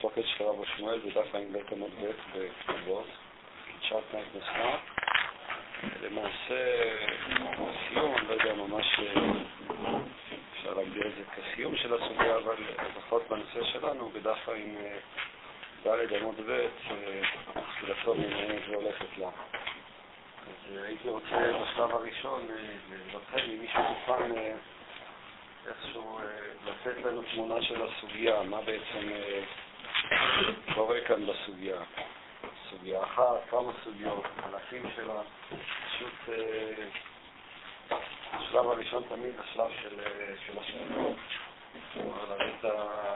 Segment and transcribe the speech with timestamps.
[0.00, 3.06] במחלוקת של רבו שמואל בדף ע"ב עמוד ב' בכתובות,
[3.66, 4.76] קידשת נייט נסנה.
[6.02, 6.94] למעשה,
[7.28, 9.00] הסיום, אני לא יודע ממש
[10.52, 12.54] אפשר להגדיר את זה כסיום של הסוגיה, אבל
[12.96, 16.66] לפחות בנושא שלנו, בדף ע"ד עמוד ב',
[17.76, 19.28] תחילתו ממעניינת והולכת לה.
[20.46, 22.48] אז הייתי רוצה בשלב הראשון
[22.90, 24.32] לבחר אם מישהו מוכן
[25.68, 26.18] איכשהו
[26.66, 29.10] לתת לנו תמונה של הסוגיה, מה בעצם
[30.74, 31.76] קורה כאן בסוגיה.
[32.70, 35.20] סוגיה אחת, כמה סוגיות, חלקים שלה,
[35.86, 36.34] פשוט
[38.32, 39.70] השלב הראשון תמיד השלב
[40.46, 41.16] של השאלות.
[41.92, 43.14] כלומר, להביא את ה...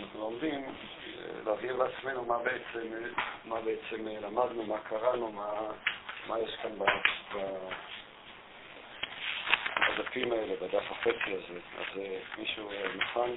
[0.00, 0.74] אנחנו לומדים,
[1.46, 2.92] להבהיר לעצמנו מה בעצם,
[3.44, 5.50] מה בעצם למדנו, מה קראנו, מה,
[6.26, 6.70] מה יש כאן
[9.88, 11.60] בדפים האלה, בדף החצי הזה.
[11.78, 12.00] אז
[12.38, 13.30] מישהו מוכן?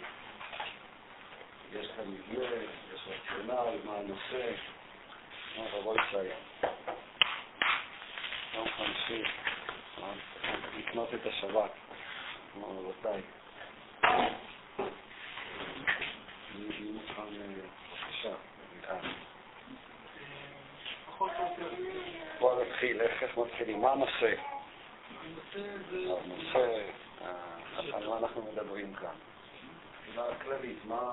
[1.80, 2.46] יש כאן מבנה,
[2.94, 4.52] יש רציונל, מה הנושא,
[5.58, 6.28] מה רבו יצאי.
[8.54, 9.24] יום חמישי,
[10.78, 11.72] לקנות את השבת,
[12.54, 13.22] כמו רבותיי.
[16.56, 17.24] מי מוכן,
[17.58, 18.34] בבקשה,
[22.40, 23.82] בוא נתחיל, איך מתחילים?
[23.82, 24.34] מה הנושא?
[25.56, 26.82] הנושא,
[27.94, 29.16] על מה אנחנו מדברים כאן?
[30.06, 31.12] שאלה כללית, מה...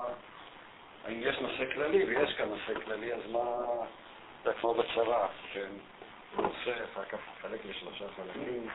[1.05, 3.41] האם יש נושא כללי, ויש כאן נושא כללי, אז מה...
[4.43, 5.69] זה כמו בצבא, כן?
[6.35, 8.67] נושא, אחר כך חלק לשלושה חלקים,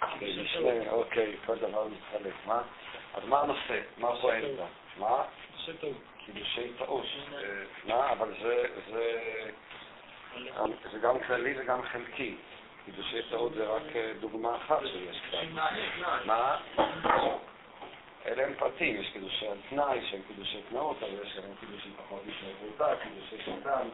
[0.00, 2.34] כך משנה, אוקיי, כל דבר מתחלק.
[2.46, 2.62] מה?
[3.14, 3.80] אז מה הנושא?
[3.98, 4.66] מה הפואנטה?
[4.96, 5.24] מה?
[6.26, 7.06] קידושי טעות.
[7.84, 8.12] מה?
[8.12, 8.66] אבל זה...
[10.92, 12.36] זה גם כללי וגם חלקי.
[12.84, 13.82] קידושי טעות זה רק
[14.20, 15.48] דוגמה אחת שיש כאן.
[16.24, 16.56] מה?
[18.32, 22.22] אלה הם פרטים, יש קידושי על תנאי, שהם קידושי תנאות, אבל יש גם קידושי פחות
[22.26, 23.88] משנה פרוטה, קידושי שטן.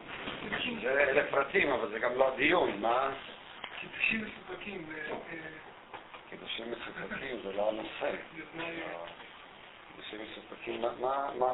[0.85, 3.11] אלה פרטים, אבל זה גם לא הדיון, מה?
[3.79, 4.89] קידושים מסופקים.
[6.29, 8.11] קידושים מסופקים זה לא הנושא.
[9.95, 11.53] קידושים מסופקים, מה?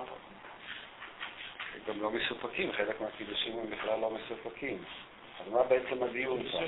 [1.88, 4.84] גם לא מסופקים, חלק מהקידושים הם בכלל לא מסופקים.
[5.40, 6.68] אז מה בעצם הדיון כאן?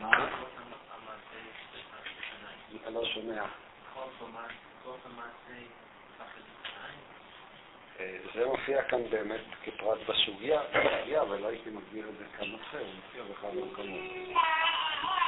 [0.00, 0.28] מה?
[2.86, 3.44] אני לא שומע.
[8.34, 10.60] זה מופיע כאן באמת כפרט בסוגיה,
[11.20, 14.00] אבל לא הייתי מגדיר את זה כנושא, הוא מופיע בכמה מקומות.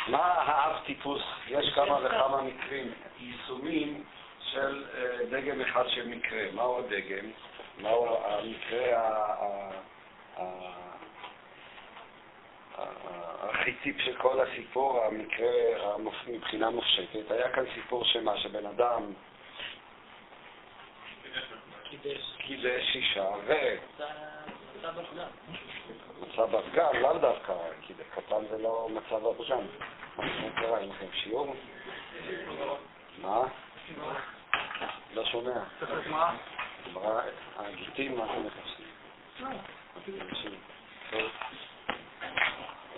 [0.08, 1.22] מה האב טיפוס?
[1.48, 4.04] יש כמה וכמה מקרים, יישומים
[4.40, 4.84] של
[5.30, 6.52] דגם אחד של מקרה.
[6.52, 7.30] מהו הדגם?
[7.78, 9.34] מהו המקרה
[13.40, 17.30] החיציפ של כל הסיפור, המקרה מבחינה מופשטת.
[17.30, 19.12] היה כאן סיפור שמה, שבן אדם
[22.38, 23.52] קידש אישה ו...
[26.20, 29.60] מצב הפגם, לאו דווקא, כי קטן זה לא מצב הפגם.
[30.16, 31.54] מה קרה, אין לכם שיעור?
[33.22, 33.42] מה?
[35.14, 35.62] לא שומע.
[37.56, 38.86] הגיטים, מה אתם מחפשים?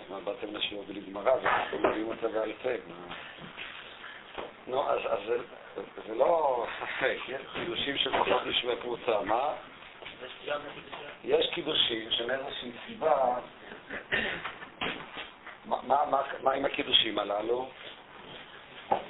[0.09, 2.69] מה, באתם לשיעור בלי גמרא, ואתם מביאים אותה בעל פה.
[4.67, 5.19] נו, אז
[6.07, 9.53] זה לא ספק, יש קידושים של פחות משווה פרוצה, מה?
[11.23, 13.35] יש קידושים שמאיזושהי סיבה,
[16.43, 17.69] מה עם הקידושים הללו?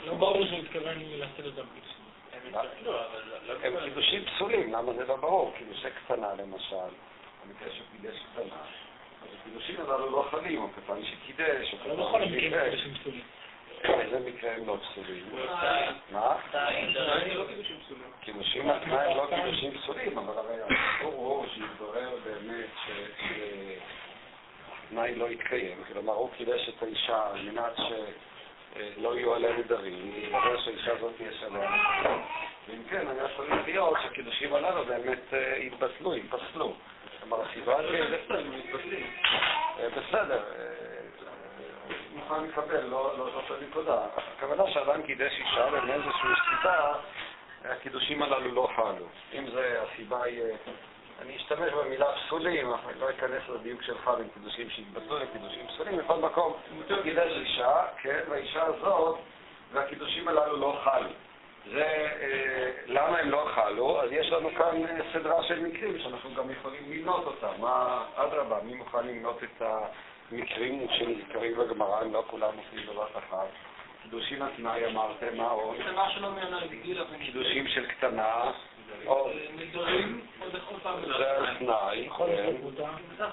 [0.06, 1.68] לא ברור שהוא מתכוון לעשות אותם
[3.64, 5.54] הם קידושים פסולים, למה זה לא ברור?
[5.58, 6.76] קידושי קטנה למשל,
[7.46, 8.56] במקרה שהוא קידש קטנה.
[9.22, 13.22] אז הקידושים הללו לא חלים, או קטן שקידש, או קטן לא בכל המקרים קידושים פסולים.
[13.84, 15.26] איזה מקרה הם לא פסולים?
[16.12, 16.36] מה?
[18.22, 22.70] קידושים התנאי הם לא קידושים פסולים, אבל הרי הסיפור הוא שיתברר באמת
[24.88, 25.84] שהתנאי לא יתקיים.
[25.94, 27.80] כלומר, הוא קידש את האישה על מנת
[28.76, 32.22] אה, לא יהיו עליה נדרים, יתברר שהאישה הזאת יש עליה נדרים,
[32.68, 36.16] ואם כן, היה צריך להיות שהקידושים הללו באמת אה, יתבטלו,
[37.30, 37.66] יתפסלו.
[37.66, 37.78] כלומר, הסיבה
[39.98, 40.44] בסדר,
[42.14, 44.02] מוכן לקבל, לא זאת הנקודה.
[44.38, 46.94] הכוונה שאדם קידש אישה ומאיזושהי סיבה,
[47.66, 49.06] הקידושים הללו לא חלו.
[49.34, 50.44] אם זה הסיבה היא...
[51.22, 56.16] אני אשתמש במילה פסולים, אני לא אכנס לדיוק שלך בין קידושים שהתבטלו לקידושים פסולים, בכל
[56.16, 56.54] מקום
[57.04, 59.18] קידש אישה, כן, והאישה הזאת,
[59.72, 61.10] והקידושים הללו לא חלו.
[61.72, 61.86] זה,
[62.22, 64.02] אה, למה הם לא חלו?
[64.02, 67.62] אז יש לנו כאן אה, סדרה של מקרים שאנחנו גם יכולים למנות אותם.
[67.62, 69.62] מה, אדרבה, מי מוכן למנות את
[70.32, 73.48] המקרים שנזכרים בגמרא, אם לא כולם מופיעים בבת אחת?
[74.04, 75.76] קידושים התנאי אמרתם, מה עוד?
[77.26, 78.52] קידושים של קטנה.
[79.56, 80.22] נדרים,
[81.18, 82.10] זה על תנאי,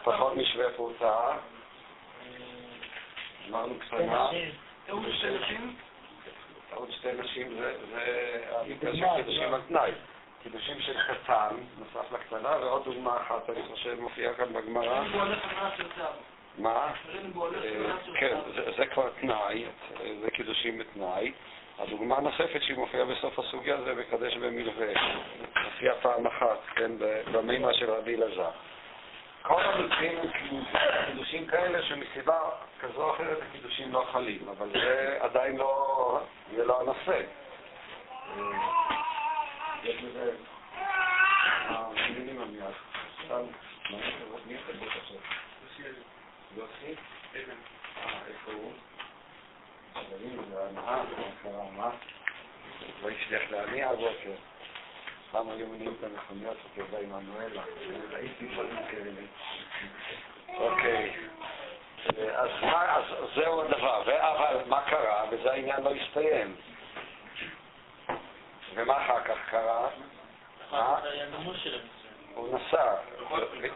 [0.04, 1.36] פחות משווה פרוטה.
[3.50, 4.28] אמרנו קטנה.
[6.74, 7.74] עוד שתי נשים זה
[8.94, 9.90] של קידושים על תנאי.
[10.42, 15.04] קידושים של קטן, נוסף לקטנה, ועוד דוגמה אחת, אני חושב, מופיעה כאן בגמרא.
[16.58, 16.92] מה?
[18.20, 18.36] כן,
[18.76, 19.64] זה כבר תנאי,
[20.20, 21.32] זה קידושים בתנאי.
[21.78, 24.86] הדוגמה הנוספת שהיא מופיעה בסוף הסוגיה זה מקדש במלווה.
[25.64, 26.92] מופיעה פעם אחת, כן,
[27.32, 28.50] במימה של רבי אלעזר.
[29.46, 30.28] כל המקרים הם
[31.06, 32.38] קידושים כאלה שמסיבה
[32.80, 36.20] כזו או אחרת הקידושים לא חלים, אבל זה עדיין לא,
[36.56, 37.20] זה לא הנושא.
[51.80, 51.90] אה?
[53.02, 54.34] לא הצליח להניע הבוקר.
[55.32, 57.62] פעם היו מניעים את המכוניות שתבוא עמנואלה.
[58.10, 59.20] ראיתי דברים כאלה.
[60.56, 61.12] אוקיי.
[62.36, 62.50] אז
[63.34, 64.02] זהו הדבר.
[64.02, 65.24] אבל מה קרה?
[65.30, 66.56] וזה העניין לא הסתיים.
[68.74, 69.88] ומה אחר כך קרה?
[72.34, 72.94] הוא נסע.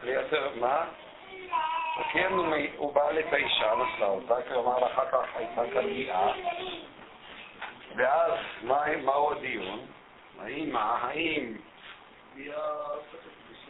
[0.03, 0.85] ליותר, מה?
[2.77, 3.03] הוא בא
[3.33, 6.33] האישה, נשא אותה, כלומר אחר כך הייתה כאן פגיעה,
[7.97, 8.33] ואז
[8.63, 9.87] מהו הדיון?
[10.41, 10.77] האם?
[10.77, 11.55] האם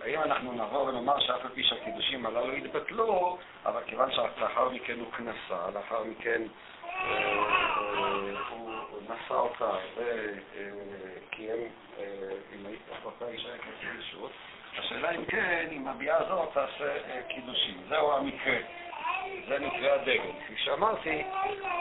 [0.01, 5.13] האם אנחנו נבוא ונאמר שאף על פי שהקידושים הללו יתבטלו, אבל כיוון שלאחר מכן הוא
[5.13, 6.43] כנסה, לאחר מכן
[6.87, 11.69] אה, אה, הוא נשא אותה וקיים
[12.53, 12.67] עם
[13.05, 13.49] אותה אישה
[13.99, 14.31] רשות,
[14.79, 17.83] השאלה אם כן, אם הביאה הזאת תעשה קידושים.
[17.89, 18.57] זהו המקרה.
[19.49, 20.33] זה מקרה הדגל.
[20.45, 21.23] כפי שאמרתי,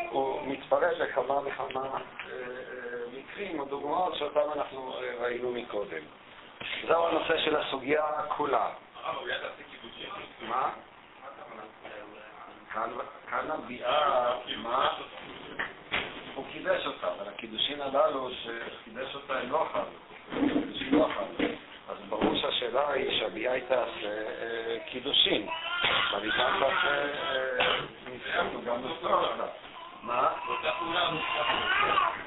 [0.10, 2.00] הוא מתפרט לכמה וכמה
[3.14, 6.04] מקרים או דוגמאות שאותם אנחנו ראינו מקודם.
[6.88, 8.04] זהו הנושא של הסוגיה
[8.38, 8.70] כולה.
[10.48, 10.70] מה?
[13.30, 14.98] כאן הביאה, מה?
[16.36, 20.00] הוא קידש אותה, אבל הקידושים הללו שקידש אותה הם לא חלו.
[21.90, 24.10] אז ברור שהשאלה היא שהביאה היא תעשה
[24.86, 25.48] קידושין.
[26.14, 27.06] ואני גם תעשה
[28.08, 29.46] ניסיון, גם נוסף אותה.
[30.04, 30.30] מה?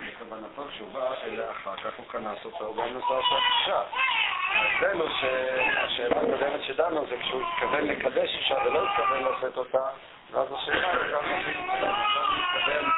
[0.07, 3.83] בכוונתו כשהוא בא אליה אחר כך הוא כנס אותה, הוא גם נוסע אותה אישה.
[4.53, 9.89] ההבדל שהשאלה הקודמת שדנו זה כשהוא התכוון לקדש אישה ולא התכוון לשאת אותה,
[10.31, 11.25] ואז השאלה היא גם
[12.41, 12.91] התכוון,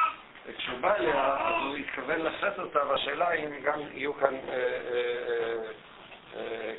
[0.57, 4.35] כשהוא בא אליה, אז הוא התכוון לשאת אותה, והשאלה היא אם גם יהיו כאן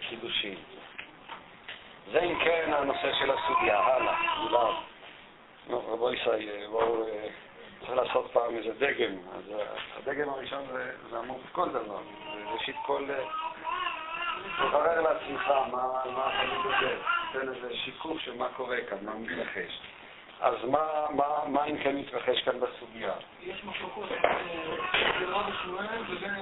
[0.08, 0.54] קידושין.
[2.12, 3.80] זה אם כן הנושא של הסוגיה.
[3.80, 4.16] הלאה,
[4.48, 4.74] גלעד.
[5.68, 7.06] נו, רבו ישי, בואו...
[7.80, 9.12] צריך לעשות פעם איזה דגם.
[9.36, 9.52] אז
[9.96, 11.98] הדגם הראשון זה, זה אמור כל דבר.
[12.52, 13.04] ראשית כל...
[14.58, 16.96] תברר לעצמך מה החיים בזה,
[17.32, 19.80] תן איזה שיקוף של מה קורה כאן, מה מתרחש.
[20.40, 23.12] אז מה, מה, מה אם כן מתרחש כאן בסוגיה?
[23.42, 24.08] יש מחלוקות
[25.18, 26.34] בין רבי שמואל ובין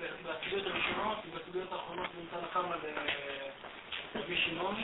[0.00, 2.76] בסוגיות הראשונות ובסוגיות האחרונות נמצא לכמה
[4.14, 4.74] לרבי שמעון.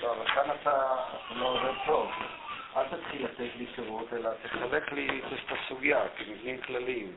[0.00, 0.96] טוב, אבל כאן אתה
[1.30, 2.10] לא עובד טוב.
[2.76, 7.16] אל תתחיל לתת לי פירוט, אלא תחלק לי את הסוגיה כמבנים כלליים.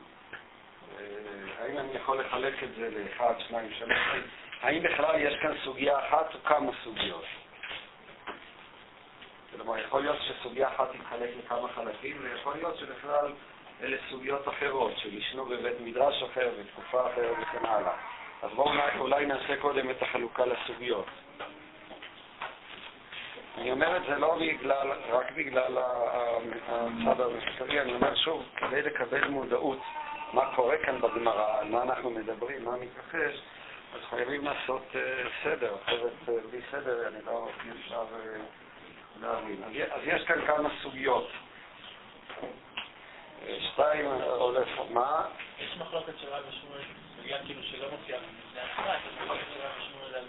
[1.58, 3.98] האם אני יכול לחלק את זה לאחד, שניים, שלוש?
[4.62, 7.24] האם בכלל יש כאן סוגיה אחת או כמה סוגיות?
[9.50, 13.32] כלומר, יכול להיות שסוגיה אחת תתחלק לכמה חלקים, ויכול להיות שבכלל
[13.82, 17.92] אלה סוגיות אחרות, שנשנו בבית מדרש אחר, בתקופה אחרת וכן הלאה.
[18.42, 21.06] אז בואו אולי נעשה קודם את החלוקה לסוגיות.
[23.58, 29.28] אני אומר את זה לא בגלל, רק בגלל הצד המחקרי, אני אומר שוב, כדי לקבל
[29.28, 29.78] מודעות
[30.32, 33.42] מה קורה כאן בגמרא, על מה אנחנו מדברים, מה מתרחש,
[33.94, 34.96] אז חייבים לעשות uh,
[35.44, 39.62] סדר, אחרת uh, בלי סדר אני לא אפשר uh, להבין.
[39.64, 41.28] אז, אז יש כאן כמה סוגיות.
[43.60, 44.06] שתיים,
[44.38, 45.26] הולך, מה?
[45.58, 46.80] יש מחלוקת של רבי שמואל,
[47.16, 50.24] סוגיה כאילו שלא מופיעה בפני עצמה, יש מחלוקת של רבי שמואל על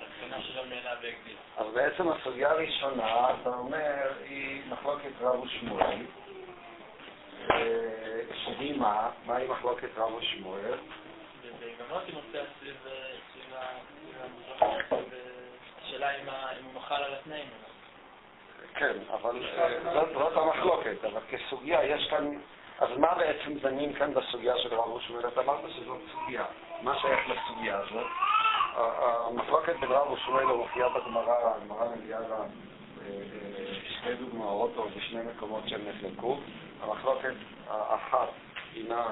[0.00, 1.36] התקנה שלא נהנה והגדיל.
[1.56, 6.06] אז בעצם הסוגיה הראשונה, אתה אומר, היא מחלוקת רב ושמואל.
[8.44, 9.10] שהיא מה?
[9.26, 10.78] מהי מחלוקת רב ושמואל?
[14.22, 14.92] המזרח,
[15.82, 16.28] השאלה אם
[16.64, 17.48] הוא מוחל על התנאים.
[18.76, 19.42] כן, אבל
[20.14, 22.38] זאת המחלוקת, אבל כסוגיה יש כאן,
[22.78, 25.28] אז מה בעצם דנים כאן בסוגיה של רב ושמואל?
[25.28, 26.44] אתה אמרת שזאת סוגיה,
[26.82, 28.06] מה שייך לסוגיה הזאת?
[28.76, 32.44] המחלוקת בין רב ושמואל מופיעה בגמרא, הגמרא מביאה לה
[33.88, 36.38] שתי דוגמאות או בשני מקומות שהם נחלקו.
[36.82, 37.34] המחלוקת
[37.68, 38.28] האחת
[38.74, 39.06] הינה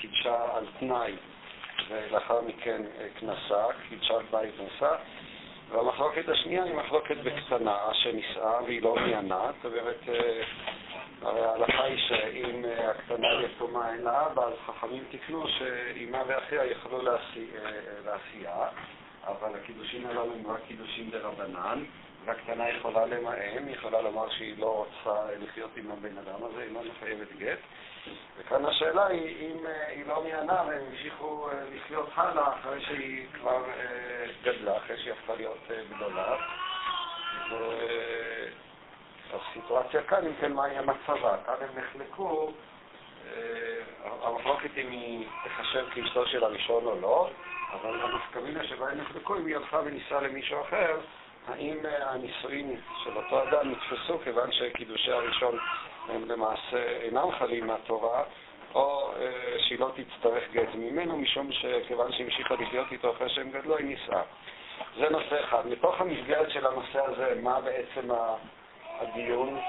[0.00, 1.16] קידשה על תנאי
[1.88, 2.82] ולאחר מכן
[3.20, 4.94] כנסה, קידשה תנאי וכנסה.
[5.70, 10.00] והמחלוקת השנייה היא מחלוקת בקטנה שנישאה והיא לא מיינה, זאת אומרת,
[11.22, 17.02] הרי ההלכה היא שאם הקטנה יתומה אין לה אבא, אז חכמים תיקנו שאימה ואחיה יכלו
[18.04, 18.68] לעשייה,
[19.24, 21.84] אבל הקידושים הללו הם רק קידושים דרבנן,
[22.26, 26.74] והקטנה יכולה למאם, היא יכולה לומר שהיא לא רוצה לחיות עם הבן אדם הזה, היא
[26.74, 27.58] לא מחייבת גט.
[28.38, 33.64] וכאן השאלה היא אם היא לא מיינה והם המשיכו לחיות הלאה אחרי שהיא כבר
[34.42, 36.36] גדלה, אחרי שהיא הפכה להיות גדולה.
[39.30, 41.36] והסיטואציה כאן, אם כן, מהי המצבה?
[41.46, 42.52] כאן הם נחלקו,
[44.22, 47.30] המחלוקת אם היא תחשב כאשתו של הראשון או לא,
[47.72, 50.96] אבל המסקמינה שבה הם נחלקו, אם היא הלכה ונישאה למישהו אחר,
[51.48, 55.58] האם הנישואין של אותו אדם נתפסו כיוון שקידושי הראשון
[56.08, 58.22] הם למעשה אינם חלים מהתורה,
[58.74, 59.12] או
[59.58, 64.22] שהיא לא תצטרך גט ממנו, משום שכיוון שהמשיכה לחיות איתו אחרי שהם גדלו, היא נישאה.
[64.96, 65.66] זה נושא אחד.
[65.66, 68.08] מתוך המסגרת של הנושא הזה, מה בעצם
[69.00, 69.60] הדיון?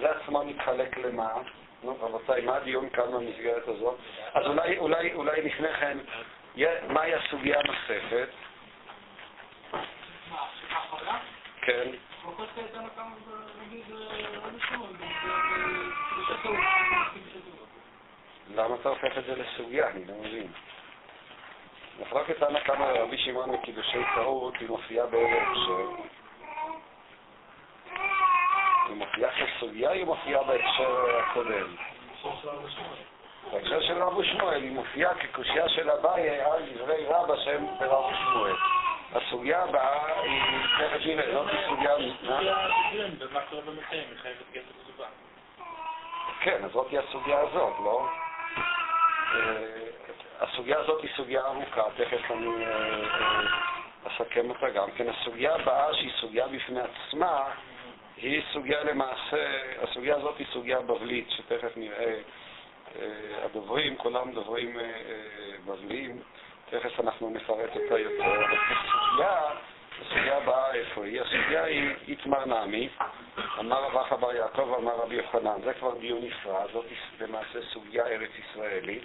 [0.00, 1.32] זה עצמו מתחלק למה?
[1.84, 3.98] נו, רבותיי, מה הדיון כאן במסגרת הזאת?
[4.34, 5.98] אז אולי, אולי, אולי לפני כן,
[6.88, 8.28] מהי הסוגיה הנוספת?
[11.62, 11.88] כן.
[18.54, 19.88] למה אתה הופך את זה לסוגיה?
[19.88, 20.52] אני לא מבין.
[22.00, 26.02] מחלוקת תנא קמא רבי שמעון מקידושי טעות היא מופיעה באיזה הקשר?
[28.88, 31.76] היא מופיעה כסוגיה, היא מופיעה בהקשר הקודם.
[33.52, 38.81] בהקשר של רב ושמואל, היא מופיעה כקושייה של אביי על דברי רבא שהם ברב ושמואל.
[39.14, 40.40] הסוגיה הבאה היא,
[40.78, 41.94] תכף נראה, זאת סוגיה...
[46.40, 48.08] כן, אז זאת היא הסוגיה הזאת, לא?
[50.40, 52.64] הסוגיה הזאת היא סוגיה ארוכה, תכף אני
[54.06, 55.08] אסכם אותה גם כן.
[55.08, 57.44] הסוגיה הבאה, שהיא סוגיה בפני עצמה,
[58.16, 62.18] היא סוגיה למעשה, הסוגיה הזאת היא סוגיה בבלית, שתכף נראה
[63.44, 64.76] הדוברים, כולם דוברים
[65.66, 66.22] בבליים.
[66.72, 69.40] תכף אנחנו נפרט אותה יותר, אבל כסוגיה,
[70.00, 71.20] הסוגיה הבאה איפה היא?
[71.20, 72.88] הסוגיה היא איתמר נעמי,
[73.60, 76.84] אמר רב אחא בר יעקב, אמר רבי יוחנן, זה כבר דיון נפרד, זאת
[77.20, 79.02] למעשה סוגיה ארץ ישראלית.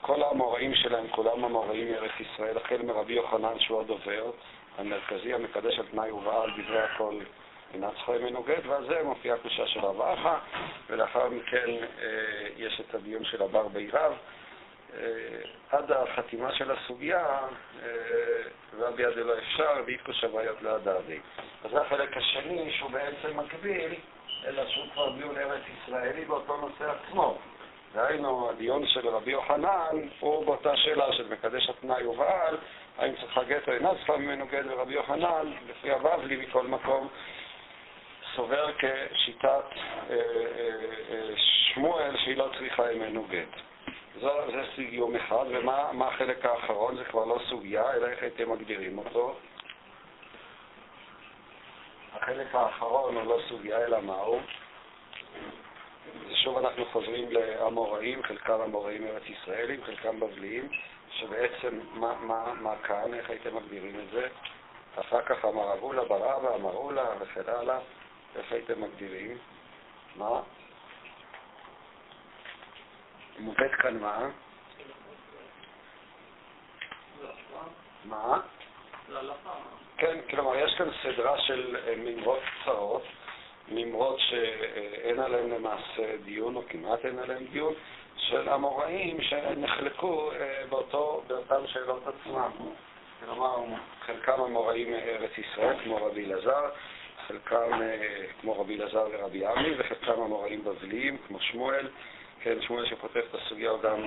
[0.00, 4.30] כל האמוראים שלהם, כולם אמוראים מארץ ישראל, החל מרבי יוחנן שהוא הדובר
[4.78, 7.14] המרכזי, המקדש על תנאי ובעל דברי הכל
[7.74, 10.34] אינה ממנו גט, ועל זה מופיעה קדושה של רב אחא,
[10.90, 11.70] ולאחר מכן
[12.56, 14.12] יש את הדיון של הבר בעירב.
[15.70, 17.38] עד החתימה של הסוגיה,
[18.78, 21.18] רבי עדי לא אפשר, ואיתקו שבעיות להדדי.
[21.64, 23.94] אז זה החלק השני, שהוא בעצם מקביל,
[24.46, 27.38] אלא שהוא כבר דיון ארץ ישראלי באותו נושא עצמו.
[27.94, 32.56] דהיינו, הדיון של רבי יוחנן הוא באותה שאלה של מקדש התנאי ובעל,
[32.98, 37.08] האם צריכה גט או אינה צריכה ממנו גט, ורבי יוחנן, לפי הבבלי מכל מקום,
[38.34, 39.64] סובר כשיטת
[41.36, 43.65] שמואל שהיא לא צריכה ממנו גט.
[44.20, 46.96] זה, זה סיום אחד, ומה החלק האחרון?
[46.96, 49.34] זה כבר לא סוגיה, אלא איך הייתם מגדירים אותו?
[52.14, 54.40] החלק האחרון הוא לא סוגיה, אלא מהו?
[56.34, 60.68] שוב אנחנו חוזרים לאמוראים, חלקם אמוראים ארץ ישראלים, חלקם בבליים,
[61.10, 64.28] שבעצם מה, מה, מה כאן, איך הייתם מגדירים את זה?
[65.00, 67.78] אחר כך אמר אבולה, ברבא, אמרולה וכן הלאה,
[68.36, 69.38] איך הייתם מגדירים?
[70.16, 70.40] מה?
[73.38, 74.28] מובאת כאן מה?
[78.04, 78.40] מה?
[79.96, 83.02] כן, כלומר, יש כאן סדרה של מימרות קצרות,
[83.68, 87.74] מימרות שאין עליהן למעשה דיון, או כמעט אין עליהן דיון,
[88.16, 90.30] של אמוראים שנחלקו
[90.68, 92.50] באותו, באותן שאלות עצמם.
[93.24, 93.56] כלומר,
[94.06, 96.70] חלקם אמוראים מארץ ישראל, כמו רבי אלעזר,
[97.26, 97.80] חלקם
[98.40, 101.88] כמו רבי אלעזר ורבי עמי, וחלקם המוראים בבליים, כמו שמואל,
[102.46, 104.06] כן, שמואל שכותב את הסוגיה הוא גם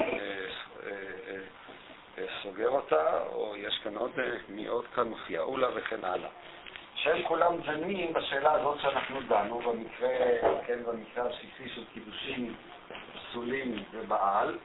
[2.44, 4.12] סוגר אותה, או יש כאן עוד
[4.50, 6.30] מי עוד כאן, מופיע אולה וכן הלאה.
[6.96, 10.10] שהם כולם דנים בשאלה הזאת שאנחנו דנו, במקרה,
[10.68, 12.56] כן, במקרה הבסיסי של קידושים
[13.14, 14.58] פסולים ובעל,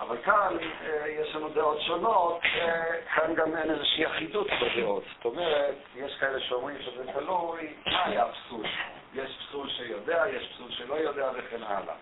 [0.00, 2.82] אבל כאן אה, יש לנו דעות שונות, אה,
[3.14, 5.04] כאן גם אין איזושהי אחידות בדעות.
[5.16, 8.66] זאת אומרת, יש כאלה שאומרים שזה תלוי, מה היה פסול?
[9.14, 11.94] יש פסול שיודע, יש פסול שלא יודע וכן הלאה.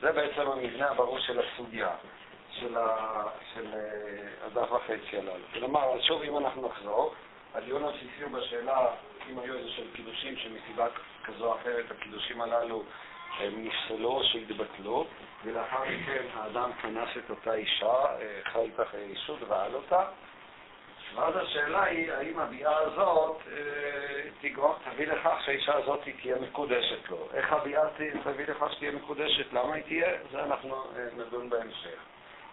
[0.00, 1.90] זה בעצם המבנה הברור של הסוגיה,
[2.50, 3.22] של, ה,
[3.54, 5.44] של אה, הדף וחצי הללו.
[5.52, 7.14] כלומר, שוב, אם אנחנו נחזור,
[7.54, 8.86] הדיון הבסיסי הוא בשאלה
[9.30, 10.86] אם היו איזה שהם קידושים שמסיבה
[11.24, 12.82] כזו או אחרת הקידושים הללו
[13.38, 15.06] הם נפסלו או שהתבטלו,
[15.44, 20.04] ולאחר מכן האדם כנס את אותה אישה, אה, חי איתך אישות ועל אותה.
[21.14, 27.28] ואז השאלה היא, האם הביאה הזאת אה, תגרום, תביא לכך שהאישה הזאת תהיה מקודשת לו.
[27.34, 27.82] איך הביאה
[28.24, 29.52] תביא לכך שתהיה מקודשת?
[29.52, 30.08] למה היא תהיה?
[30.30, 31.98] זה אנחנו אה, נדון בהמשך.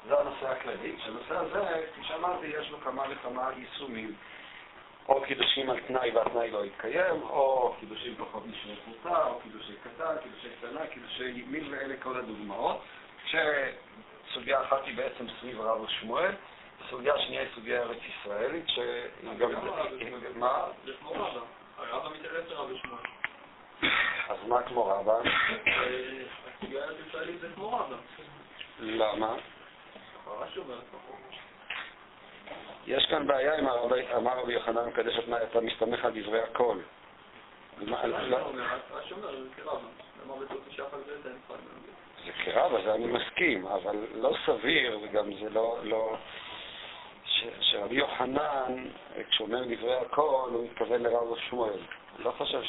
[0.07, 0.95] זה הנושא הכללי.
[0.97, 4.13] כשהנושא הזה, כפי שאמרתי, יש לו כמה וכמה יישומים.
[5.09, 10.15] או קידושים על תנאי והתנאי לא יתקיים, או קידושים פחות משני פרוטה, או קידושי קטן,
[10.23, 12.81] קידושי קטנה, קידושי מיל ואלה כל הדוגמאות.
[13.25, 16.31] כשסוגיה אחת היא בעצם סביב רב ושמואל,
[16.91, 19.51] סוגיה שנייה היא סוגיה ארץ ישראלית, שהיא גם...
[20.35, 20.67] מה?
[20.85, 21.39] זה כמו רבא.
[21.77, 23.01] הרבא מתערב לרב ושמואל.
[24.29, 25.13] אז מה כמו רבא?
[26.57, 27.95] הסוגיה הארץ ישראלית זה כמו רבא.
[28.79, 29.35] למה?
[30.27, 30.75] רש"י אומר
[32.87, 33.67] יש כאן בעיה עם
[34.17, 36.77] אמר רבי יוחנן מקדש את אתה מסתמך על דברי הכל.
[42.25, 46.17] זה כרבה, זה אני מסכים, אבל לא סביר, וגם זה לא...
[47.59, 48.85] שרבי יוחנן,
[49.29, 51.79] כשהוא אומר דברי הכל, הוא מתכוון לרב שמואל.
[52.15, 52.61] אני לא חושב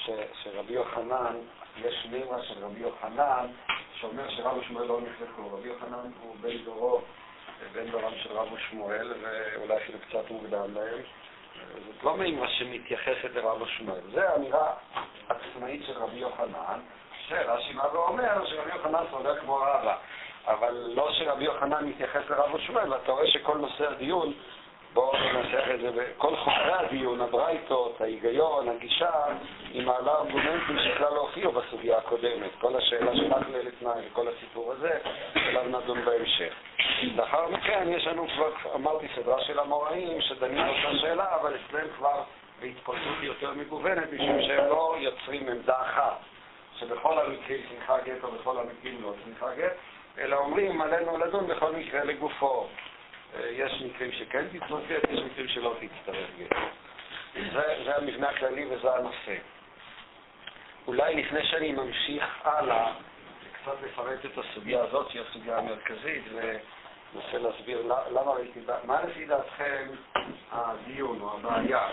[0.42, 1.36] שרבי יוחנן,
[1.76, 3.46] יש לירה של רבי יוחנן,
[3.94, 5.56] שאומר שרב שמואל לא נחלקו.
[5.56, 7.00] רבי יוחנן הוא בן דורו
[7.72, 11.00] בן דורם של רב ושמואל, ואולי אפילו קצת מוקדם להם.
[11.86, 14.00] זאת לא מימרה שמתייחסת לרב ושמואל.
[14.12, 14.74] זה אמירה
[15.28, 16.80] עצמאית של רבי יוחנן,
[17.28, 19.96] שרש"י בא ואומר שרבי יוחנן סובר כמו רבא.
[20.46, 24.32] אבל לא שרבי יוחנן מתייחס לרב ושמואל, ואתה רואה שכל נושא הדיון,
[24.94, 29.10] בואו ננסח את זה, כל חוקרי הדיון, הברייתות, ההיגיון, הגישה,
[29.72, 32.50] היא מעלה ארגומנטים שכלל לא הופיעו בסוגיה הקודמת.
[32.60, 34.98] כל השאלה של אכלה לתנאי וכל הסיפור הזה,
[35.36, 36.54] אליו נדון בהמשך.
[37.16, 42.22] לאחר מכן יש לנו כבר, אמרתי, סדרה של המוראים שדנים באותה שאלה, אבל אצלם כבר
[42.60, 46.18] בהתפרצות יותר מגוונת, משום שהם לא יוצרים עמדה אחת,
[46.78, 49.72] שבכל המקרים שמחה גט או בכל המקרים לא שמחה גט,
[50.18, 52.66] אלא אומרים עלינו לדון בכל מקרה לגופו.
[53.36, 54.44] אה, יש מקרים שכן
[54.88, 56.56] גט, יש מקרים שלא תצטרך גט.
[57.52, 59.36] זה, זה המבנה הכללי וזה הנושא.
[60.86, 62.92] אולי לפני שאני ממשיך הלאה,
[63.52, 69.88] קצת לפרט את הסוגיה הזאת, שהיא הסוגיה המרכזית, וננסה להסביר למה ראיתי, מה לפי דעתכם
[70.52, 71.88] הדיון או הבעיה?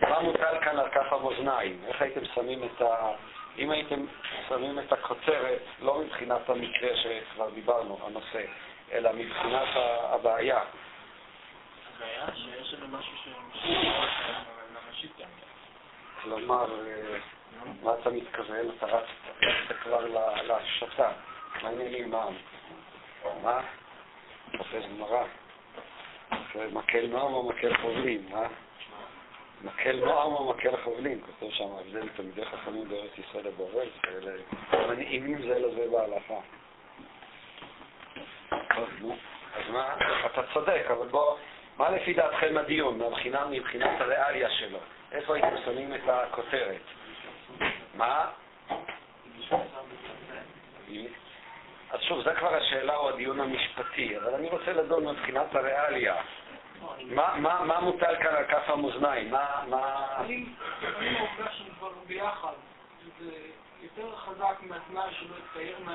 [0.00, 1.80] מה מוטל כאן על כף המאזניים?
[1.86, 3.12] איך הייתם שמים את ה...
[3.58, 4.04] אם הייתם
[4.48, 8.44] שמים את הכותרת, לא מבחינת המקרה שכבר דיברנו, הנושא,
[8.92, 9.68] אלא מבחינת
[10.10, 10.60] הבעיה.
[11.96, 15.28] הבעיה שיש לנו משהו שממשית גם.
[16.22, 17.18] כלומר, אה,
[17.82, 18.70] מה אתה מתכוון?
[18.78, 20.06] אתה רצת כבר
[20.42, 21.12] להשתה.
[21.62, 22.26] מה העניינים מה?
[23.42, 23.60] מה?
[24.52, 25.24] תופס גמרא.
[26.72, 28.46] מקל נועם או מקל חובלים, מה?
[29.64, 34.32] מקל נועם או מקל חובלים, כותב שם ההבדל תלמידי חכמים בארץ ישראל לבבל, כאלה
[34.88, 36.40] מנעימים זה לזה בהלכה.
[38.76, 39.16] טוב, נו,
[39.54, 39.94] אז מה,
[40.26, 41.36] אתה צודק, אבל בוא,
[41.76, 44.78] מה לפי דעתכם הדיון, מבחינת, מבחינת הריאליה שלו?
[45.12, 46.80] איפה הייתם שמים את הכותרת?
[47.94, 48.26] מה?
[51.90, 56.14] אז שוב, זה כבר השאלה או הדיון המשפטי, אבל אני רוצה לדון מבחינת הריאליה.
[57.10, 59.30] מה מוטל כאן על כף המאזניים?
[59.30, 60.06] מה...
[60.18, 60.44] אני
[60.90, 62.52] העובדה שהם כבר ביחד,
[63.82, 65.86] יותר חזק מהתנאי שלא התקיים,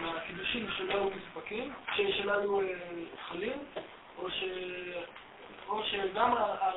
[0.00, 2.66] מהקידושים שלא היו מספקים, שלא היו אה,
[3.28, 3.58] חלים,
[4.18, 4.44] או ש...
[5.68, 6.34] או שגם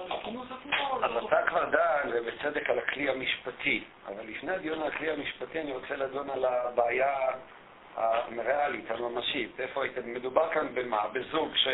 [0.09, 1.05] הכינוס עצמו...
[1.05, 3.83] אז אתה כבר דן, ובצדק, על הכלי המשפטי.
[4.07, 7.15] אבל לפני הדיון על הכלי המשפטי אני רוצה לדון על הבעיה
[7.95, 9.59] הריאלית, הממשית.
[9.59, 10.13] איפה הייתם?
[10.13, 11.07] מדובר כאן במה?
[11.07, 11.67] בזוג ש...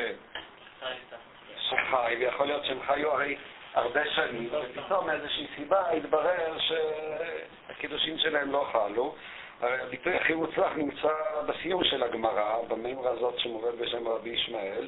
[1.57, 3.37] שחי, ויכול להיות שהם חיו הרי
[3.73, 6.57] הרבה שנים, ופתאום מאיזושהי סיבה התברר
[7.73, 9.15] שהקידושים שלהם לא חלו,
[9.61, 11.09] הביטוי הכי מוצלח נמצא
[11.45, 14.87] בסיום של הגמרא, במימרה הזאת שמובאת בשם רבי ישמעאל.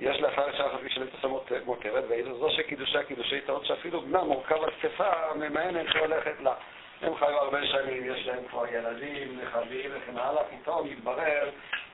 [0.00, 1.28] יש לאחר שאף על פי שלתעשה
[1.64, 6.54] מותרת, ואיזו זו שקידושי קידושי טעות שאפילו בנה מורכב על כתפה, ממאנת שהולכת לה.
[7.02, 11.50] הם חיו הרבה שנים, יש להם כבר ילדים, נכדים וכן הלאה, פתאום התברר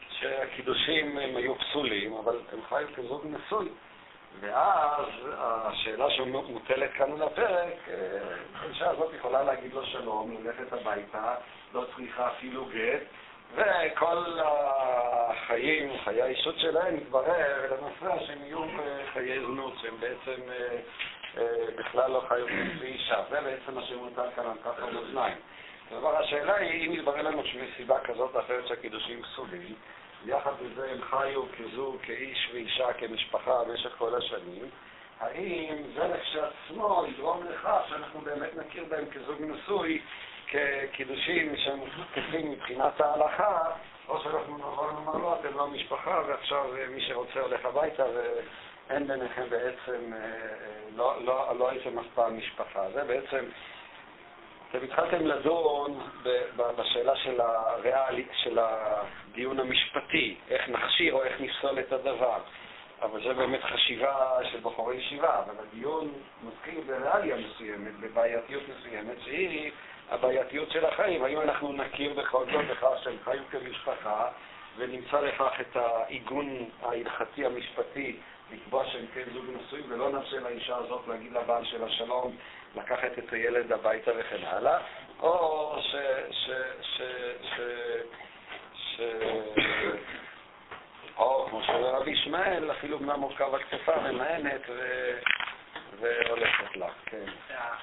[0.08, 3.68] שהקידושים הם היו פסולים, אבל הם חיו כזוג נשוי.
[4.40, 7.95] ואז השאלה שמוטלת כאן על הפרק, אה,
[8.61, 11.35] האישה הזאת יכולה להגיד לו שלום, ללכת הביתה,
[11.75, 13.03] לא צריכה אפילו גט,
[13.55, 18.64] וכל החיים, חיי האישות שלהם, מתברר למעשה שהם יהיו
[19.12, 20.79] חיי זנות, שהם בעצם אה,
[21.37, 22.47] אה, בכלל לא חיו
[22.83, 23.23] אישה.
[23.31, 25.37] זה בעצם מה שמוטל כאן על כף המאזניים.
[25.88, 29.75] כלומר, השאלה היא, אם יתברר לנו שמסיבה כזאת או אחרת שהקידושים פסולים,
[30.26, 34.68] יחד עם זה הם חיו כזוג, כאיש ואישה, כמשפחה במשך כל השנים,
[35.20, 40.00] האם זה לכשעצמו יגרום לכך שאנחנו באמת נכיר בהם כזוג נשוי,
[40.46, 41.80] כקידושים שהם
[42.14, 43.58] תקפים מבחינת ההלכה,
[44.08, 49.44] או שאנחנו נבוא ונאמר לו, אתם לא משפחה, ועכשיו מי שרוצה הולך הביתה ואין ביניכם
[49.50, 50.26] בעצם, אה, אה,
[50.96, 52.90] לא, לא, לא הייתם אף פעם משפחה.
[52.94, 53.44] זה בעצם
[54.76, 56.00] אתם התחלתם לדון
[56.56, 62.38] בשאלה של, הריאלי, של הדיון המשפטי, איך נכשיר או איך נפסול את הדבר.
[63.02, 69.70] אבל זה באמת חשיבה של בחורי ישיבה, אבל הדיון מתחיל בריאליה מסוימת, בבעייתיות מסוימת, שהיא
[70.11, 71.24] הבעייתיות של החיים.
[71.24, 74.28] האם אנחנו נכיר בכל זאת בכך שהם חיו כמשפחה,
[74.76, 78.16] ונמצא לכך את העיגון ההלכתי המשפטי
[78.52, 82.37] לקבוע שהם כן זוג נשוי, ולא נרשה לאישה הזאת להגיד לבעל שלה שלום,
[82.76, 84.78] לקחת את הילד הביתה וכן הלאה,
[85.20, 85.94] או ש...
[86.30, 86.50] ש...
[86.82, 87.02] ש...
[87.42, 87.61] ש...
[88.74, 89.00] ש...
[91.16, 95.11] או כמו שאומר רבי ישמעאל, אפילו בנה מורכב על כתפה, ממאנת ו...
[96.00, 97.24] והולכת לה, כן.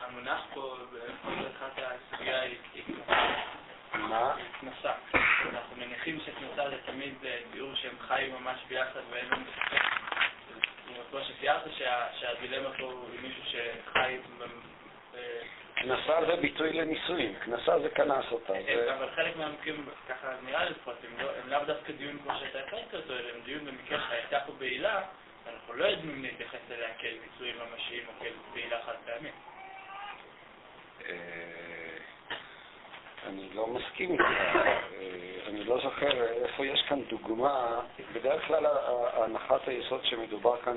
[0.02, 0.76] המונח פה,
[1.24, 2.58] באחת הסוגיה היא
[3.94, 4.36] מה?
[4.62, 4.94] כנסה.
[5.50, 7.14] אנחנו מניחים שכנסה זה תמיד
[7.52, 9.46] ביאור שהם חיו ממש ביחד ואין לנו
[11.12, 11.62] כמו שציירת,
[12.20, 14.18] שהדילמה פה היא מישהו שחי...
[15.76, 18.54] כנסה זה ביטוי לנישואים, כנסה זה כנס אותה.
[18.98, 23.14] אבל חלק מהמקרים, ככה נראה לי לפחות, הם לאו דווקא דיון כמו שאתה הצגת אותו,
[23.14, 25.02] אלא הם דיון במקרה שהייתה פה בעילה,
[25.54, 29.34] אנחנו לא יודעים אם להתייחס אליה כאל נישואים ממשיים או כאל בעילה חד פעמית.
[31.06, 31.16] אה,
[33.28, 34.80] אני לא מסכים איתך, אה,
[35.48, 37.82] אני לא זוכר איפה יש כאן דוגמה,
[38.14, 38.66] בדרך כלל
[39.14, 40.76] הנחת היסוד שמדובר כאן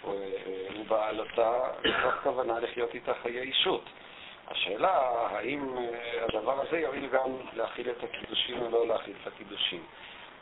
[0.00, 1.52] שהוא בעלתה,
[1.84, 3.84] מתוך כוונה לחיות איתה חיי אישות.
[4.48, 4.98] השאלה,
[5.30, 9.82] האם אה, הדבר הזה יועיל גם להכיל את הקידושים או לא להכיל את הקידושים.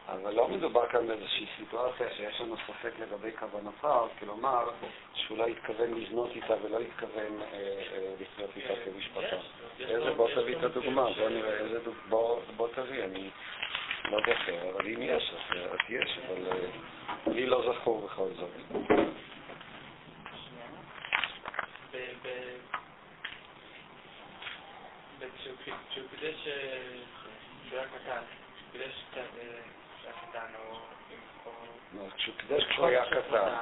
[0.08, 4.70] אבל לא מדובר כאן באיזושהי סיטואציה שיש לנו ספק לגבי כוונותיו, כלומר
[5.14, 7.58] שאולי התכוון לזנות איתה ולא התכוון אה,
[7.92, 9.36] אה, לחיות איתה כמשפחה.
[9.80, 13.30] איזה, בוא תביא את הדוגמה, בוא נראה איזה דוגמה, בוא תביא, אני
[14.04, 18.50] לא זוכר, אבל אם יש, אז יש, אבל אה, לי לא זכור בכל זאת.
[25.40, 25.56] כשהוא
[26.10, 26.48] קידש,
[27.66, 28.22] כשהוא היה קטן,
[28.72, 29.04] קידש
[32.16, 33.54] כשהוא קידש כשהוא היה קטן.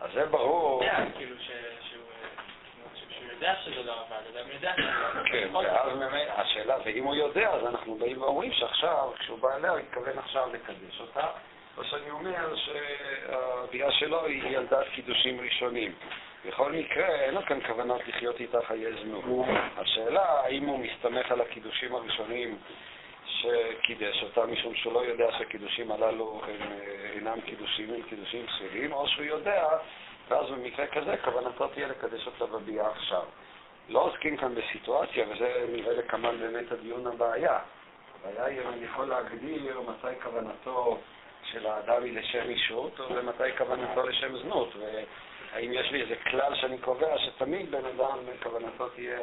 [0.00, 0.82] אז זה ברור.
[1.16, 4.72] כאילו שהוא יודע שזה לא עבד, אדם יודע
[5.32, 5.88] כן, ואז
[6.36, 10.18] השאלה זה אם הוא יודע, אז אנחנו באים ואומרים שעכשיו, כשהוא בא אליה, הוא התכוון
[10.18, 11.26] עכשיו לקדש אותה,
[11.76, 15.92] או שאני אומר שהביאה שלו היא ילדת קידושים ראשונים.
[16.46, 19.46] בכל מקרה, אין לו כאן כוונת לחיות איתה חיי זנות.
[19.76, 22.58] השאלה, האם הוא מסתמך על הקידושים הראשונים
[23.26, 28.92] שקידש אותם, משום שהוא לא יודע שהקידושים הללו הם, אה, אינם קידושים, הם קידושים פסולים,
[28.92, 29.64] או שהוא יודע,
[30.28, 33.22] ואז במקרה כזה כוונתו תהיה לקדש אותה בביאה עכשיו.
[33.88, 37.58] לא עוסקים כאן בסיטואציה, וזה נראה לכמובן באמת הדיון הבעיה.
[38.20, 40.98] הבעיה היא אם אני יכול להגדיר מתי כוונתו
[41.54, 44.68] של האדם היא לשם אישות, ומתי כוונתו לשם זנות.
[45.52, 49.18] האם יש לי איזה כלל שאני קובע שתמיד בן אדם כוונתו תהיה,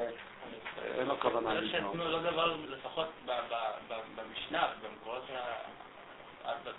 [0.97, 1.95] אין לו כוונה לבנות.
[1.95, 3.07] לא דבר, לפחות
[4.15, 5.23] במשנה, במקורות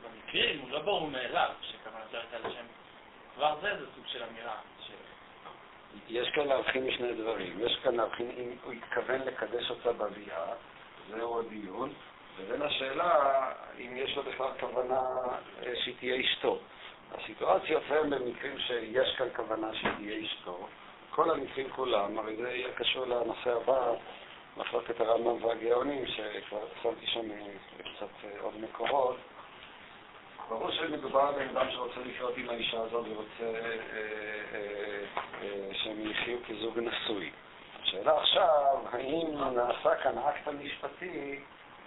[0.05, 2.65] במקרים, הוא לא ברור מאליו שכוונתו הייתה לשם.
[3.35, 4.57] כבר זה, זה סוג של אמירה.
[6.09, 7.57] יש כאן להבחין משני דברים.
[7.61, 10.53] יש כאן להבחין אם הוא התכוון לקדש אותה בביאה,
[11.11, 11.93] זהו הדיון,
[12.39, 13.43] ובין השאלה
[13.79, 15.01] אם יש לו בכלל כוונה
[15.63, 16.59] אה, שהיא תהיה אשתו.
[17.15, 20.67] הסיטואציות הן במקרים שיש כאן כוונה שתהיה אשתו.
[21.11, 23.93] כל המקרים כולם, הרי זה יהיה קשור לנושא הבא,
[24.57, 27.29] מחלוקת הרמב"ם והגאונים, שכבר שמתי שם
[27.79, 29.17] קצת עוד מקורות.
[30.49, 33.77] ברור שמדובר בן אדם שרוצה לחיות עם האישה הזאת ורוצה אה,
[35.43, 37.31] אה, שהם יחיו כזוג נשוי.
[37.83, 41.41] השאלה עכשיו, האם נעשה כאן אקט המשפטי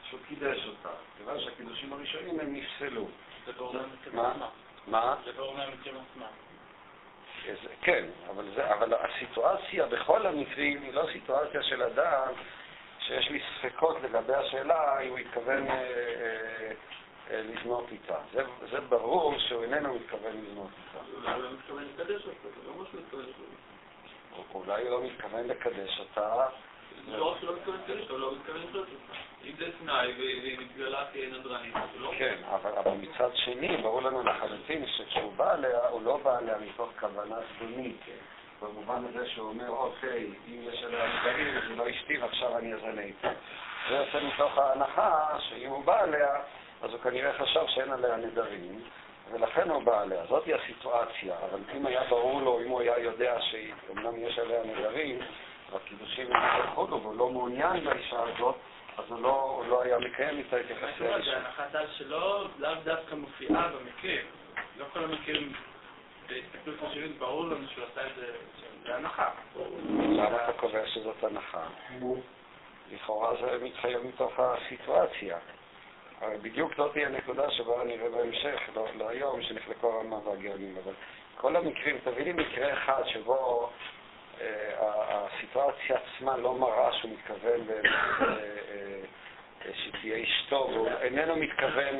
[0.09, 0.95] שהוא קידש אותה?
[1.17, 3.07] כיוון שהקידושים הראשונים הם נפסלו.
[3.45, 3.51] זה
[4.13, 4.49] מה?
[4.87, 5.15] מה?
[5.25, 6.27] זה גורם למקרים עצמם.
[7.81, 12.33] כן, אבל, זה, אבל הסיטואציה בכל המקרים היא לא סיטואציה של אדם
[12.99, 16.71] שיש לי ספקות לגבי השאלה אם הוא התכוון אה, אה,
[17.31, 18.17] אה, לבנות איתה.
[18.33, 21.05] זה, זה ברור שהוא איננו מתכוון לבנות איתה.
[21.15, 23.25] אולי הוא מתכוון לקדש אותה, זה לא מה שהוא מתכוון
[24.53, 26.47] אולי הוא לא מתכוון לקדש אותה.
[27.11, 27.35] זה לא
[28.17, 28.31] לא
[31.93, 32.11] זה לא...
[32.17, 36.89] כן, אבל, מצד שני, ברור לנו לחלוטין שכשהוא בא עליה, הוא לא בא עליה מתוך
[36.99, 38.01] כוונה זדונית.
[38.61, 43.01] במובן הזה שהוא אומר, אוקיי, אם יש עליה נדרים, היא לא אשתי ועכשיו אני אזנה
[43.01, 43.29] איתה.
[43.89, 46.29] זה יוצא מתוך ההנחה שאם הוא בא עליה,
[46.81, 48.81] אז הוא כנראה חשב שאין עליה נדרים,
[49.31, 50.25] ולכן הוא בא עליה.
[50.29, 55.19] זאתי הסיטואציה, אבל אם היה ברור לו, אם הוא היה יודע שאומנם יש עליה נדרים,
[55.75, 56.27] והקידושים
[56.63, 58.55] יחולו, והוא לא מעוניין באישה הזאת,
[58.97, 61.31] אז הוא לא, הוא לא היה מקיים איתה את יחסי האישה.
[61.31, 64.25] זה הנחת על שלא לאו דווקא מופיעה במקרים.
[64.77, 65.53] לא כל המקרים
[66.29, 68.25] בהסתכלות ראשונית ברור לנו שהוא עשה את זה,
[68.85, 69.29] זה הנחה.
[69.95, 71.67] למה אתה קובע שזאת הנחה?
[72.91, 75.37] לכאורה זה מתחייב מתוך הסיטואציה.
[76.21, 80.93] הרי בדיוק זאת תהיה הנקודה שבה נראה בהמשך, לא, לא היום, שנחלקו הרמב"ם והגאונים, אבל
[81.37, 83.69] כל המקרים, תביא לי מקרה אחד שבו
[84.79, 87.75] הסיטואציה עצמה לא מראה שהוא מתכוון אה,
[89.65, 91.95] אה, שתהיה אשתו, והוא איננו מתכוון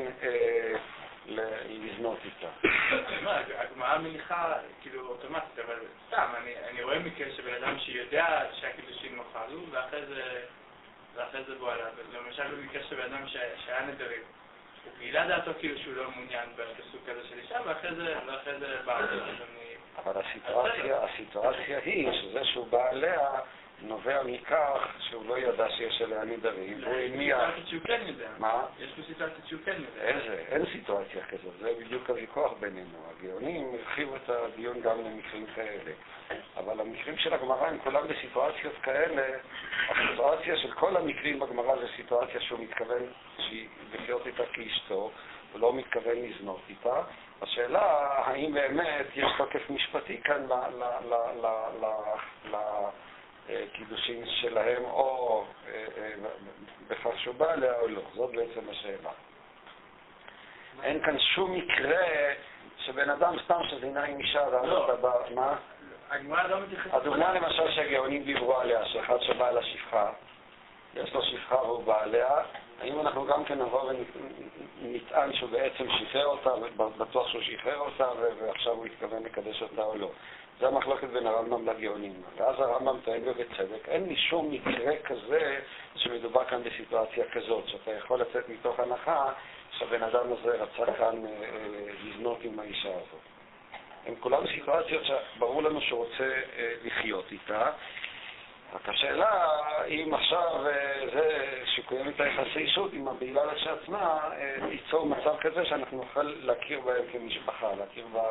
[1.69, 2.47] לזנות איתה.
[3.57, 6.27] הגמרא מניחה, כאילו, אוטומטית, אבל סתם,
[6.69, 11.87] אני רואה מקרה של בן אדם שיודע שהקידושים לא ואחרי זה בוא עליו.
[12.13, 14.21] למשל במקרה של בן אדם שהיה נדרים.
[14.85, 17.95] הוא גילה דעתו כאילו שהוא לא מעוניין בסוג כזה של אישה, ואחרי
[18.59, 19.23] זה בא עליו.
[19.97, 23.29] אבל הסיטואציה, היא שזה שהוא בא עליה
[23.81, 27.39] נובע מכך שהוא לא ידע שיש עליה נדרים, והוא הניח...
[27.57, 28.29] יש פה סיטואציה שהוא כן יודע.
[28.37, 28.65] מה?
[28.79, 30.01] יש פה סיטואציה שהוא כן יודע.
[30.01, 30.43] איזה?
[30.47, 32.97] אין סיטואציה כזאת, זה בדיוק הוויכוח בינינו.
[33.09, 35.91] הגאונים הרחיבו את הדיון גם למקרים כאלה.
[36.57, 39.37] אבל המקרים של הגמרא הם כולם בסיטואציות כאלה,
[39.89, 43.03] הסיטואציה של כל המקרים בגמרא זה סיטואציה שהוא מתכוון
[43.93, 45.11] לחיות איתה כאשתו,
[45.51, 47.01] הוא לא מתכוון לזנות איתה.
[47.41, 47.81] השאלה,
[48.25, 50.47] האם באמת יש תוקף משפטי כאן
[53.49, 56.11] לקידושים שלהם, או אה, אה,
[56.87, 58.01] בכך שהוא בא עליה או לא.
[58.15, 59.09] זאת בעצם השאלה.
[60.83, 62.05] אין כאן שום מקרה
[62.77, 64.95] שבן אדם סתם שזינה עם אישה ואמרת לא.
[64.95, 65.55] בה, מה?
[66.29, 66.57] לא.
[66.91, 70.11] הדוגמה למשל שהגאונים דיברו עליה, שאחד שבא על השפחה,
[70.95, 72.29] יש לו שפחה והוא בא עליה,
[72.81, 73.91] האם אנחנו גם כן נבוא
[74.81, 76.49] ונטען שהוא בעצם שחרר אותה,
[76.97, 78.07] בטוח שהוא שחרר אותה
[78.39, 80.11] ועכשיו הוא התכוון לקדש אותה או לא?
[80.59, 82.13] זה המחלוקת בין הרמב"ם לגאונים.
[82.37, 85.59] ואז הרמב"ם טוען ובצדק, אין לי שום מקרה כזה
[85.95, 89.31] שמדובר כאן בסיטואציה כזאת, שאתה יכול לצאת מתוך הנחה
[89.71, 93.21] שהבן אדם הזה רצה כאן אה, אה, לבנות עם האישה הזאת.
[94.05, 96.23] הם כולם סיטואציות שברור לנו שהוא רוצה
[96.57, 97.71] אה, לחיות איתה,
[98.73, 99.51] רק השאלה,
[99.87, 100.63] אם עכשיו
[101.13, 104.19] זה שקוים את היחסי אישות עם הבעילה לשעצמה,
[104.71, 108.23] ייצור מצב כזה שאנחנו נוכל להכיר בהם כמשפחה, להכיר בה,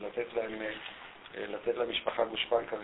[0.00, 0.62] לתת להם,
[1.34, 2.76] לתת למשפחה גושפנקה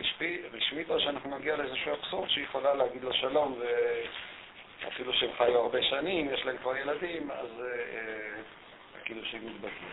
[0.52, 3.60] רשמית, או שאנחנו נגיע לאיזשהו אבסורד שיכולה להגיד לו שלום,
[4.82, 7.48] ואפילו שהם חיו הרבה שנים, יש להם כבר ילדים, אז
[9.04, 9.90] כאילו שהם מתבטלים.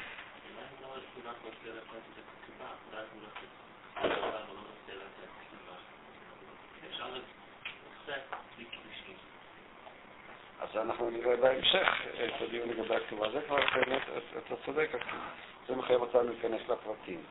[10.59, 11.87] אז אנחנו נראה בהמשך
[12.23, 13.29] את הדיון לגבי הכתובה.
[13.31, 13.57] זה כבר
[14.37, 14.89] אתה צודק,
[15.67, 17.23] זה מחייב אותנו להיכנס לפרטים.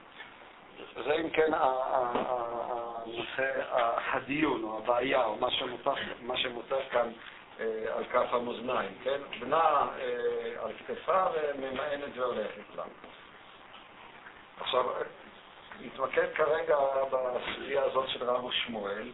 [1.05, 1.51] זה אם כן
[3.05, 3.63] הנושא,
[4.13, 5.37] הדיון או הבעיה או
[6.23, 7.13] מה שמותר כאן
[7.61, 9.21] אה, על כף המאזניים, כן?
[9.41, 12.85] בנה אה, על כתפה וממאנת והולכת לה.
[14.61, 14.85] עכשיו,
[15.81, 16.77] נתמקד כרגע
[17.13, 19.11] בסוגיה הזאת של רב ושמואל.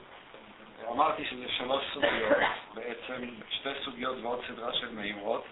[0.89, 2.39] אמרתי שזה שלוש סוגיות,
[2.75, 5.45] בעצם שתי סוגיות ועוד סדרה של מהירות.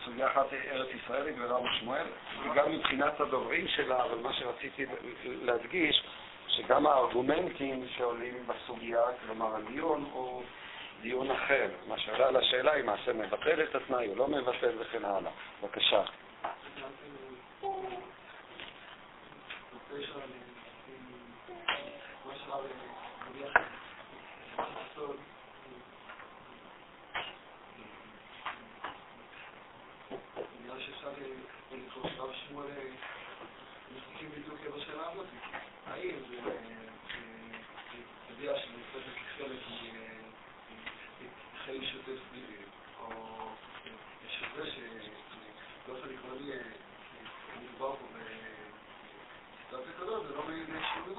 [0.00, 2.06] שסוגיה אחת ארץ ישראלית ורב שמואל,
[2.44, 4.86] וגם מבחינת הדוברים שלה, אבל מה שרציתי
[5.24, 6.04] להדגיש,
[6.48, 10.42] שגם הארגומנטים שעולים בסוגיה, כלומר הדיון, הוא
[11.02, 11.68] דיון אחר.
[11.88, 15.30] מה שעלה על השאלה אם מעשה מבטל את התנאי או לא מבטל וכן הלאה.
[15.62, 16.02] בבקשה.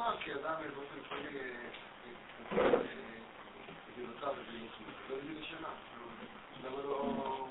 [0.10, 1.39] אדם באופן כללי
[3.94, 5.68] גדולותיו ובייחוד, לא יהיו לשנה.
[6.63, 7.48] למה לא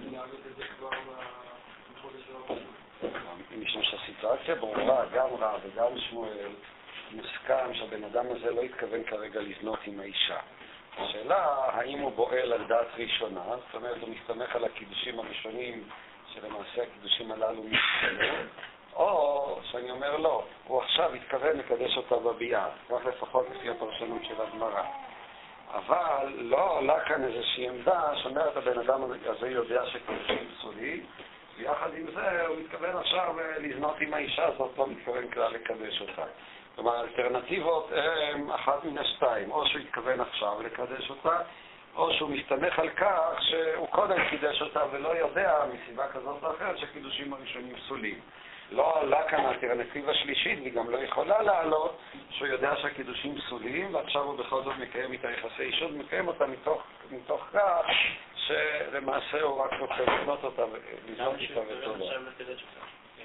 [0.00, 0.90] להעמיד את זה כבר
[1.94, 2.54] בחודש הבא?
[3.56, 6.50] משום שהסיטואציה ברורה, גם רב וגם שמואל,
[7.12, 10.38] מוסכם שהבן אדם הזה לא התכוון כרגע לבנות עם האישה.
[10.98, 15.88] השאלה, האם הוא בועל על דעת ראשונה, זאת אומרת, הוא מסתמך על הקידושים הראשונים,
[16.34, 18.34] שלמעשה הקידושים הללו מסתכלו,
[18.94, 24.40] או שאני אומר לא, הוא עכשיו התכוון לקדש אותה בביאה, כך לפחות לפי הפרשנות של
[24.40, 24.82] הגמרא.
[25.74, 31.06] אבל לא עולה כאן איזושהי עמדה שאומרת הבן אדם הזה יודע שקידושים פסולים,
[31.56, 36.24] ויחד עם זה הוא מתכוון עכשיו לזנות עם האישה הזאת, לא מתכוון כלל לקדש אותה.
[36.74, 37.90] כלומר, האלטרנטיבות
[38.32, 41.38] הן אחת מן השתיים, או שהוא התכוון עכשיו לקדש אותה,
[41.96, 46.78] או שהוא מסתמך על כך שהוא קודם קידש אותה ולא יודע, מסיבה כזאת או אחרת,
[46.78, 48.20] שהקידושים הראשונים פסולים.
[48.70, 51.98] לא עלה כאן האלטרנטיבה שלישית, והיא גם לא יכולה לעלות,
[52.30, 56.82] שהוא יודע שהקידושים פסולים, ועכשיו הוא בכל זאת מקיים איתה יחסי אישות, מקיים אותה מתוך,
[57.10, 57.86] מתוך כך
[58.34, 60.62] שלמעשה הוא רק רוצה לבנות אותה,
[61.08, 62.04] לבנות איתה ותודה.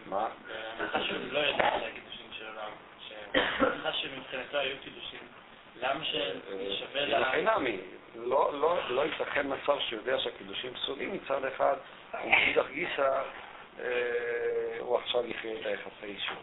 [0.05, 0.27] מה?
[0.77, 3.41] בהנחה שהוא לא ידע שהקידושים שלו לא...
[3.59, 5.19] בהנחה שמבחינתו היו קידושים,
[5.81, 7.31] למה ששווה לה...
[7.31, 7.77] חינמי,
[8.15, 11.75] לא, לא, לא ייתכן מצב שהוא יודע שהקידושים פסולים מצד אחד,
[12.13, 13.21] ומאידך גיסא אה,
[14.79, 16.37] הוא עכשיו יחיה את היחסי אישות.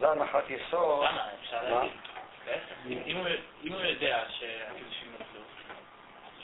[0.00, 1.04] זה הנחת יסוד.
[1.04, 1.28] למה?
[1.42, 3.16] אפשר להגיד.
[3.64, 5.40] אם הוא יודע שהקידושים נפלו,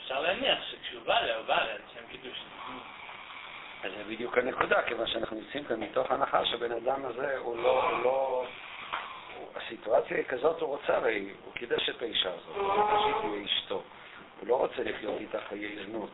[0.01, 2.37] אפשר להניח שכשהוא בא אליה, הוא בא אליה לשם קידוש.
[3.83, 7.89] אז זה בדיוק הנקודה, כיוון שאנחנו נמצאים כאן מתוך הנחה שבן אדם הזה הוא לא,
[7.89, 8.45] הוא לא...
[9.55, 13.83] הסיטואציה היא כזאת, הוא רוצה הרי, הוא קידש את האישה הזאת, הוא שהיא תהיה אשתו.
[14.39, 16.11] הוא לא רוצה לחיות איתה חיי זנות.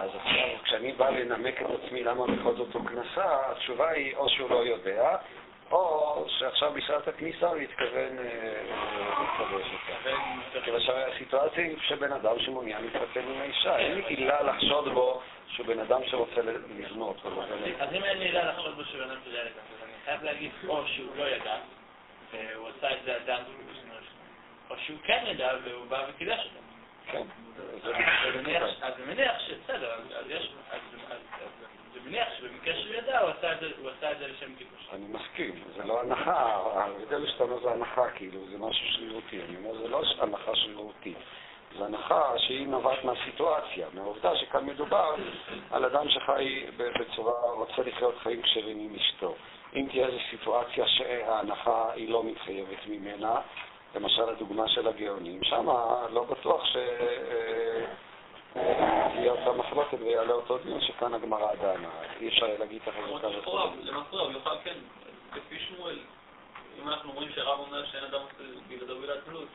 [0.00, 4.28] אז עכשיו, כשאני בא לנמק את עצמי למה בכל זאת הוא כנסה, התשובה היא או
[4.28, 5.16] שהוא לא יודע,
[5.70, 8.16] או שעכשיו בשעת הכניסה הוא התכוון
[9.20, 10.60] להתקדש אותה.
[10.64, 15.66] כיוון שהסיטואציה היא שבן אדם שמעוניין להתחתן עם האישה, אין לי עילה לחשוד בו שהוא
[15.66, 16.40] בן אדם שרוצה
[16.78, 17.16] לבנות.
[17.80, 20.50] אז אם אין לי עילה לחשוד בו שהוא בן אדם שרוצה לבנות, אני חייב להגיד
[20.68, 21.56] או שהוא לא ידע,
[22.32, 23.44] והוא עשה את זה עדיין
[24.70, 26.71] או שהוא כן ידע והוא בא וקידש אותו.
[27.06, 27.22] כן.
[28.82, 30.52] אז זה מניח שבסדר, אז יש...
[31.94, 34.88] זה מניח שבמקרה שהוא ידע, הוא עשה את זה לשם קידוש.
[34.92, 36.40] אני מסכים, זה לא הנחה,
[36.74, 39.40] ההבדל שאתה אומר זה הנחה, כאילו, זה משהו שרירותי.
[39.48, 41.16] אני אומר, זה לא הנחה שרירותית.
[41.78, 45.14] זו הנחה שהיא נובעת מהסיטואציה, מהעובדה שכאן מדובר
[45.70, 49.34] על אדם שחי בצורה, רוצה לחיות חיים כשרים עם אשתו.
[49.76, 53.40] אם תהיה איזו סיטואציה שההנחה היא לא מתחייבת ממנה,
[53.94, 55.66] למשל הדוגמה של הגאונים, שם
[56.10, 56.92] לא בטוח שתהיה
[59.32, 61.88] אותה מחלוקת ויעלה אותו דיון שכאן הגמרא דנה.
[62.20, 63.58] אי אפשר להגיד את החזקה וכו'.
[63.82, 64.76] למעשה הוא יוכל, כן,
[65.36, 65.98] לפי שמואל,
[66.82, 68.20] אם אנחנו רואים שרב אומר שאין אדם
[68.68, 69.48] בלעדיו בלעד תלות,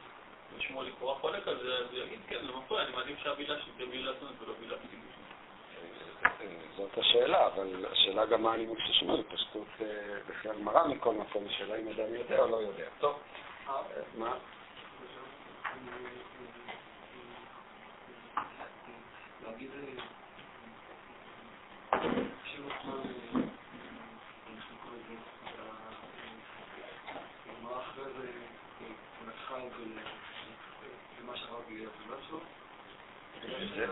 [0.58, 4.16] ושמואל לכאורה חולק על זה, אז הוא יגיד, כן, למפריע, אני מעדיף שהבילה שתהיה בלעד
[4.20, 5.08] תלות ולא בלעד קידוש.
[6.78, 9.68] זאת השאלה, אבל השאלה גם מה הנימוק של שמואל, פשטות
[10.30, 12.86] לפי הגמרא מכל מקום, השאלה אם אדם יודע או לא יודע.
[13.00, 13.20] טוב.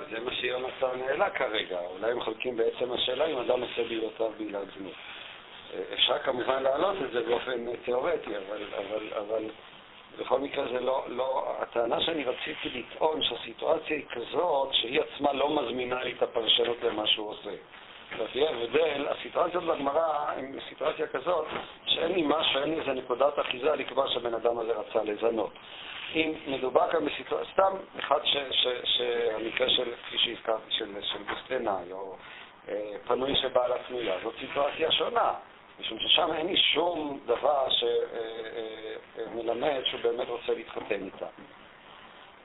[0.10, 4.68] זה מה שיונתן העלה כרגע, אולי הם חולקים בעצם השאלה אם אדם עושה בעילותיו בעילת
[4.78, 4.94] זנות.
[5.94, 9.50] אפשר כמובן להעלות את זה באופן תיאורטי, אבל, אבל, אבל
[10.20, 15.62] בכל מקרה זה לא, לא, הטענה שאני רציתי לטעון שהסיטואציה היא כזאת שהיא עצמה לא
[15.62, 17.52] מזמינה לי את הפרשנות למה שהוא עושה.
[18.20, 21.46] אז יהיה הבדל, הסיטואציות בגמרא הן סיטואציה כזאת
[21.86, 25.52] שאין לי משהו, אין לי איזה נקודת אחיזה לקבוע שהבן אדם הזה רצה לזנות.
[26.16, 28.20] אם מדובר כאן בסיטואציה, סתם אחד
[28.84, 32.16] שהמקרה של, כפי שהזכרתי, של, של בוסטנאי, או
[32.70, 35.34] אה, פנוי שבעל הפנויה, זאת סיטואציה שונה.
[35.80, 37.68] משום ששם אין לי שום דבר
[39.16, 41.26] שמלמד שהוא באמת רוצה להתחתן איתה.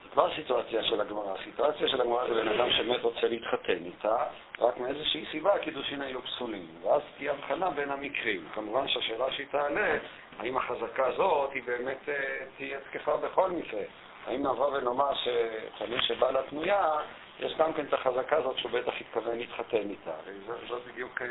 [0.05, 1.35] זו כבר סיטואציה של הגמרא.
[1.41, 4.17] הסיטואציה של הגמרא זה בן אדם שבאמת רוצה להתחתן איתה,
[4.59, 6.67] רק מאיזושהי סיבה הקידושין היו פסולים.
[6.83, 8.49] ואז תהיה הבחנה בין המקרים.
[8.55, 9.99] כמובן שהשאלה שהיא תעלה,
[10.39, 12.09] האם החזקה הזאת היא באמת
[12.57, 13.83] תהיה תקפה בכל מקרה.
[14.27, 16.99] האם נבוא ונאמר שתמיד שבא לה פנויה,
[17.41, 20.15] יש גם כן את החזקה הזאת שהוא בטח התכוון להתחתן איתה.
[20.47, 21.23] וזאת בדיוק...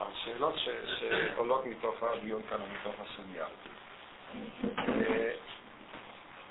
[0.00, 0.54] השאלות
[0.98, 3.46] שעולות מתוך הדיון כאן ומתוך הסוגיה.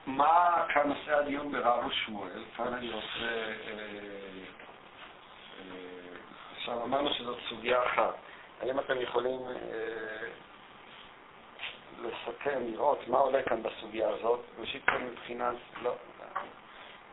[0.05, 2.43] מה כאן עושה הדיון ברב ושמואל?
[2.57, 3.53] כאן אני רוצה...
[6.57, 8.15] עכשיו אמרנו שזאת סוגיה אחת.
[8.61, 9.39] האם אתם יכולים
[12.01, 15.95] לסכם, לראות מה עולה כאן בסוגיה הזאת, ראשית כל מבחינת, לא,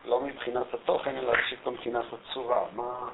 [0.05, 3.09] לא מבחינת התוכן, אלא ראשית כל מבחינת הצורה, מה,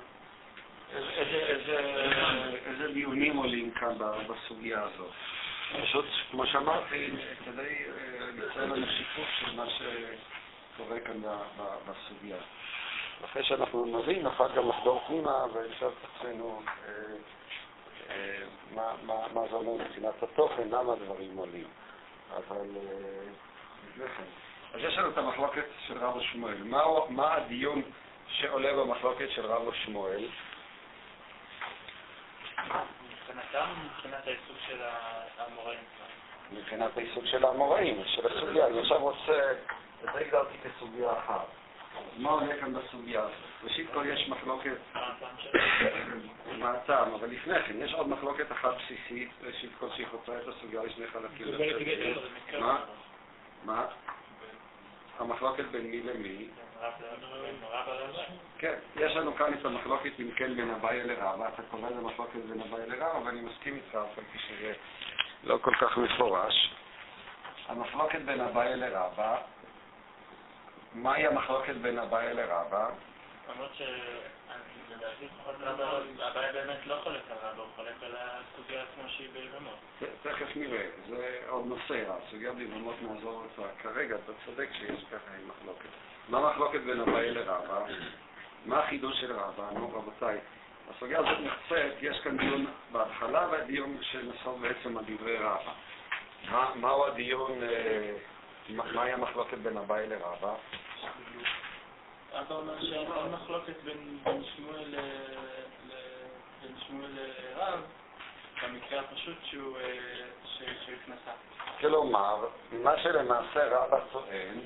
[2.68, 5.12] איזה, דיונים עולים כאן בסוגיה הזאת.
[5.84, 7.10] פשוט, כמו שאמרתי,
[7.46, 11.22] כדי אה, ליצור לנו שיתוף של מה שקורה כאן
[11.88, 12.38] בסוגיה.
[13.26, 16.94] אחרי שאנחנו נבין, נוכל גם לחדור פנימה ולשאול את עצמנו אה,
[18.10, 18.44] אה,
[19.34, 21.68] מה, זה אומר מבחינת התוכן, למה הדברים עולים.
[22.36, 22.68] אבל
[23.90, 24.24] לפני כן.
[24.74, 26.64] אז יש לנו את המחלוקת של רב ושמואל.
[26.64, 27.82] מה, מה הדיון
[28.28, 30.28] שעולה במחלוקת של רב ושמואל?
[32.66, 34.82] מבחינתם מבחינת העיסוק של
[35.38, 35.80] האמוראים?
[36.52, 38.68] מבחינת העיסוק של האמוראים, של הסוגיה.
[38.68, 39.52] אני עכשיו רוצה,
[40.04, 41.46] את זה הגדרתי כסוגיה אחת.
[42.18, 43.34] מה עולה כאן בסוגיה הזאת?
[43.64, 44.78] ראשית כל יש מחלוקת...
[46.58, 47.14] מה הטעם?
[47.14, 51.08] אבל לפני כן, יש עוד מחלוקת אחת בסיסית, ראשית כל שהיא חוצה את הסוגיה לשני
[51.08, 51.48] חלקים.
[52.60, 52.86] מה?
[53.64, 53.86] מה?
[55.20, 56.48] המחלוקת בין מי למי?
[58.58, 62.40] כן, יש לנו כאן את המחלוקת אם כן בין אביי לרבא, אתה קורא לזה מחלוקת
[62.50, 64.74] בין אביי לרבא, ואני מסכים איתך, אף על פי שזה
[65.44, 66.76] לא כל כך מפורש.
[67.68, 69.38] המחלוקת בין אביי לרבא,
[70.94, 72.90] מהי המחלוקת בין אביי לרבא?
[73.50, 75.56] למרות שלדעתי לפחות
[76.20, 79.76] הבעיה באמת לא חולק על רבא, הוא חולק על הסוגיה עצמה שהיא ביבמות.
[80.24, 83.70] תכף נראה, זה עוד נושא, הסוגיה ביבמות נעזור אותה.
[83.82, 85.90] כרגע אתה צודק שיש ככה מחלוקת.
[86.30, 87.86] מה המחלוקת בין אביי לרבא?
[88.66, 89.70] מה החידוש של רבא?
[89.74, 90.40] נו, רבותיי,
[90.90, 95.74] הסוגיה הזאת נחצית, יש כאן דיון בהתחלה והדיון שנסוב בעצם על דברי רבא.
[96.52, 98.14] מה, מהו הדיון, אה,
[98.70, 100.56] מהי המחלוקת בין אביי לרבא?
[102.42, 104.96] אתה אומר שאין מחלוקת בין שמואל
[107.16, 107.80] לרב,
[108.64, 109.78] במקרה הפשוט שהוא
[111.04, 111.32] התנסה.
[111.80, 114.60] כלומר, מה שלמעשה רבא טוען,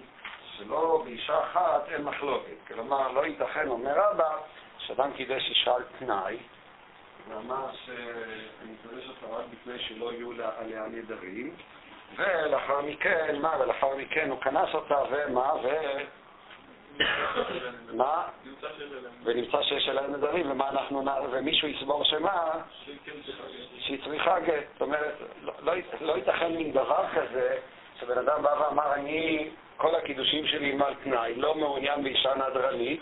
[0.57, 2.55] שלא באישה אחת אין מחלוקת.
[2.67, 4.38] כלומר, לא ייתכן, אומר רבא,
[4.78, 6.38] שאדם קידש אישה על תנאי,
[7.30, 11.55] ואמר שאני מקדש אותה רק בפני שלא יהיו עליה נדרים,
[12.15, 15.67] ולאחר מכן, מה, ולאחר מכן הוא כנס אותה, ומה, ו...
[17.93, 18.24] מה?
[19.24, 22.52] ונמצא שיש עליה נדרים, ומה אנחנו, ומישהו יסבור שמה?
[23.80, 24.64] שהיא צריכה גט.
[24.74, 27.58] זאת אומרת, לא, לא, לא ייתכן מין דבר כזה,
[28.00, 33.02] שבן אדם בא ואמר, אני, כל הקידושים שלי הם על תנאי, לא מעוניין באישה נדרנית,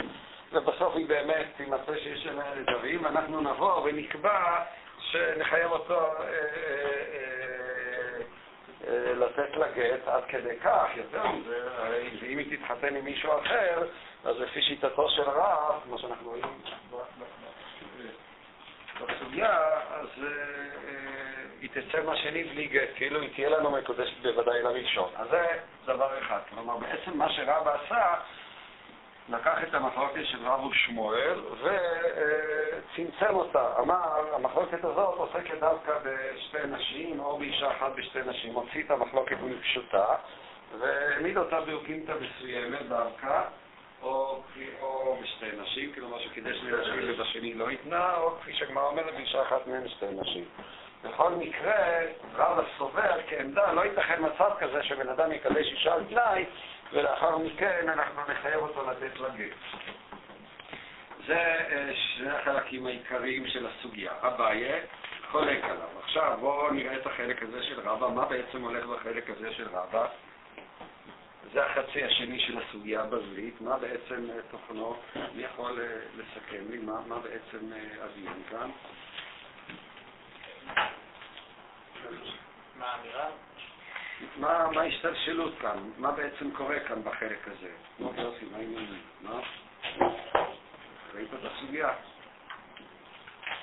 [0.52, 4.64] ובסוף היא באמת תימצא שיש עליה נדרים, ואנחנו נבוא ונקבע
[5.00, 6.34] שנחייב אותו אה, אה,
[7.14, 7.57] אה,
[9.16, 11.70] לתת לה גט עד כדי כך, יותר מזה,
[12.22, 13.88] ואם היא תתחתן עם מישהו אחר,
[14.26, 16.44] אז לפי שיטתו של רב, כמו שאנחנו רואים
[19.08, 19.60] בסוגיה,
[19.90, 20.08] אז
[21.62, 25.10] היא תצא מהשני בלי גט, כאילו היא תהיה לנו מקודשת בוודאי לראשון.
[25.16, 25.48] אז זה
[25.86, 26.40] דבר אחד.
[26.50, 28.14] כלומר, בעצם מה שרב עשה,
[29.30, 33.74] לקח את המחלוקת של רב ושמואל וצמצם אותה.
[33.80, 38.54] אמר, המחלוקת הזאת עוסקת דווקא בשתי נשים, או באישה אחת בשתי נשים.
[38.54, 40.06] הוציא את המחלוקת מפשוטה
[40.80, 43.42] והעמיד אותה באוקימתא מסוימת דווקא,
[44.02, 44.42] או,
[44.82, 49.42] או בשתי נשים, כלומר שקידש שני נשים ובשני לא התנה, או כפי שהגמרא אומרת, באישה
[49.42, 50.46] אחת מהן שתי נשים.
[51.04, 52.00] בכל מקרה,
[52.36, 56.46] רב הסובר כעמדה, לא ייתכן מצב כזה שבן אדם יקדש אישה על תנאי
[56.94, 59.56] ולאחר מכן אנחנו נחייב אותו לתת לה גט.
[61.28, 64.12] זה אה, שני החלקים העיקריים של הסוגיה.
[64.22, 64.82] אביי
[65.32, 65.90] חולק עליו.
[66.04, 70.08] עכשיו בואו נראה את החלק הזה של רבא, מה בעצם הולך בחלק הזה של רבא.
[71.54, 74.96] זה החצי השני של הסוגיה הבבלית, מה בעצם אה, תוכנו,
[75.36, 77.72] מי יכול אה, לסכם לי, מה, מה בעצם
[78.02, 78.70] הדיון כאן?
[82.76, 83.30] מה האמירה?
[84.38, 85.92] מה, ההשתלשלות כאן?
[85.98, 87.72] מה בעצם קורה כאן בחלק הזה?
[88.00, 89.02] נו, יוסי, מה העניינים?
[89.22, 89.40] מה?
[91.14, 91.94] ראית את הסוגיה?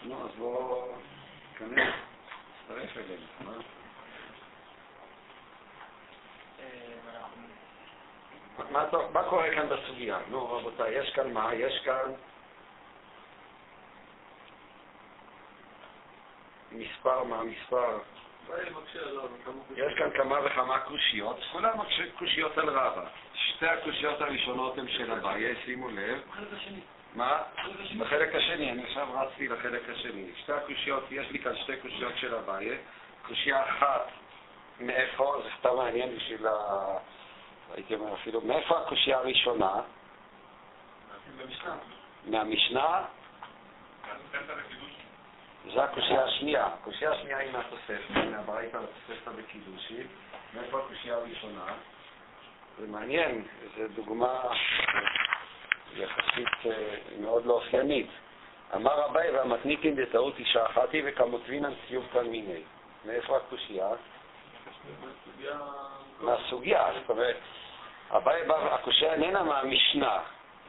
[0.03, 0.89] נו, אז בוא
[1.53, 1.95] תיכנס,
[2.63, 3.53] תצטרף אלינו, מה?
[9.13, 10.19] מה, קורה כאן בסוגיה?
[10.29, 11.55] נו, רבותיי, יש כאן מה?
[11.55, 12.13] יש כאן
[16.73, 17.99] מספר, מה המספר?
[19.77, 21.73] יש כאן כמה וכמה קושיות, כולן
[22.19, 23.05] קושיות על רבא.
[23.35, 26.21] שתי הקושיות הראשונות הן של אביי, שימו לב.
[27.15, 27.43] מה?
[27.99, 30.31] בחלק השני, אני עכשיו רצתי לחלק השני.
[30.37, 32.79] שתי הקושיות, יש לי כאן שתי קושיות של אביי.
[33.27, 34.09] קושייה אחת,
[34.81, 36.53] מאיפה, זה סתם מעניין בשביל ה...
[37.75, 39.81] הייתי אומר אפילו, מאיפה הקושייה הראשונה?
[42.27, 43.05] מהמשנה?
[45.73, 46.67] זו הקושייה השנייה.
[46.67, 50.07] הקושייה השנייה היא מהתוספת, מהברייתא לתוספתא בקידושין.
[50.55, 51.65] מאיפה הקושייה הראשונה?
[52.79, 53.45] זה מעניין,
[53.77, 54.41] זו דוגמה
[55.97, 58.07] יחסית אה, מאוד לא אופיינית.
[58.75, 62.63] אמר אביי והמתניתין דטעות אישה אחתי וכמותבינן ציובתן מיני.
[63.05, 63.89] מאיפה הקושייה?
[66.21, 67.37] מהסוגיה, זאת אומרת,
[68.11, 70.19] אביי בא, הקושייה איננה מהמשנה,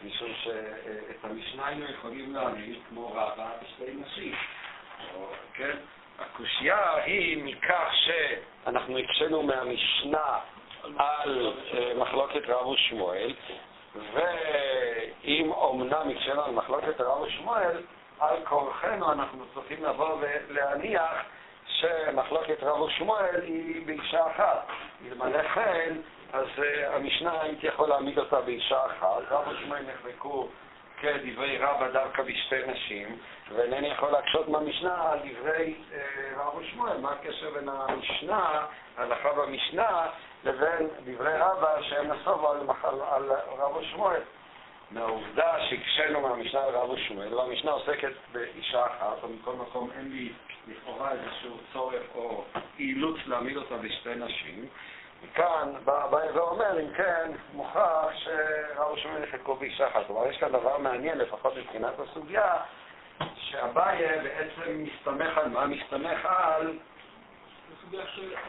[0.03, 4.35] משום שאת המשנה היינו יכולים להעמיד כמו רבה בשתי נשים.
[5.53, 5.77] כן?
[6.19, 10.39] הקושייה היא מכך שאנחנו הקשינו מהמשנה
[10.97, 13.33] על אה, מחלוקת רב ושמואל,
[14.13, 17.81] ואם אומנם הקשינו על מחלוקת רב ושמואל,
[18.19, 21.11] על כורחנו אנחנו צריכים לבוא ולהניח
[21.67, 24.67] שמחלוקת רב ושמואל היא באישה אחת.
[25.05, 25.95] אלמלא כן,
[26.33, 26.61] אז uh,
[26.95, 29.31] המשנה הייתי יכול להעמיד אותה באישה אחת.
[29.31, 30.47] רב ושמואל נחלקו
[31.05, 33.17] כדברי רבא דווקא בשתי נשים,
[33.55, 35.95] ואינני יכול להקשות מהמשנה על דברי uh,
[36.39, 36.97] רב ושמואל.
[36.97, 38.65] מה הקשר בין המשנה,
[38.97, 40.07] ההלכה במשנה,
[40.43, 44.21] לבין דברי רבא שהם נסובו על, על, על רב ושמואל?
[44.91, 50.31] מהעובדה שהקשינו מהמשנה על רב ושמואל, והמשנה עוסקת באישה אחת, או מכל מקום אין לי
[50.67, 52.43] לכאורה איזשהו צורך או
[52.79, 54.67] אילוץ להעמיד אותה בשתי נשים.
[55.32, 60.07] מכאן בא האזור אומר, אם כן, מוכרח שרב ושמואל יחלקו באישה אחת.
[60.07, 62.53] כלומר, יש כאן דבר מעניין, לפחות מבחינת הסוגיה,
[63.36, 65.65] שאביי בעצם מסתמך על מה?
[65.65, 66.78] מסתמך על,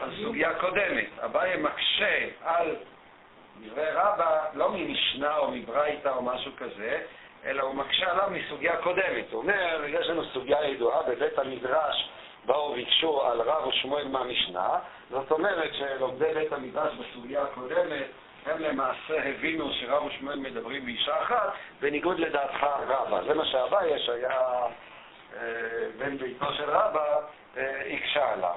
[0.01, 1.05] על סוגיה קודמת.
[1.23, 2.75] אביי מקשה על
[3.61, 7.01] דברי רבא, לא ממשנה או מברייתא או משהו כזה,
[7.45, 9.31] אלא הוא מקשה עליו מסוגיה קודמת.
[9.31, 12.09] הוא אומר, יש לנו סוגיה ידועה בבית המדרש,
[12.45, 18.05] באו וביקשו על רב ושמואל מהמשנה, זאת אומרת שלומדי בית המדרש בסוגיה הקודמת,
[18.45, 23.23] הם למעשה הבינו שרב ושמואל מדברים באישה אחת, בניגוד לדעתך רבא.
[23.27, 24.31] זה מה שהבעיה שהיה
[25.35, 25.41] אה,
[25.97, 27.19] בן ביתו של רבא,
[27.57, 28.55] אה, הקשה עליו.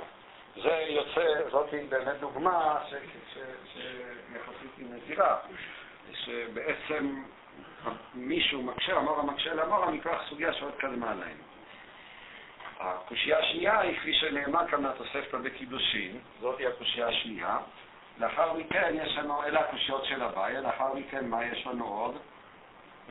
[0.62, 5.36] זה יוצא, זאת באמת דוגמה שיחסית היא נזירה,
[6.12, 7.22] שבעצם
[8.14, 11.49] מישהו מקשה, אמורה מקשה לאמורה, מכך סוגיה שעוד קדמה להם.
[12.80, 17.58] הקושייה השנייה היא, כפי שנאמר כאן מהתוספתא בקידושין, זאת היא הקושייה השנייה.
[18.18, 22.16] לאחר מכן יש לנו, אלה הקושיות של אביי, לאחר מכן מה יש לנו עוד?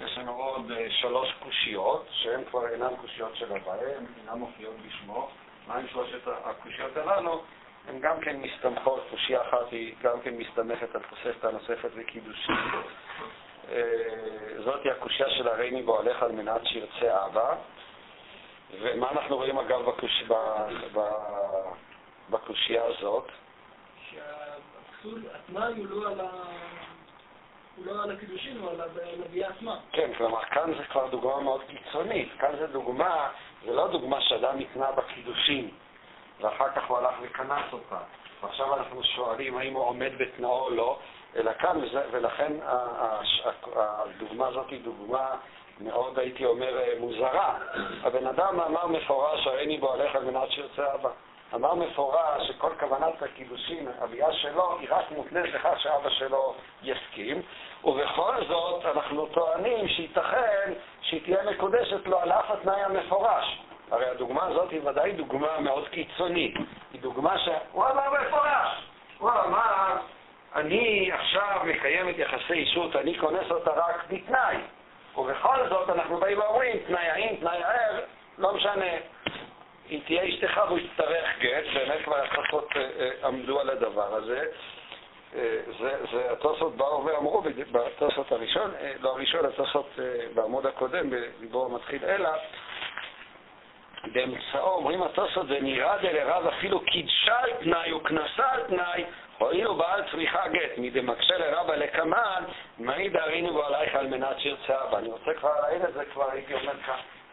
[0.04, 4.76] יש לנו עוד uh, שלוש קושיות, שהן כבר אינן קושיות של אביי, הן אינן מופיעות
[4.88, 5.30] בשמו.
[5.68, 7.44] מה עם שלושת הקושיות הללו?
[7.88, 12.56] הן גם כן מסתמכות, קושייה אחת היא גם כן מסתמכת על תוספתא נוספת וקידושין.
[12.56, 13.72] Uh,
[14.66, 17.56] זאתי הקושייה של הריני בועליך על מנת שירצה אבא.
[18.72, 20.24] ומה אנחנו רואים אגב בקוש...
[20.28, 20.34] ב...
[20.94, 21.00] ב...
[22.30, 23.32] בקושייה הזאת?
[24.10, 26.30] שהפסול, התנאי הוא לא על ה...
[27.76, 28.82] הוא לא על הקידושין, הוא על
[29.26, 29.80] הביאה עצמה.
[29.92, 32.30] כן, כלומר, כאן זה כבר דוגמה מאוד קיצונית.
[32.40, 33.30] כאן זה דוגמה,
[33.66, 35.70] זה לא דוגמה שאדם נקנה בקידושין,
[36.42, 37.98] ואחר כך הוא הלך וכנס אותה.
[38.42, 41.00] ועכשיו אנחנו שואלים האם הוא עומד בתנאו או לא,
[41.36, 42.54] אלא כאן, ולכן
[43.76, 45.36] הדוגמה הזאת היא דוגמה
[45.80, 47.58] מאוד, הייתי אומר, אה, מוזרה.
[48.04, 51.10] הבן אדם אמר מפורש, הריני בו עליך על מנת שירצה אבא.
[51.56, 57.42] אמר מפורש שכל כוונת הקידושין, הביאה שלו, היא רק מותנית לכך שאבא שלו יסכים,
[57.84, 63.60] ובכל זאת אנחנו טוענים שייתכן שהיא תהיה מקודשת לו על אף התנאי המפורש.
[63.92, 66.56] הרי הדוגמה הזאת היא ודאי דוגמה מאוד קיצונית.
[66.94, 68.84] היא דוגמה שהוא אמר מפורש.
[69.18, 69.98] הוא אמר,
[70.56, 74.58] אני עכשיו מקיים את יחסי אישות, אני כונס אותה רק בתנאי.
[75.18, 78.00] ובכל זאת אנחנו באים ואומרים, תנאי האם, תנאי הער,
[78.38, 78.86] לא משנה.
[79.90, 84.46] אם תהיה אשתך והוא יצטרך גט, באמת כבר התוספות אה, אה, עמדו על הדבר הזה.
[85.36, 87.42] אה, זה, התוספות באו ואמרו,
[87.72, 89.90] בתוספות הראשון, לא הראשון, התוספות
[90.34, 92.30] בעמוד הקודם, בדיבור המתחיל אלא,
[94.14, 99.06] באמצעו אומרים התוספות, זה נראה דלרב אפילו קידשה על תנאי וכנסה על תנאי,
[99.40, 102.44] הואיל ובעל צריכה גט, מדמקשה לרבה לקמן,
[102.78, 104.98] מעיד הרינו בו עלייך על מנת שירצה אבא.
[104.98, 106.74] אני רוצה כבר להעיר את זה, כבר הייתי אומר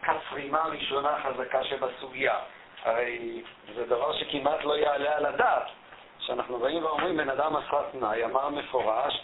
[0.03, 2.35] כפרימה ראשונה חזקה שבסוגיה.
[2.83, 3.41] הרי
[3.75, 5.67] זה דבר שכמעט לא יעלה על הדעת.
[6.19, 9.23] כשאנחנו באים ואומרים, בן אדם עשה תנאי, אמר מפורש,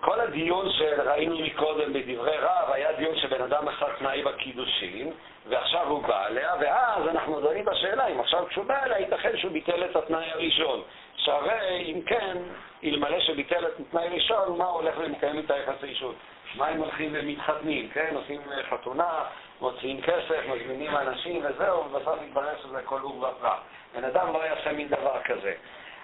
[0.00, 5.12] כל הדיון שראינו מקודם בדברי רב היה דיון שבן אדם עשה תנאי בקידושין,
[5.46, 9.52] ועכשיו הוא בא אליה, ואז אנחנו דנים בשאלה אם עכשיו כשהוא בא אליה, ייתכן שהוא
[9.52, 10.82] ביטל את התנאי הראשון.
[11.24, 12.36] שהרי אם כן,
[12.84, 16.14] אלמלא שביטל את התנאי הראשון, מה הולך ומקיים את היחסי אישות?
[16.54, 18.14] מה הם הולכים ומתחתנים, כן?
[18.14, 19.24] עושים חתונה,
[19.60, 23.58] מוציאים כסף, מזמינים אנשים וזהו, ובסוף מתברר שזה הכל עור ופרח.
[23.94, 25.54] בן אדם לא יעשה מין דבר כזה.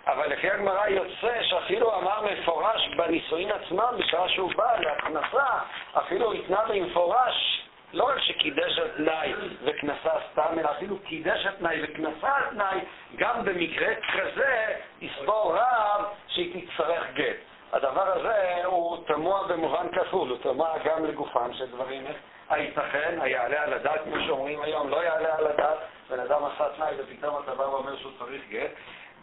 [0.07, 5.47] אבל לפי הגמרא יוצא שאפילו אמר מפורש בנישואין עצמם, בשעה שהוא בא להכנסה,
[5.99, 7.58] אפילו התנה במפורש
[7.93, 9.33] לא רק שקידש על תנאי
[9.65, 12.81] וכנסה סתם, אלא אפילו קידש על תנאי וכנסה על תנאי,
[13.17, 17.37] גם במקרה כזה יסבור רב שהיא תצטרך גט.
[17.73, 22.05] הדבר הזה הוא תמוה במובן כפול, הוא תמוה גם לגופם של דברים.
[22.49, 25.79] הייתכן, היעלה על הדעת, כמו שאומרים היום, לא יעלה על הדעת,
[26.11, 28.71] בן אדם עשה תנאי ופתאום אתה בא ואומר שהוא צריך גט.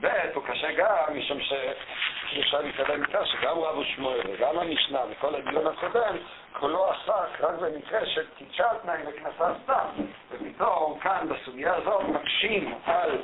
[0.02, 5.68] ב', הוא קשה גם, משום שאפשר להתקדם איתה, שגם רבו שמואל וגם המשנה וכל הדיון
[5.68, 6.16] הקודם,
[6.60, 9.88] כולו עסק רק במקרה של קידשה תנאי וכנסה סתם.
[10.32, 13.22] ופתאום כאן, בסוגיה הזאת, מקשים על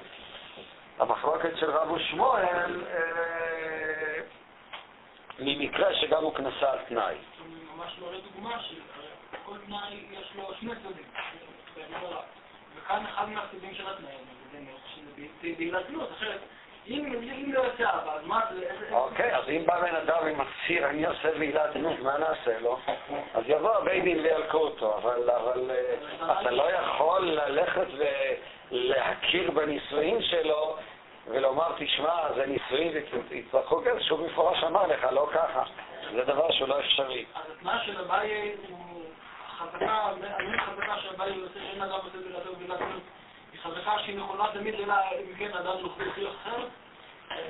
[0.99, 4.21] המחלוקת של רבו שמואל אה,
[5.39, 7.15] ממקרה שגם הוא כנסה על תנאי.
[7.75, 11.05] ממש לא לדוגמה שכל תנאי יש לו שני צדדים,
[12.75, 14.13] וכאן אחד מהצדדים של התנאי,
[15.41, 15.85] זה בעילת
[16.17, 16.39] אחרת
[16.87, 18.69] אם לא יוצא אבא, אז מה זה...
[18.91, 22.79] אוקיי, אז אם בא בן אדם עם מצהיר, אני עושה ועילת נות, מה נעשה לו?
[23.33, 25.29] אז יבוא הבית דין וילקו אותו, אבל
[25.69, 27.87] אה, אתה לא יכול ללכת
[28.71, 30.77] ולהכיר בנישואים שלו
[31.27, 32.91] ולומר, תשמע, זה נישואים
[33.29, 35.63] ויצטרכו כזה, שהוא במפורש אמר לך, לא ככה.
[36.11, 37.25] זה דבר שהוא לא אפשרי.
[37.35, 39.01] אז התנאי של אביי הוא
[39.57, 40.09] חזקה,
[40.39, 42.17] אני חזקה שאביי עושה שאין אדם עושה
[42.51, 43.20] ובלעדות, היא
[43.63, 46.67] חזקה שהיא נכונה תמיד אלא אם כן אדם לא יוכיח אחרת.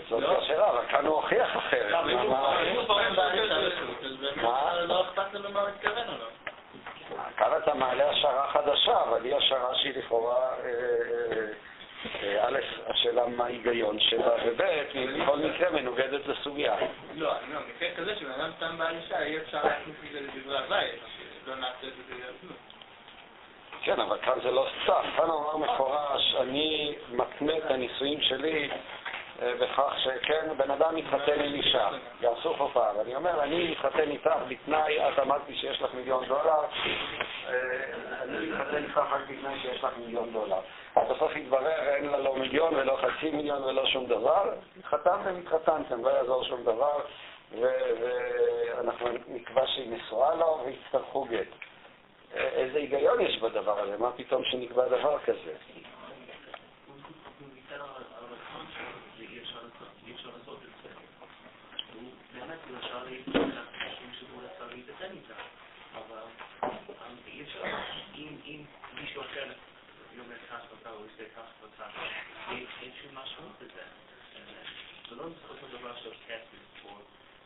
[0.09, 1.91] זאת השאלה, אבל כאן הוא הוכיח אחרת.
[4.88, 6.26] לא אכפת לנו מה מתכוון לא.
[7.38, 10.49] כאן אתה מעלה השערה חדשה, אבל היא השערה שהיא לכאורה,
[12.39, 14.62] א', השאלה מה ההיגיון שלה, וב',
[14.93, 16.76] היא בכל מקרה מנוגדת לסוגיה.
[17.16, 20.57] לא, אני אומר, מקרה כזה שבן אדם סתם בענישה, אי אפשר להכניס את זה לדברי
[20.57, 20.99] הבית,
[21.47, 22.53] לא נעשה את זה בגלל
[23.84, 25.02] כן, אבל כאן זה לא סתם.
[25.18, 28.70] כאן הוא אמר מפורש, אני מתנה את הנישואים שלי
[29.42, 31.90] אה, בכך שכן, בן אדם מתחתן עם אישה,
[32.22, 36.62] יעשו חופה, ואני אומר, אני מתחתן איתך בתנאי, את אמרת לי שיש לך מיליון דולר,
[37.48, 37.54] אה,
[38.22, 40.60] אני מתחתן איתך רק בתנאי שיש לך מיליון דולר.
[40.96, 46.10] בסוף התברר, אין לה לא מיליון ולא חצי מיליון ולא שום דבר, התחתנתם, התחתנתם, לא
[46.10, 47.00] יעזור שום דבר,
[47.60, 51.71] ואנחנו נקבע שהיא נשואה לו ויצטרכו גט.
[52.36, 53.98] אה, איזה היגיון יש בדבר הזה?
[53.98, 55.56] מה פתאום שנקבע דבר כזה?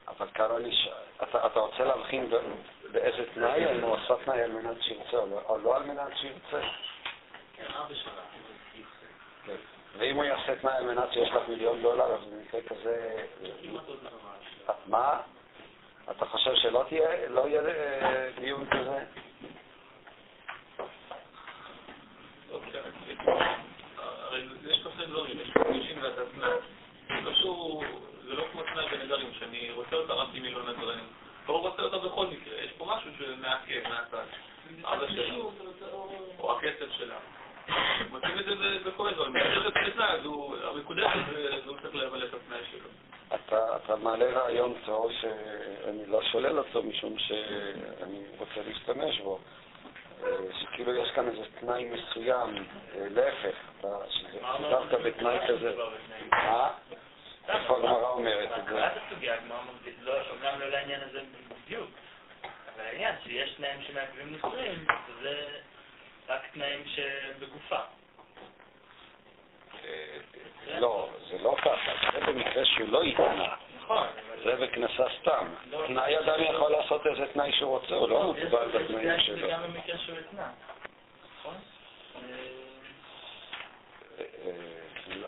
[0.08, 0.88] אבל כאן אני ש...
[1.24, 2.30] אתה רוצה להבחין
[2.96, 6.68] באיזה תנאי, אם הוא עשה תנאי על מנת שירצה או לא על מנת שירצה?
[7.54, 7.64] כן.
[9.46, 9.56] כן.
[9.98, 13.26] ואם הוא יעשה תנאי על מנת שיש לך מיליון דולר, אז במקרה כזה...
[14.88, 15.20] מה?
[16.12, 19.04] אתה חושב שלא תהיה, לא יהיה אה, דיון כזה?
[23.98, 26.50] הרי יש שני דברים, יש פה גישים ואתה תנאי.
[28.26, 31.25] זה לא כמו תנאי בנדרים, שאני רוצה אותה רק עם מיליון נדרנים.
[31.48, 34.26] לא רוצה אותה בכל מקרה, יש פה משהו שמעכב מהצד.
[34.84, 35.36] אבא שלה,
[36.40, 37.16] או הכסף שלה.
[38.10, 40.14] מוצאים את זה בכל אזור, מקודשת בתנאי,
[41.54, 42.90] אז הוא צריך לבלט את התנאי שלו.
[43.86, 49.40] אתה מעלה רעיון טוב שאני לא שולל אותו משום שאני רוצה להשתמש בו.
[50.62, 52.66] שכאילו יש כאן איזה תנאי מסוים,
[52.96, 53.56] להפך,
[54.70, 55.76] דווקא בתנאי כזה.
[57.50, 58.66] איפה הגמרא אומרת את
[60.04, 60.22] זה?
[60.30, 61.20] אומנם לא לעניין הזה
[61.66, 61.90] בדיוק,
[62.44, 64.86] אבל העניין שיש תנאים שמעכבים נישואים,
[65.22, 65.46] זה
[66.28, 67.80] רק תנאים שבגופה.
[70.80, 73.56] לא, זה לא ככה, זה במקרה שהוא לא התנה.
[73.82, 74.08] נכון.
[74.44, 75.48] זה בכנסה סתם.
[75.88, 79.40] תנאי אדם יכול לעשות איזה תנאי שהוא רוצה, הוא לא מוגבל בתנאים שלו.
[79.40, 80.52] זה גם במקרה שהוא התנה.
[81.40, 81.56] נכון?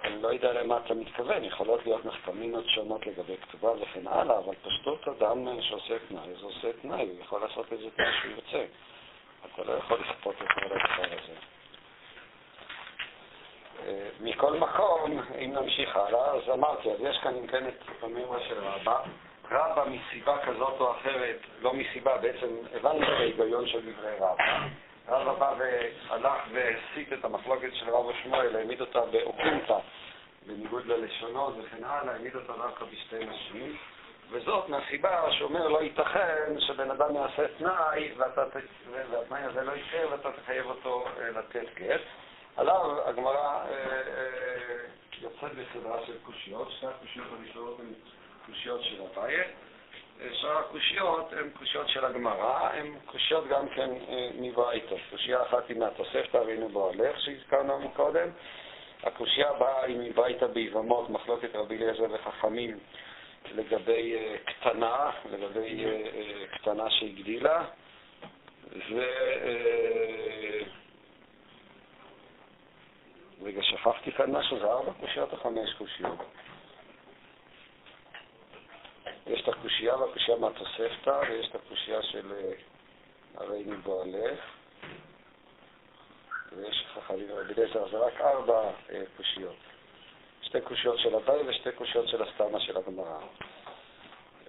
[0.04, 4.56] אני לא יודע למה אתה מתכוון, יכולות להיות נפקמינות שונות לגבי כתובה וכן הלאה, אבל
[4.64, 8.66] פשטות אדם שעושה תנאי, זה עושה תנאי, הוא יכול לעשות איזה תנאי שהוא יוצא.
[9.46, 11.34] אתה לא יכול לכפות את כל הדבר הזה.
[14.20, 18.60] מכל מקום, אם נמשיך הלאה, אז אמרתי, אז יש כאן אם כן את המימרה של
[18.60, 19.02] רבא.
[19.52, 24.68] רבא מסיבה כזאת או אחרת, לא מסיבה, בעצם הבנו את ההיגיון של דברי רבא.
[25.08, 29.78] רבא בא והלך והסיט את המחלוקת של רבא שמואל, העמיד אותה באוקינטה,
[30.48, 33.78] בניגוד ללשונות וכן הלאה, העמיד אותה דווקא בשתי נשים,
[34.30, 38.12] וזאת מהסיבה שאומר לא ייתכן שבן אדם יעשה תנאי
[39.12, 41.06] והתנאי הזה לא יקרה ואתה תחייב אותו
[41.36, 42.02] לתת גט.
[42.58, 43.64] עליו הגמרא
[45.22, 47.94] יוצאת בסדרה של קושיות, שתי הקושיות הראשונות הן
[48.46, 49.44] קושיות של אה,
[50.34, 54.96] שאר הקושיות הן קושיות של הגמרא, הן קושיות גם כן אה, מברייתא.
[55.10, 58.30] קושייה אחת היא מהתוספתא, ראינו בהולך שהזכרנו מקודם.
[59.04, 62.80] הקושייה הבאה היא מברייתא ביבמות, מחלוקת רבי אליעזר וחכמים
[63.52, 67.66] לגבי אה, קטנה, לגבי אה, קטנה שהגדילה.
[68.90, 69.02] ו...
[73.44, 76.20] רגע, שכחתי כאן משהו, זה ארבע קושיות או חמש קושיות?
[79.28, 82.52] יש את הקושייה והקושייה מהתוספתא, ויש את הקושייה של אה,
[83.36, 84.40] הריני בהולך,
[86.52, 89.56] ויש חכמים רבי אליעזר, זה רק ארבע אה, קושיות.
[90.42, 93.20] שתי קושיות של אביי ושתי קושיות של הסתמה של הגמרא.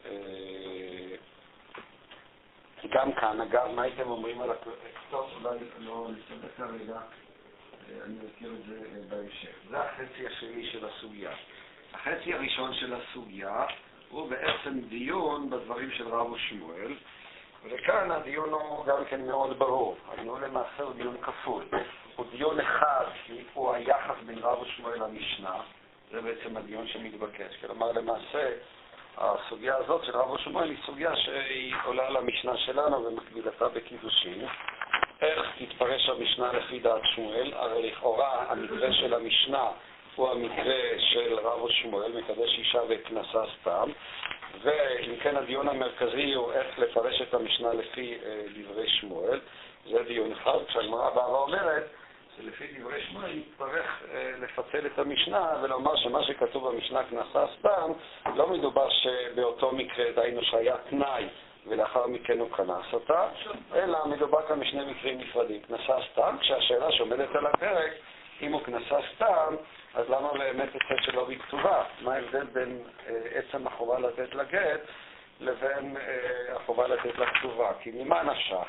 [0.04, 1.16] אה,
[2.90, 4.68] גם כאן, אגב, מה הייתם אומרים על הכ...
[5.10, 7.00] טוב, אולי לא נסתכל כרגע,
[8.04, 9.50] אני אזכיר את זה בהמשך.
[9.70, 11.30] זה החצי השני של הסוגיה.
[11.94, 13.66] החצי הראשון של הסוגיה
[14.10, 16.94] הוא בעצם דיון בדברים של רב ושמואל,
[17.64, 19.96] וכאן הדיון הוא גם כן מאוד ברור.
[20.08, 21.64] הדיון למעשה הוא דיון כפול.
[22.16, 25.60] הוא דיון אחד, כי הוא היחס בין רב ושמואל למשנה,
[26.10, 27.56] זה בעצם הדיון שמתבקש.
[27.60, 28.50] כלומר, למעשה,
[29.18, 34.46] הסוגיה הזאת של רב ושמואל היא סוגיה שהיא עולה למשנה שלנו ומקבילתה בקידושין.
[35.20, 37.52] איך תתפרש המשנה לפי דעת שמואל?
[37.54, 39.68] הרי לכאורה המקרה של המשנה
[40.18, 43.90] הוא המקרה של רב ושמואל, מקדש אישה וכנסה סתם,
[44.62, 49.40] ואם כן הדיון המרכזי הוא איך לפרש את המשנה לפי אה, דברי שמואל.
[49.90, 51.88] זה דיון אחד, כשהגמרא באה ואומרת
[52.36, 57.92] שלפי דברי שמואל נצטרך אה, לפצל את המשנה ולומר שמה שכתוב במשנה כנסה סתם,
[58.36, 61.24] לא מדובר שבאותו מקרה, דהיינו שהיה תנאי
[61.66, 63.28] ולאחר מכן הוא כנס אותה,
[63.74, 65.60] אלא מדובר כאן בשני מקרים נפרדים.
[65.62, 67.92] כנסה סתם, כשהשאלה שעומדת על הפרק,
[68.42, 69.54] אם הוא כנסה סתם,
[69.94, 71.84] אז למה באמת יוצא שלא בכתובה?
[72.00, 74.80] מה ההבדל בין אה, עצם החובה לתת לגט
[75.40, 77.72] לבין אה, החובה לתת לכתובה?
[77.80, 78.68] כי ממה נפשך?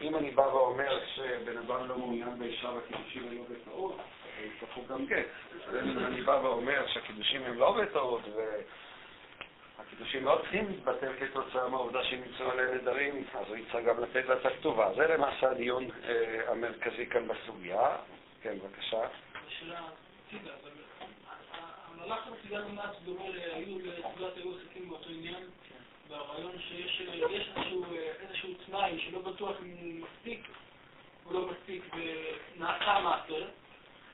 [0.00, 3.98] אם אני בא ואומר שבן אדם לא מעוניין באישה והקידושים היו בטעות,
[4.44, 5.26] יצטרכו גם גט.
[5.82, 8.22] אם אני בא ואומר שהקידושים הם לא בטעות
[9.78, 14.24] והקידושים לא צריכים להתבטל כתוצאה מהעובדה שהם ימצאו עליהם נדרים, אז הוא יצטרך גם לתת
[14.28, 14.92] לה את הכתובה.
[14.96, 17.96] זה למעשה הדיון אה, המרכזי כאן בסוגיה.
[18.42, 19.00] כן, בבקשה.
[19.48, 19.72] של
[20.30, 20.52] הצידה,
[21.86, 25.44] המהלך של הצידה נמאס דומה היו לסוגת היו עסקים באותו עניין,
[26.08, 27.50] ברעיון שיש יש
[28.20, 30.48] איזשהו, תנאי שלא בטוח אם הוא מספיק
[31.26, 33.48] או לא מספיק ונעשה מעשר,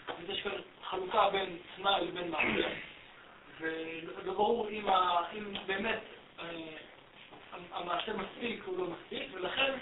[0.08, 0.52] אז יש כאן
[0.82, 2.68] חלוקה בין תנאי לבין מעשר,
[3.60, 6.00] ולא ברור אם באמת
[6.38, 6.50] אה,
[7.72, 9.72] המעשה מספיק או לא מספיק, ולכן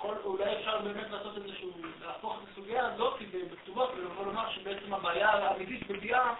[0.00, 1.70] יכול, אולי אפשר באמת לעשות איזשהו,
[2.00, 3.20] להפוך את הסוגיה הזאת
[3.52, 6.34] בכתובות ולבוא לומר שבעצם הבעיה האמיתית בביאה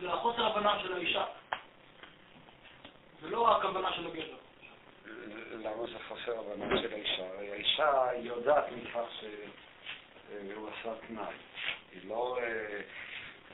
[0.00, 1.24] זה החוסר הבנה של האישה.
[3.22, 4.36] ולא רק הבנה של הגבר.
[5.52, 7.26] למה זה חוסר הבנה של האישה?
[7.34, 11.34] הרי האישה יודעת מכך שהוא עשה תנאי.
[11.92, 12.38] היא לא...
[12.40, 12.80] אה,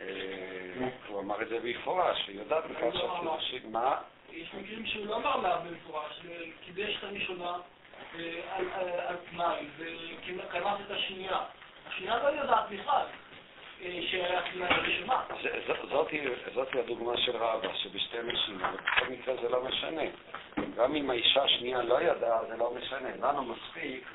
[0.00, 3.72] אה, הוא אמר את זה במפורש, היא יודעת מכך שהקידושים...
[3.72, 3.96] מה?
[4.32, 6.20] יש מקרים שהוא לא אמר לה במפורש,
[6.64, 7.56] קידש את הראשונה
[8.54, 11.38] על תנאי, וכנס את השנייה.
[11.88, 13.06] השנייה לא יודעת בכלל
[13.80, 15.22] שהיה תנאי הראשונה.
[16.54, 20.02] זאת הדוגמה של רבא, שבשתי אבל בכל מקרה זה לא משנה.
[20.76, 23.08] גם אם האישה השנייה לא ידעה, זה לא משנה.
[23.20, 24.08] לנו מספיק,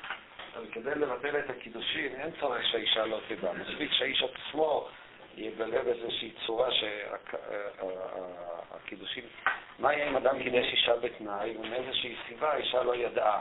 [0.56, 3.52] אבל כדי לבטל את הקידושין, אין צורך שהאישה לא תדע.
[3.52, 4.88] מספיק שהאיש עצמו
[5.36, 6.68] יגלה באיזושהי צורה
[8.72, 9.24] שהקידושין...
[9.78, 13.40] מה יהיה אם אדם קידש אישה בתנאי, ומאיזושהי סיבה האישה לא ידעה?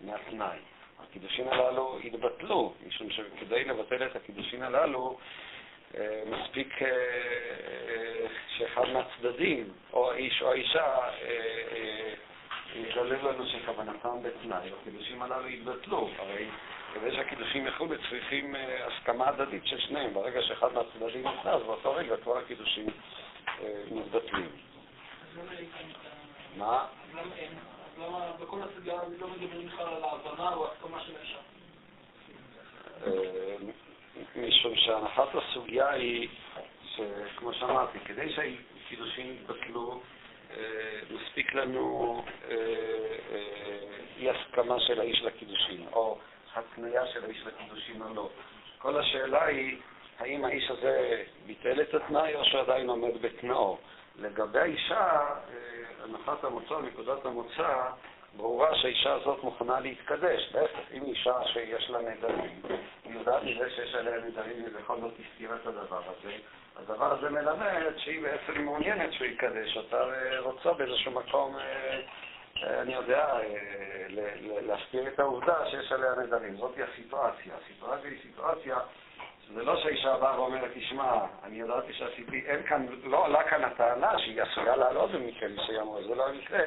[0.00, 0.58] מהתנאי.
[1.02, 5.18] הקידושין הללו התבטלו, משום שכדי לבטל את הקידושין הללו,
[5.98, 8.26] אה, מספיק אה, אה,
[8.56, 10.96] שאחד מהצדדים, או האיש או האישה,
[12.74, 16.10] יגלה לנו שכוונתם בתנאי, הקידושים הללו יתבטלו.
[16.18, 16.48] הרי
[16.94, 18.54] כדי שהקידושים יחולו צריכים
[18.86, 20.14] הסכמה הדדית של שניהם.
[20.14, 22.86] ברגע שאחד מהצדדים נכנס, באותו רגע כבר הקידושים
[23.90, 24.50] מתבטלים.
[26.56, 26.86] מה?
[27.98, 31.38] למה בכל הסוגיה לא מדברים בכלל על ההבנה או ההסכמה של האישה?
[34.36, 36.28] משום שהנחת הסוגיה היא,
[36.94, 40.00] שכמו שאמרתי, כדי שהקידושים יתבטלו,
[41.10, 42.24] מספיק לנו
[44.18, 46.18] אי הסכמה של האיש לקידושין, או
[46.54, 48.28] התניה של האיש לקידושין או לא.
[48.78, 49.76] כל השאלה היא,
[50.18, 53.78] האם האיש הזה ביטל את התנאי או שעדיין עומד בתנאו.
[54.18, 55.26] לגבי האישה,
[56.04, 57.90] הנחת המוצא, נקודת המוצא,
[58.36, 60.52] ברורה שהאישה הזאת מוכנה להתקדש.
[60.54, 62.62] להפך, אם אישה שיש לה נדרים,
[63.04, 66.32] היא יודעת מזה שיש עליה נדרים, היא בכל זאת הסתירה את הדבר הזה.
[66.76, 72.00] הדבר הזה מלמד שהיא בעצם מעוניינת שהוא יקדש אותה ורוצה באיזשהו מקום אה,
[72.82, 73.40] אני יודע, אה,
[74.08, 76.56] ל- ל- להסתיר את העובדה שיש עליה נדרים.
[76.56, 77.54] זאתי הסיטואציה.
[77.64, 78.76] הסיטואציה היא סיטואציה,
[79.54, 81.12] זה לא שהאישה באה ואומרת, תשמע,
[81.44, 86.04] אני ידעתי שעשיתי, אין כאן, לא עולה כאן הטענה שהיא עשויה לעלות במקרה מסוים, אבל
[86.08, 86.60] זה לא המקרה.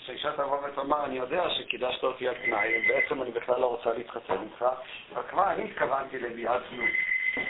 [0.00, 4.42] שאישה תבוא ותאמר, אני יודע שקידשת אותי על תנאי, ובעצם אני בכלל לא רוצה להתחתן
[4.42, 4.66] איתך,
[5.14, 6.90] רק מה, אני התכוונתי לביאת זנות.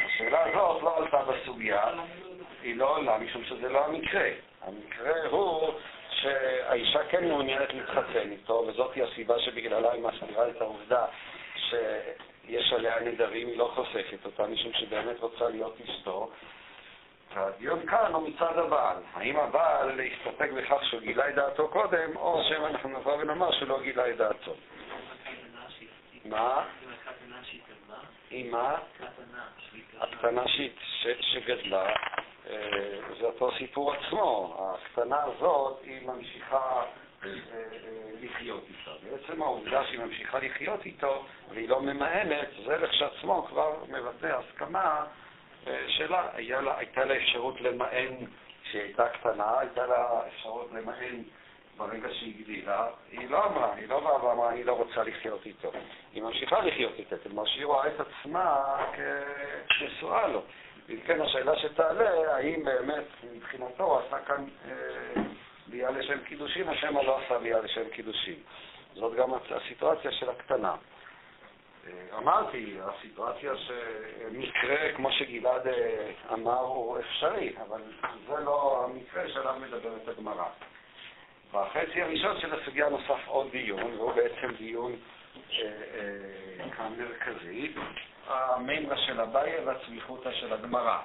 [0.06, 1.84] השאלה הזאת לא עלתה בסוגיה,
[2.62, 4.30] היא לא עולה משום שזה לא המקרה.
[4.62, 5.72] המקרה הוא
[6.10, 11.06] שהאישה כן מעוניינת להתחתן איתו, וזאת היא הסיבה שבגללה היא מסבירה את העובדה
[12.48, 16.30] שיש עליה נדרים, היא לא חושפת אותה, משום שבאמת רוצה להיות אשתו.
[17.34, 18.96] והדיון כאן הוא מצד הבעל.
[19.14, 23.82] האם הבעל הסתפק בכך שהוא גילה את דעתו קודם, או שאנחנו נבוא ונאמר שהוא לא
[23.82, 24.54] גילה את דעתו.
[26.24, 26.64] מה?
[28.30, 28.76] עם מה?
[30.00, 31.88] הקטנה ש- ש- שגדלה,
[32.50, 34.56] אה, זה אותו סיפור עצמו.
[34.60, 36.84] הקטנה הזאת, היא ממשיכה
[38.20, 38.90] לחיות איתו.
[39.02, 45.04] בעצם העובדה שהיא ממשיכה לחיות איתו והיא לא ממאנת, זה לכשעצמו כבר מבטא הסכמה
[45.66, 46.26] אה, שלה.
[46.60, 48.14] לה, הייתה לה אפשרות למאן
[48.62, 51.22] כשהיא הייתה קטנה, הייתה לה אפשרות למאן
[51.76, 52.86] ברגע שהיא גדילה.
[53.10, 55.72] היא לא אמרה, היא לא באה ואמרה, אני לא רוצה לחיות איתו.
[56.12, 58.76] היא ממשיכה לחיות איתו, כלומר שהיא רואה את עצמה
[59.68, 60.42] כנשואה לו.
[60.88, 65.22] אם כן, השאלה שתעלה, האם באמת מבחינתו עשה כאן אה,
[65.70, 68.36] ביאה לשם קידושין, או שמא לא עשה ביאה לשם קידושין.
[68.94, 70.74] זאת גם הסיטואציה של הקטנה.
[71.86, 77.80] אה, אמרתי, הסיטואציה שמקרה, כמו שגלעד אה, אמר, הוא אפשרי, אבל
[78.26, 80.48] זה לא המקרה שעליו מדברת הגמרא.
[81.52, 84.92] בחצי הראשון של הסוגיה נוסף עוד דיון, והוא בעצם דיון
[85.52, 87.72] אה, אה, כאן מרכזי,
[88.26, 90.98] המימרה של אביי והצמיחותא של הגמרא.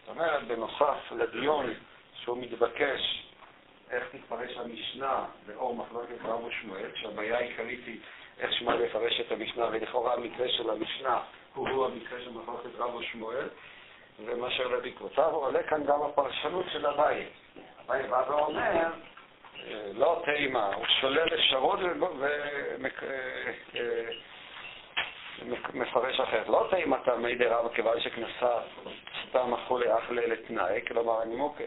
[0.00, 1.74] זאת אומרת, בנוסף לדיון
[2.14, 3.24] שהוא מתבקש
[3.90, 7.98] איך תתפרש המשנה לאור מחלוקת רב ושמואל, כשהבעיה העיקרית היא
[8.38, 11.20] איך שמואל יפרש את המשנה, ולכאורה המקרה של המשנה
[11.54, 13.48] הוא המקרה של מחלוקת רב ושמואל,
[14.50, 17.26] שעולה בעקבותיו, עולה כאן גם הפרשנות של אביי.
[17.86, 21.78] אביי בא ואומר, אה, לא תימה, הוא שולל אפשרות
[25.42, 26.48] ומפרש אחרת.
[26.48, 28.52] לא תימה תמי דרב כיוון שכנסה
[29.28, 31.60] סתם אכול לאכלה לתנאי, כלומר הנימוק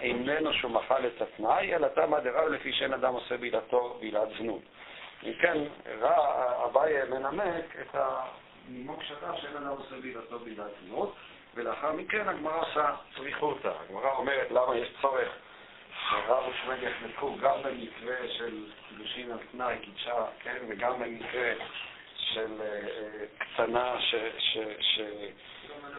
[0.00, 4.62] איננו שהוא מחל את התנאי, אלא תמא דרב לפי שאין אדם עושה בעילתו בעילת זנות.
[5.22, 5.58] אם כן,
[6.64, 11.14] אביי מנמק את הנימוק שלך שאין אדם עושה בעילתו בעילת זנות,
[11.54, 13.72] ולאחר מכן הגמרא עושה צריכותא.
[13.88, 15.28] הגמרא אומרת למה יש צורך
[16.10, 21.52] שרב ושמואל יחלקו גם במקרה של קידושין על תנאי, קידשה, כן, וגם במקרה
[22.34, 23.94] של אה, אה, קטנה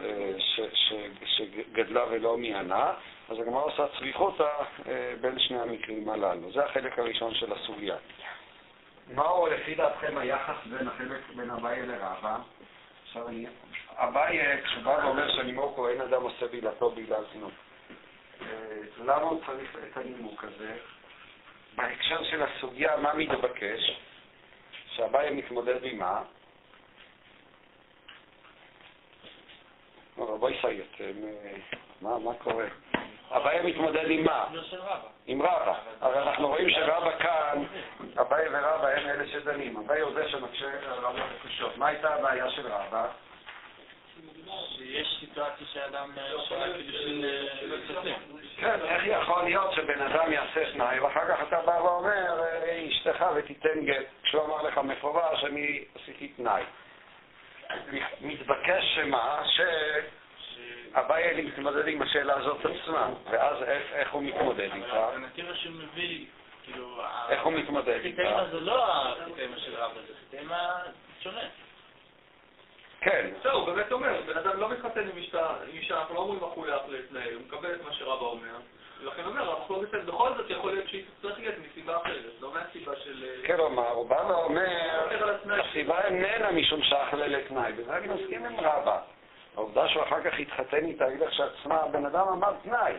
[0.00, 0.32] אה,
[1.24, 2.92] שגדלה ולא מיהנה,
[3.28, 4.48] אז הגמרא עושה צריכותא
[5.20, 6.52] בין שני המקרים הללו.
[6.52, 7.96] זה החלק הראשון של הסוגיה.
[9.14, 12.38] מהו לפי דעתכם היחס בין החלק בין אביי לרבא?
[13.06, 13.46] עכשיו אני,
[13.96, 17.52] אביי, כשהוא בא ואומר שהנימוק הוא אין אדם עושה בעילתו בעילת זנות.
[19.04, 20.76] למה הוא צריך את הנימוק הזה?
[21.76, 24.00] בהקשר של הסוגיה, מה מתבקש?
[24.98, 26.22] שאביי מתמודד עם מה?
[30.18, 31.16] לא, רבוי סייט,
[32.02, 32.66] מה, מה קורה?
[33.30, 34.46] אביי מתמודד עם מה?
[34.52, 34.62] לא.
[35.26, 35.74] עם רבא.
[36.00, 37.64] הרי אנחנו רואים שרבא כאן,
[38.20, 39.76] אביי ורבא הם אלה שדנים.
[39.76, 41.76] אביי הוא זה שמקשה על רבא הקושיות.
[41.76, 43.08] מה הייתה הבעיה של רבא?
[44.76, 47.24] שיש סיטואציה שאדם עושה קידושין
[47.62, 48.14] לצאצאים.
[48.56, 53.24] כן, איך יכול להיות שבן אדם יעשה תנאי, ואחר כך אתה בא ואומר, "אה, אשתך
[53.36, 56.62] ותיתן גט, כשהוא אמר לך מפורש, אני עשיתי תנאי.
[58.20, 59.42] מתבקש שמה?
[59.46, 65.08] שאביי מתמודד עם השאלה הזאת עצמה, ואז איך, הוא מתמודד איתה?
[65.08, 66.26] אבל הנתיב שמביא,
[66.64, 67.00] כאילו...
[67.28, 68.22] איך הוא מתמודד איתה?
[68.22, 70.82] החיטמה זה לא החיטמה של רבא, זה חיטמה
[71.22, 71.40] שונה.
[73.00, 75.16] כן, זהו, באמת אומר, בן אדם לא מתחתן עם
[75.66, 78.56] אישה, אנחנו לא אומרים הוא יחלה להתנהל, הוא מקבל את מה שרבא אומר,
[79.02, 82.52] ולכן אומר, אנחנו לא בסדר, בכל זאת יכול להיות שהיא תצטרך גט מסיבה אחרת, לא
[82.54, 83.24] מהסיבה של...
[83.46, 85.08] כלומר, הוא בא ואומר,
[85.70, 89.00] הסיבה איננה משום שאכלה לתנאי, בזה אני מסכים עם רבא.
[89.56, 92.92] העובדה שהוא אחר כך התחתן איתה, היא לכשעצמה, הבן אדם אמר תנאי.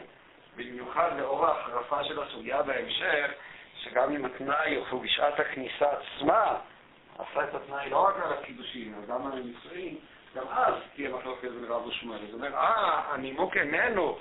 [0.56, 3.32] במיוחד לאור ההחרפה של הסוגיה בהמשך,
[3.84, 6.56] שגם אם התנאי הוא בשעת הכניסה עצמה,
[7.20, 9.98] עשה את התנאי לא רק על הקידושים, אלא גם על הנישואים,
[10.36, 12.20] גם אז תהיה מחלוקת בין רב ושמואל.
[12.26, 14.18] זאת אומרת, אה, הנימוק איננו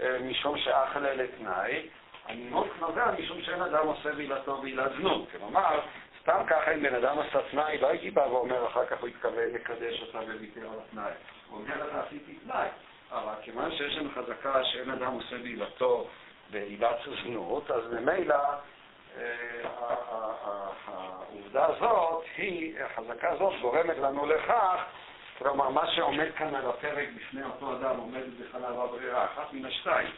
[0.00, 1.88] אה, משום שאכלה לתנאי,
[2.26, 5.28] הנימוק נובע משום שאין אדם עושה בעילתו בעילת זנות.
[5.30, 5.80] כלומר,
[6.20, 9.48] סתם ככה אם בן אדם עשה תנאי, לא הייתי בא ואומר אחר כך הוא התכוון
[9.52, 11.12] לקדש אותה וויתר על התנאי.
[11.50, 12.68] הוא אומר לך, עשיתי תנאי.
[13.12, 16.06] אבל כיוון שיש לנו חזקה שאין אדם עושה בעילתו
[16.50, 18.36] בעילת זנות, אז ממילא
[20.86, 24.84] העובדה הזאת, היא, החזקה הזאת גורמת לנו לכך,
[25.38, 30.10] כלומר, מה שעומד כאן על הפרק בפני אותו אדם עומד בפניו הברירה, אחת מן השתיים.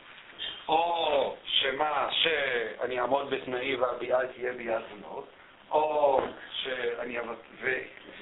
[0.68, 5.26] או שמה, שאני אעמוד בתנאי והביאה תהיה ביד זנות,
[5.70, 6.20] או
[6.51, 7.72] שאני ו,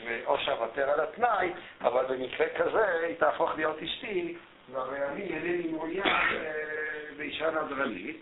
[0.04, 4.36] ו, או שאוותר על התנאי, אבל במקרה כזה היא תהפוך להיות אשתי,
[4.72, 6.52] והרי אני אינני מעוניין אה,
[7.16, 8.20] באישה נדרנית.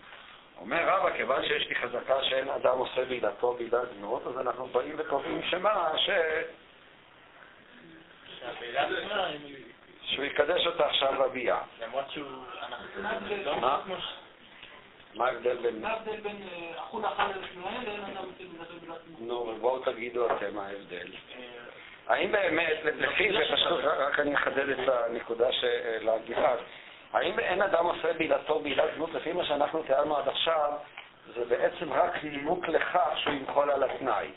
[0.61, 4.95] אומר רבא, כיוון שיש לי חזקה שאין אדם עושה בעילתו בעילת זנות, אז אנחנו באים
[4.97, 6.09] וקובעים שמה, ש...
[10.01, 11.61] שהוא יקדש אותה עכשיו בביאה.
[11.81, 12.43] למרות שהוא...
[15.15, 15.27] מה?
[15.27, 15.81] ההבדל בין...
[15.81, 18.99] מה ההבדל בין אכול אחר לשניים לאין אדם עושה בעילת זנות?
[19.19, 21.07] נו, בואו תגידו אתם מה ההבדל.
[22.07, 26.59] האם באמת, לפי זה פשוט, רק אני אחדד את הנקודה של הגלעד,
[27.13, 30.71] האם אין אדם עושה בעילתו בעילת זנות, לפי מה שאנחנו תיארנו עד עכשיו,
[31.35, 34.31] זה בעצם רק נימוק לכך שהוא ימחול על התנאי.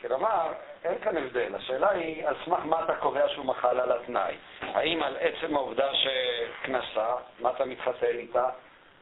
[0.00, 0.52] כלומר,
[0.84, 1.54] אין כאן הבדל.
[1.54, 4.34] השאלה היא, על סמך מה אתה קובע שהוא מחל על התנאי?
[4.60, 8.48] האם על עצם העובדה שכנסה, מה אתה מתחתן איתה?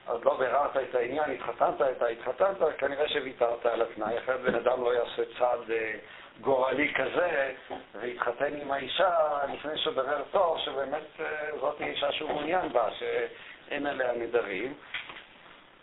[0.06, 4.84] עוד לא ביררת את העניין, התחתנת איתה, התחתנת, כנראה שוויתרת על התנאי, אחרת בן אדם
[4.84, 5.94] לא יעשה צעד אה,
[6.40, 7.52] גורלי כזה
[7.94, 9.10] והתחתן עם האישה
[9.52, 14.74] לפני בירר טוב שבאמת אה, זאת אישה שהוא מעוניין בה, שאין עליה נדרים.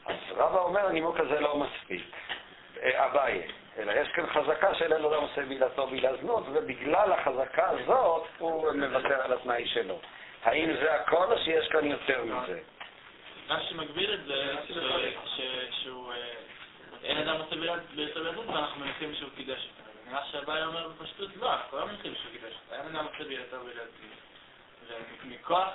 [0.06, 2.06] אז רבא אומר, הנימוק הזה לא מספיק.
[2.84, 3.48] אה, אביי.
[3.78, 8.72] אלא יש כאן חזקה של אין אדם עושה בילתו בילה זנות, ובגלל החזקה הזאת הוא
[8.74, 10.00] מוותר על התנאי שלו.
[10.44, 12.60] האם זה הכל או שיש כאן יותר מזה?
[13.48, 14.54] מה שמגביל את זה,
[15.72, 16.14] שהוא...
[16.14, 16.18] אה,
[17.04, 19.89] אין אדם עושה בילה זנות ואנחנו מניחים שהוא קידש אותה.
[20.10, 22.76] נראה שהבעיה אומר בפשטות, לא, אנחנו לא מניחים שהוא קידש אותה.
[22.76, 24.30] אין אדם בילתו בילה זנות.
[25.24, 25.68] ומכוח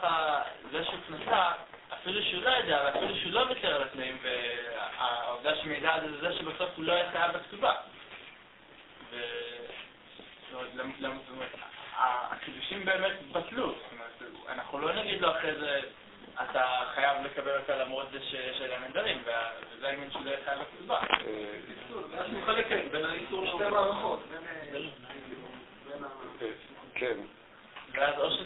[0.70, 1.53] זה שהוא כנסה,
[1.93, 6.39] אפילו שהוא לא יודע, ואפילו שהוא לא ויתר על התנאים, והעובדה שמעידה על זה זה
[6.39, 7.74] שבסוף הוא לא היה חייב בכתובה.
[11.97, 13.74] הקידושים באמת בטלו,
[14.49, 15.80] אנחנו לא נגיד לו אחרי זה,
[16.43, 16.64] אתה
[16.95, 21.01] חייב לקבל אותה למרות זה שיש עליה נדרים, וזה העניין לא יהיה חייב בכתובה.
[22.11, 24.20] ואז הוא מחלק בין האיסור לשתי מערכות.
[26.95, 27.16] כן.
[27.93, 28.39] ואז או ש...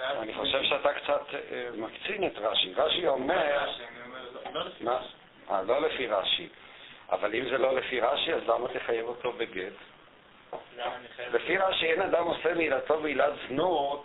[0.00, 1.22] אני חושב שאתה קצת
[1.76, 2.74] מקצין את רש"י.
[2.74, 3.66] רש"י אומר...
[4.80, 5.00] מה?
[5.50, 6.48] אה, לא לפי רש"י.
[7.10, 9.72] אבל אם זה לא לפי רש"י, אז למה תחייב אותו בגט?
[11.32, 14.04] לפי רש"י אין אדם עושה מעילתו בעילת זנות,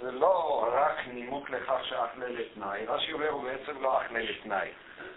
[0.00, 2.86] זה לא רק נימוק לכך שאחלה לתנאי.
[2.86, 4.68] רש"י אומר, הוא בעצם לא אחלה לתנאי.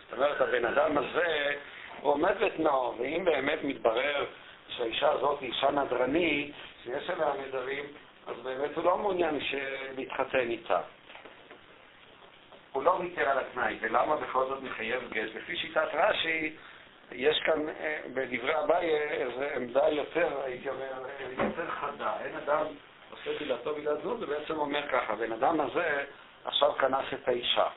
[0.04, 1.56] זאת אומרת, הבן אדם הזה,
[2.02, 4.26] הוא עומד בתנאו, ואם באמת מתברר
[4.68, 7.86] שהאישה הזאת היא אישה נדרנית, שיש עליה נדרים,
[8.28, 9.40] אז באמת הוא לא מעוניין
[9.96, 10.82] להתחתן איתה.
[12.72, 15.36] הוא לא ויתר על התנאי, ולמה בכל זאת מחייב גט?
[15.36, 16.56] לפי שיטת רש"י,
[17.12, 20.92] יש כאן אה, בדברי אביי איזו עמדה יותר, הייתי אומר,
[21.38, 22.14] יותר חדה.
[22.26, 22.66] אין אדם
[23.26, 26.04] עושה בילתו בילת זו, זה בעצם אומר ככה, בן אדם הזה
[26.46, 27.68] עכשיו כנס את האישה.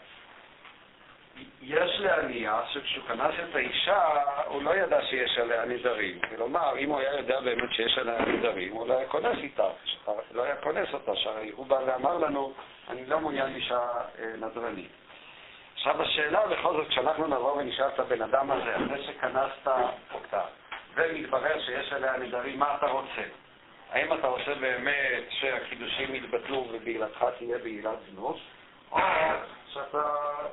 [1.62, 6.20] יש להניח שכשהוא כנס את האישה, הוא לא ידע שיש עליה נדרים.
[6.20, 9.68] כלומר, אם הוא היה יודע באמת שיש עליה נדרים, הוא לא היה כונס איתה,
[10.30, 12.52] לא היה כונס אותה, שהרי הוא בא ואמר לנו,
[12.88, 13.80] אני לא מעוניין באישה
[14.18, 14.90] אה, נדרנית.
[15.74, 19.68] עכשיו השאלה בכל זאת, כשאנחנו נבוא ונשאל את הבן אדם הזה, אחרי שכנסת
[20.14, 20.42] אותה,
[20.94, 23.22] ומתברר שיש עליה נדרים, מה אתה רוצה?
[23.90, 28.36] האם אתה רוצה באמת שהקידושים יתבטלו ובעילתך תהיה בעילת זנות,
[28.92, 28.98] או
[29.72, 30.02] שאתה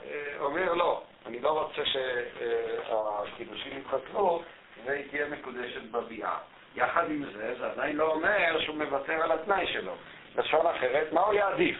[0.05, 4.41] אה, אומר לא, אני לא רוצה שהקידושים יתבטלו
[4.85, 6.37] והיא תהיה מקודשת בביאה.
[6.75, 9.93] יחד עם זה, זה עדיין לא אומר שהוא מוותר על התנאי שלו.
[10.35, 11.77] לשון אחרת, מה הוא יעדיף?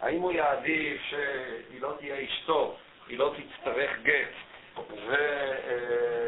[0.00, 2.76] האם הוא יעדיף שהיא לא תהיה אשתו,
[3.08, 4.32] היא לא תצטרך גט,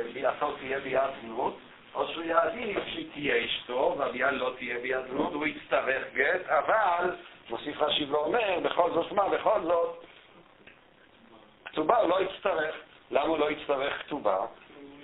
[0.09, 1.59] וביאתו תהיה ביאת זנות,
[1.95, 7.17] או שהוא יעדיף שהיא תהיה אשתו, והביאה לא תהיה ביאת זנות, הוא יצטרך גט, אבל,
[7.51, 10.05] מוסיף רש"י ואומר, בכל זאת מה, בכל זאת,
[11.65, 12.75] כתובה הוא לא יצטרך.
[13.11, 14.37] למה הוא לא יצטרך כתובה?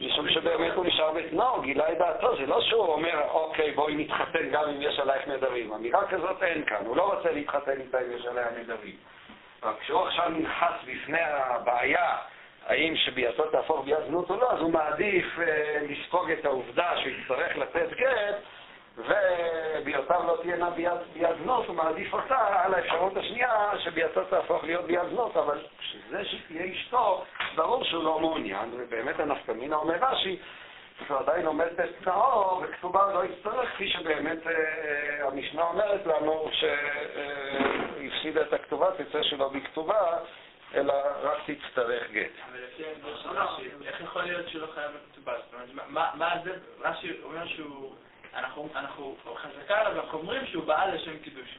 [0.01, 4.51] משום שבאמת הוא נשאר בתנאו, גילה את דעתו, זה לא שהוא אומר, אוקיי, בואי נתחתן
[4.51, 5.72] גם אם יש עלייך נדרים.
[5.72, 8.97] אמירה כזאת אין כאן, הוא לא רוצה להתחתן איתה אם יש עליה נדרים.
[9.62, 12.16] רק כשהוא עכשיו נלחץ בפני הבעיה,
[12.67, 17.13] האם שביאתו תהפוך ביאת זנות או לא, אז הוא מעדיף אה, לספוג את העובדה שהוא
[17.13, 18.37] יצטרך לתת גט,
[18.99, 25.09] וביאותיו לא תהיינה ביד זנות, הוא מעדיף אותה על האפשרות השנייה שביאתו תהפוך להיות ביד
[25.11, 30.39] זנות, אבל כשזה שתהיה אשתו, ברור שהוא לא מעוניין, ובאמת הנפקמינה אומר רש"י,
[31.07, 38.43] שהוא עדיין עומד בתנאו, וכתובה לא יצטרך, כפי שבאמת אה, אה, המשנה אומרת לנו שהפסידה
[38.43, 40.19] את הכתובה, תצא שלא בכתובה,
[40.75, 40.93] אלא
[41.23, 42.31] רק תצטרך גט.
[42.51, 42.83] אבל לפי
[43.25, 45.33] רש"י, איך יכול להיות שהוא לא חייב בכתובה?
[45.39, 45.68] זאת אומרת,
[46.14, 47.95] מה- זה, רש"י אומר שהוא,
[48.35, 48.68] אנחנו,
[49.37, 51.59] חזקה עליו, אנחנו אומרים שהוא בעל לשם קידוש.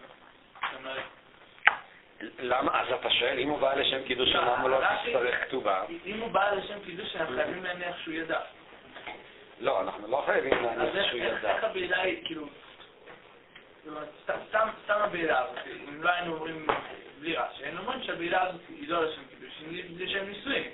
[2.40, 2.82] למה?
[2.82, 5.84] אז אתה שואל, אם הוא בא לשם קידוש, למה הוא לא רש"י- תצטרך כתובה?
[6.06, 8.40] אם הוא בעל לשם קידוש, אנחנו חייבים להניח שהוא ידע.
[9.60, 11.56] לא, אנחנו לא חייבים אז להניח שהוא ידע.
[11.56, 12.46] איך הבעילה היא, כאילו,
[14.24, 15.46] סתם- הבעילה
[15.90, 16.68] אם לא היינו אומרים
[17.22, 20.70] בלי רש"י, היינו אומרים שהבעילה הזאת היא לא לשם קידוש, היא לשם נישואים,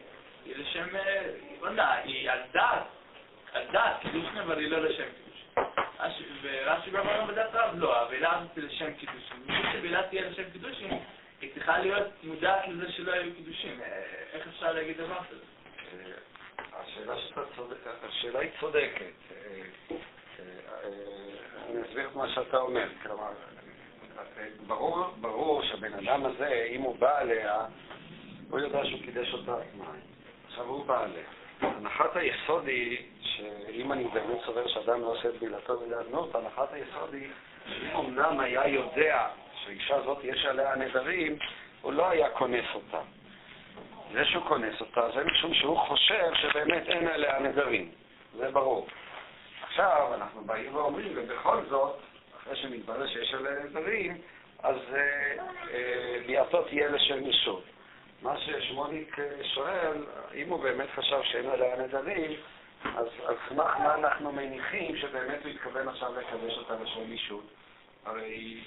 [0.45, 1.29] היא לשם אה,
[1.59, 2.83] עונה, היא על דעת,
[3.53, 5.67] על דעת קידושין, אבל היא לא לשם קידוש.
[5.99, 9.37] רש"י- ורש"י בא ואומר בדעת רב, לא, הבעילה הזאת היא לשם קידושין.
[9.43, 10.99] בשביל שבעילה תהיה לשם קידושין,
[11.41, 13.81] היא צריכה להיות מודעת לזה שלא היו קידושין.
[13.81, 15.43] אה, איך אפשר להגיד דבר כזה?
[16.73, 19.01] השאלה שאתה צודק, השאלה היא צודקת.
[19.31, 19.95] אה,
[20.39, 20.89] אה,
[21.69, 22.87] אני אסביר את מה שאתה אומר.
[23.03, 23.56] כלומר, אה,
[24.68, 27.65] ברור, ברור שהבן אדם הזה, אם הוא בא עליה,
[28.49, 29.86] הוא יודע שהוא קידש אותה עצמה.
[30.47, 31.24] עכשיו הוא בא עליה.
[31.61, 37.13] הנחת היסוד היא, שאם אני באמת סובר שאדם לא עושה את בילתו בדעת הנחת היסוד
[37.13, 37.28] היא,
[37.68, 39.28] אם אמנם היה יודע
[39.63, 41.38] שהאישה הזאת יש עליה נדרים,
[41.82, 43.01] הוא לא היה כונס אותה.
[44.13, 47.91] זה שהוא כונס אותה, זה משום שהוא חושב שבאמת אין עליה נדרים.
[48.38, 48.88] זה ברור.
[49.63, 51.99] עכשיו, אנחנו באים ואומרים, ובכל זאת,
[52.47, 54.17] אחרי שמתברר שיש עליה נדרים,
[54.63, 55.33] אז אה,
[55.73, 57.63] אה, ביאתו תהיה לשם ישות.
[58.21, 62.31] מה ששמוליק אה, שואל, אם הוא באמת חשב שאין עליה נדרים,
[62.83, 67.43] אז על סמך מה אנחנו מניחים שבאמת הוא התכוון עכשיו לקדש אותה לשם ישות?
[68.05, 68.57] הרי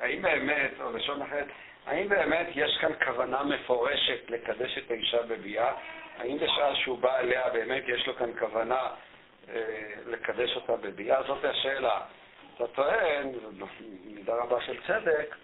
[0.00, 1.46] האם באמת, או לשון אחרת,
[1.86, 5.72] האם באמת יש כאן כוונה מפורשת לקדש את האישה בביאה?
[6.18, 8.80] האם בשעה שהוא בא אליה באמת יש לו כאן כוונה
[9.48, 9.62] אה,
[10.06, 11.22] לקדש אותה בביאה?
[11.22, 12.00] זאת השאלה.
[12.56, 15.34] אתה טוען, במידה רבה של צדק,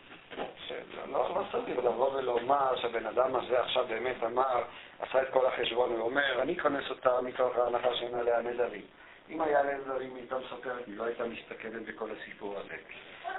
[0.66, 4.62] שלא לא סביר לבוא ולומר שהבן אדם הזה עכשיו באמת אמר,
[5.00, 8.82] עשה את כל החשבון ואומר, אני כונס אותה מתוך ההנחה שאין עליה נדרים.
[9.30, 12.74] אם היה נדרים, היא הייתה מספרת, היא לא הייתה מסתכנת בכל הסיפור הזה.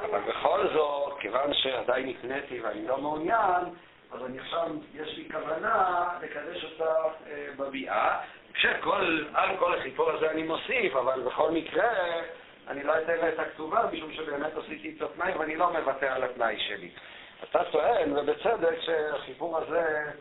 [0.05, 3.63] אבל בכל זאת, כיוון שעדיין נקניתי ואני לא מעוניין,
[4.11, 6.93] אז אני עכשיו, יש לי כוונה לקדש אותה
[7.27, 8.19] אה, בביאה,
[8.53, 12.21] כשכל, על כל הסיפור הזה אני מוסיף, אבל בכל מקרה,
[12.67, 16.23] אני לא אתן לה את הכתובה, משום שבאמת עשיתי איתו תנאי ואני לא מוותר על
[16.23, 16.89] התנאי שלי.
[17.43, 20.11] אתה טוען, ובצדק, שהסיפור הזה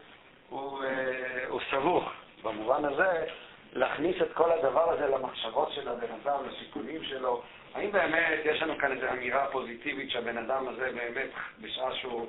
[0.48, 2.12] הוא, אה, הוא סבוך.
[2.42, 3.26] במובן הזה,
[3.72, 7.42] להכניס את כל הדבר הזה למחשבות של הבן אדם, לשיקולים שלו.
[7.74, 11.30] האם באמת יש לנו כאן איזו אמירה פוזיטיבית שהבן אדם הזה באמת,
[11.60, 12.26] בשעה שהוא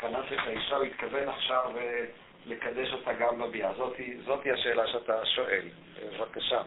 [0.00, 2.04] כנס את האישה, הוא התכוון עכשיו אה,
[2.46, 3.72] לקדש אותה גם בביאה?
[3.78, 5.68] זאתי, זאתי השאלה שאתה שואל.
[6.18, 6.62] בבקשה.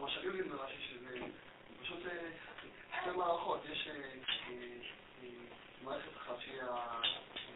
[0.00, 1.14] כמו שהיו לי מרש"י שזה
[1.82, 2.30] פשוט אה,
[3.00, 4.19] שתי מערכות, יש אה,
[6.50, 7.04] מערכת אחת
[7.34, 7.54] שהיא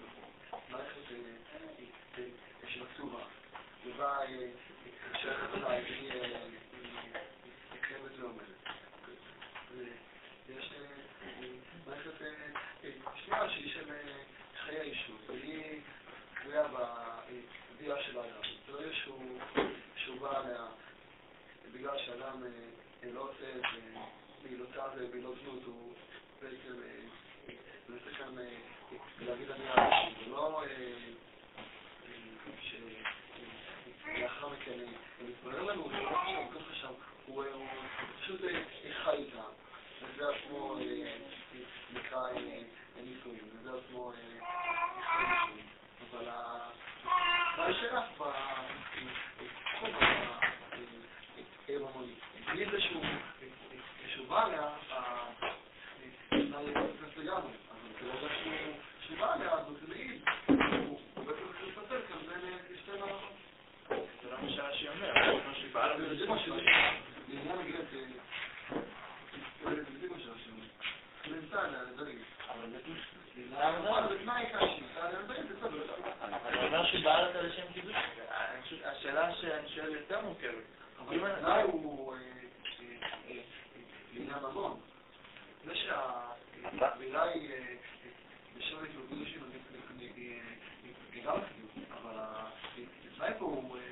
[0.52, 1.10] המערכת
[2.18, 2.24] אה,
[2.68, 2.82] של
[3.86, 4.26] ובה אה,
[5.20, 6.26] שייכת אליי, והיא אה,
[7.72, 8.46] אה, ועומדת.
[9.76, 11.46] ויש אה,
[11.86, 12.10] מערכת
[13.24, 13.92] שנייה שהיא של
[14.64, 15.80] חיי האישות, והיא
[16.34, 18.40] קריאה בביאה של האדם.
[18.66, 19.38] ברגע שהוא
[19.96, 20.66] שהוא בא עליה
[21.72, 22.42] בגלל שאדם
[23.14, 23.62] לא עושה את
[24.42, 25.94] בעילותיו בעילות זנות, הוא
[26.42, 26.80] בעצם
[27.88, 28.34] מנסה כאן
[28.92, 28.96] אה,
[29.26, 29.90] להגיד אמירה,
[30.24, 30.66] זה לא אה,
[32.06, 32.14] אה,
[32.62, 34.86] שלאחר מכן אה,
[35.28, 36.88] מתברר לנו שהוא לא חשב, הוא כן חשב,
[37.26, 37.48] הוא אה,
[38.20, 38.60] פשוט אה,
[39.04, 39.42] חי איתה,
[40.02, 41.16] וזה עצמו אה,
[41.94, 42.62] נקרא אה,
[43.02, 44.18] נישואים, וזה עצמו אה.
[46.10, 46.28] אבל
[47.70, 48.02] השאלה
[49.38, 49.90] בתחום
[52.54, 54.68] בלי זה שהוא בא עליה,
[56.32, 58.54] התנאי יתפס לגמרי, אבל ברגע שהוא
[59.06, 63.32] שהוא בא עליה, אז זה מעיד, הוא הוא בעצם צריך לפצל כאן בין שתי מערכות.
[64.22, 66.42] זה לא מה שרש"י אומר, זה אומר שהוא בעל זה לשם מה ש...
[66.44, 66.62] קידוש.
[67.28, 67.90] לעניין הגט,
[69.64, 70.64] זה בדיוק מה שרש"י אומר.
[71.26, 72.18] הוא נמצא עליה, נדרים.
[72.50, 74.82] אבל זה תנאי קשי,
[75.24, 75.94] נדרים זה בסדר.
[77.04, 77.94] הוא בעל אותה לשם קידוש.
[78.84, 80.64] השאלה שאני שואל יותר מורכבת.
[80.98, 82.96] אבל התנאי הוא אה, אה,
[83.30, 83.36] אה,
[84.14, 84.80] לעניין ממון.
[85.64, 87.50] זה שהבירה היא
[88.58, 89.24] בשבט יהודי
[91.12, 92.16] היא גם חיוב, אבל
[93.22, 93.76] איפה הוא?
[93.76, 93.82] אה,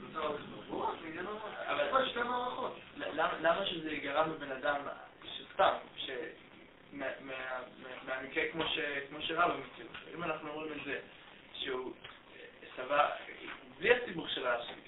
[0.00, 0.90] נוצר לו בסוף?
[1.02, 1.26] זה עניין
[1.66, 2.78] אבל- שתי מערכות.
[3.40, 4.80] למה שזה ייגרע מבן אדם
[6.92, 7.06] מה-
[8.06, 8.64] מהמקרה כמו
[9.20, 11.00] שרב מכיר, אם אנחנו אומרים את זה,
[11.54, 11.92] שהוא
[12.36, 12.44] אה,
[12.76, 13.10] סבא,
[13.78, 14.28] בלי הסיבוך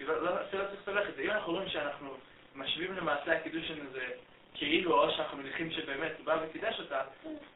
[0.05, 2.16] כאילו לא לא- לא צריך זה, אם אנחנו רואים שאנחנו
[2.55, 4.06] משווים למעשה הקידושין הזה
[4.55, 7.02] כאילו, או שאנחנו מניחים שבאמת הוא בא וקידש אותה,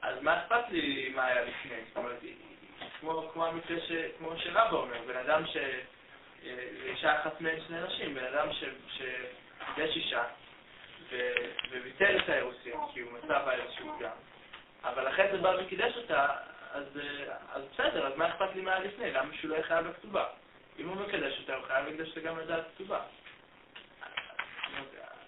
[0.02, 1.76] אז מה אכפת לי מה היה לפני?
[1.88, 2.18] זאת אומרת,
[3.00, 3.92] כמו, כמו המקרה ש...
[4.18, 5.56] כמו שרבא אומר, בן אדם ש...
[6.84, 8.48] אישה אחת מהן שני נשים, בן אדם.
[8.52, 10.24] שקידש אישה
[11.10, 11.16] ו...
[11.70, 14.16] וביטל את האירוסין, כי הוא מצא בה איזשהו פגם,
[14.84, 16.26] אבל אחרי זה בא וקידש אותה,
[16.72, 17.00] אז,
[17.52, 19.12] אז בסדר, אז מה אכפת לי מה היה לפני?
[19.12, 20.26] למה שהוא לא יהיה חייב בכתובה?
[20.78, 23.00] אם הוא מקדש אותה, הוא חייב לקדש אותה גם לדעת כתובה.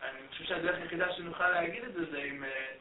[0.02, 2.72] אני חושב שהדרך היחידה שנוכל להגיד את זה זה עם, אה,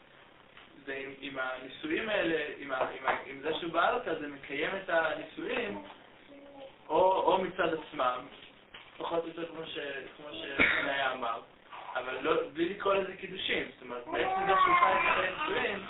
[0.86, 4.90] זה עם, עם הנישואים האלה, עם, עם, עם זה שהוא בעל אותה, זה מקיים את
[4.90, 5.84] הנישואים
[6.90, 8.26] או, או מצד עצמם,
[8.98, 9.78] פחות או יותר כמו, ש,
[10.18, 11.42] כמו שבניה אמר,
[11.96, 13.72] אבל לא, בלי לקרוא לזה קידושים.
[13.74, 15.86] זאת אומרת, בעצם זה שהוא חי את הנישואים,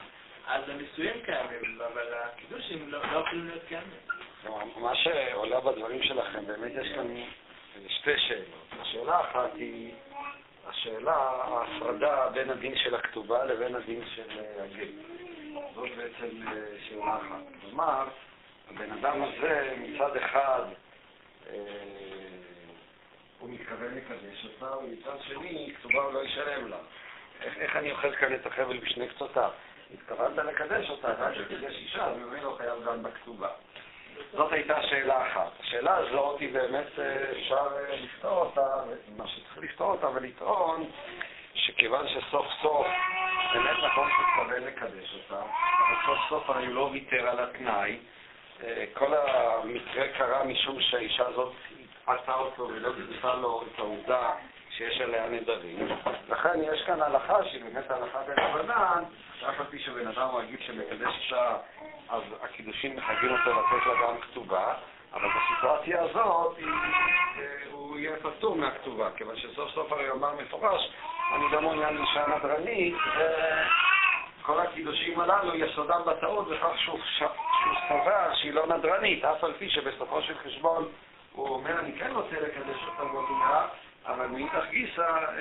[0.48, 4.19] אז הנישואים קיימים, אבל הקידושים לא, לא יכולים להיות קיימים.
[4.78, 7.08] מה שעולה בדברים שלכם, באמת יש כאן
[7.88, 8.82] שתי שאלות.
[8.82, 9.94] השאלה האחת היא
[10.70, 14.88] השאלה, ההפרדה בין הדין של הכתובה לבין הדין של אה, הגט.
[15.76, 16.54] זאת בעצם אה,
[16.90, 17.44] שאלה אחת.
[17.62, 18.08] כלומר,
[18.70, 20.62] הבן אדם הזה מצד אחד
[21.50, 21.56] אה,
[23.40, 26.78] הוא מתכוון לקדש אותה, ומצד שני כתובה הוא לא ישלם לה.
[27.42, 29.52] איך, אני אוכל כאן את החבל בשני קצותיו?
[29.94, 33.50] התכוונת לקדש אותה, רק שקידש אישה, אז ממילא חייב גם בכתובה.
[34.34, 35.52] זאת הייתה שאלה אחת.
[35.60, 38.68] השאלה הזאת היא באמת, אה, אפשר אה, לפתור אותה,
[39.18, 40.86] מה שצריך לפתור אותה ולטעון
[41.54, 42.88] שכיוון שסוף סוף,
[43.54, 48.00] באמת נכון שהתכוון לקדש אותה, אבל סוף סוף הרי הוא לא ויתר על התנאי.
[48.64, 51.54] אה, כל המקרה קרה משום שהאישה הזאת
[52.06, 54.32] עטה אותו ולא גידפה לו את העובדה
[54.78, 55.88] שיש עליה נדרים.
[56.30, 59.04] לכן יש כאן הלכה שהיא באמת הלכה בין הבנן,
[59.40, 61.58] שאף על פי שבן אדם רגיל שמקדש אישה,
[62.10, 64.74] אז הקידושים מחייבים אותו לתת לה גם כתובה,
[65.14, 70.92] אבל בסיטואציה הזאת אה, הוא יהיה פטור מהכתובה, כיוון שסוף סוף הרי אמר מפורש,
[71.36, 72.96] אני לא מעוניין לאישה נדרנית,
[74.42, 77.00] וכל הקידושים הללו יסודם בטעות בכך שהוא,
[77.90, 80.88] סבר שהיא לא נדרנית, אף על פי שבסופו של חשבון
[81.32, 83.68] הוא אומר, אני כן רוצה לקדש אותה בטומאה,
[84.06, 85.38] אבל מאידך גיסא, אה,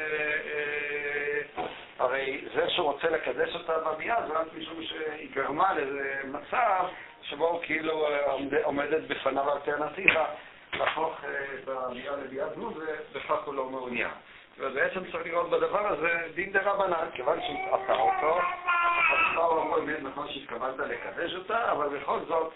[1.57, 1.65] אה,
[1.99, 6.85] הרי זה שהוא רוצה לקדש אותה בביאה זה רק משום שהיא גרמה לאיזה מצב
[7.23, 10.27] שבו הוא כאילו אה, עומד, עומדת בפניו אלטרנטיבה
[10.73, 14.11] להפוך אה, את הביאה לביאת זנות ובכך הוא לא מעוניין.
[14.59, 18.41] ובעצם צריך לראות בדבר הזה דין דה רבנן, כיוון שהתעפה אותו,
[18.75, 22.53] החלפה הוא אמרו, באמת נכון שהתכוונת לקדש אותה, אבל בכל זאת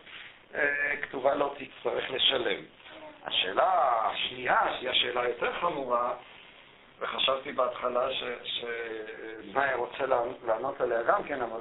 [0.55, 2.61] אה, כתובה לא תצטרך לשלם.
[3.25, 6.15] השאלה השנייה, שהיא השאלה היותר חמורה,
[7.03, 8.09] וחשבתי בהתחלה
[8.45, 10.07] שבנאי רוצה
[10.47, 11.61] לענות עליה גם כן, אבל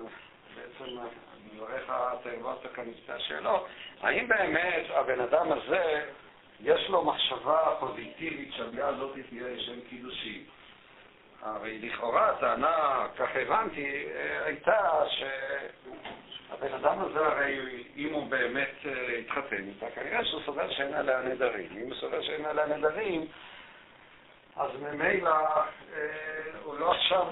[0.55, 3.67] בעצם אני מברך אתה העברת כאן את השאלות,
[4.01, 6.05] האם באמת הבן אדם הזה,
[6.59, 10.43] יש לו מחשבה פוזיטיבית שהביאה הזאת תהיה שם קידושי?
[11.41, 14.05] הרי לכאורה הטענה, כך הבנתי,
[14.45, 18.75] הייתה שהבן אדם הזה הרי, אם הוא באמת
[19.19, 21.69] התחתן איתה, כנראה שהוא סובר שאין עליה נדרים.
[21.71, 23.27] אם הוא סובר שאין עליה נדרים,
[24.55, 25.35] אז ממילא
[26.63, 27.27] הוא לא עכשיו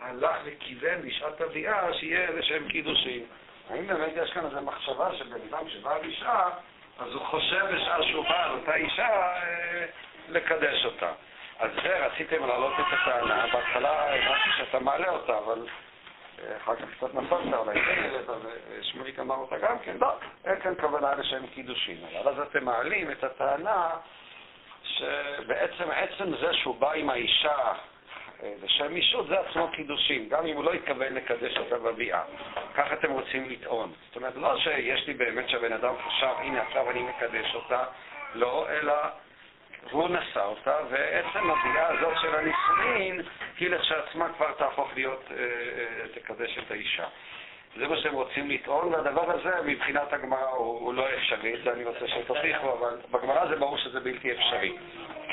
[0.00, 3.26] הלך וכיוון בשעת הביאה שיהיה איזה שהם קידושים.
[3.70, 6.48] האם באמת יש כאן איזו מחשבה שבן אדם שבא על אישה,
[6.98, 9.32] אז הוא חושב בשעה שהוא בא על אותה אישה
[10.28, 11.12] לקדש אותה.
[11.58, 15.66] אז זה רציתם להעלות את הטענה, בהתחלה הבנתי שאתה מעלה אותה, אבל
[16.56, 18.26] אחר כך קצת נפלת, אולי העלית,
[18.78, 20.12] ושמוליק אמר אותה גם כן, לא,
[20.44, 21.96] אין כאן כוונה לשם קידושים.
[22.22, 23.90] אבל אז אתם מעלים את הטענה
[24.98, 27.72] שבעצם עצם זה שהוא בא עם האישה
[28.62, 32.22] לשם אישות זה עצמו קידושים, גם אם הוא לא התכוון לקדש אותה בביאה.
[32.74, 33.92] כך אתם רוצים לטעון.
[34.06, 37.84] זאת אומרת, לא שיש לי באמת שהבן אדם חשב, הנה עכשיו אני מקדש אותה,
[38.34, 38.94] לא, אלא
[39.90, 43.20] הוא נשא אותה, ועצם הביאה הזאת של הנישואין
[43.58, 47.06] היא לכשעצמה כבר תהפוך להיות, אה, אה, תקדש את האישה.
[47.76, 51.84] זה מה שהם רוצים לטעון, והדבר הזה מבחינת הגמרא הוא, הוא לא אפשרי, זה אני
[51.84, 54.76] רוצה שתוכיחו, אבל בגמרא זה ברור שזה בלתי אפשרי.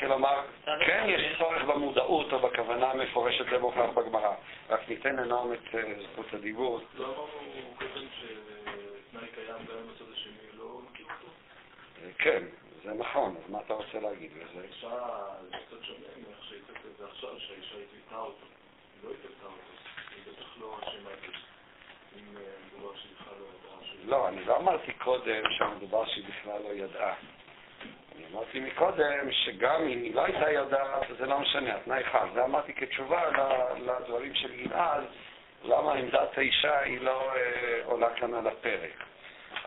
[0.00, 4.34] כלומר, כן יש צורך במודעות או בכוונה המפורשת זה מוכרח בגמרא.
[4.70, 5.76] רק ניתן לנועם את uh,
[6.12, 6.80] זכות הדיבור.
[6.98, 11.32] לא אמרנו קודם שתנאי קיים גם בצד השני, לא מכיר אותו?
[12.18, 12.42] כן,
[12.84, 14.60] זה נכון, אז מה אתה רוצה להגיד בזה?
[14.60, 14.88] האישה,
[15.42, 18.46] זה קצת שונה מאיך שהצגת את זה עכשיו, שהאישה התוותה אותו.
[18.94, 19.72] היא לא התוותה אותו.
[20.14, 21.57] היא בטח לא אשמה את זה.
[22.82, 24.06] לא ידעה שהיא...
[24.06, 27.14] לא, אני לא אמרתי קודם שהמדובר שהיא בכלל לא ידעה.
[28.16, 32.28] אני אמרתי מקודם שגם אם היא לא הייתה יודעת, זה לא משנה, התנאי חל.
[32.34, 33.22] זה אמרתי כתשובה
[33.76, 35.04] לדברים של גלעד,
[35.64, 39.04] למה עמדת האישה היא לא אה, עולה כאן על הפרק.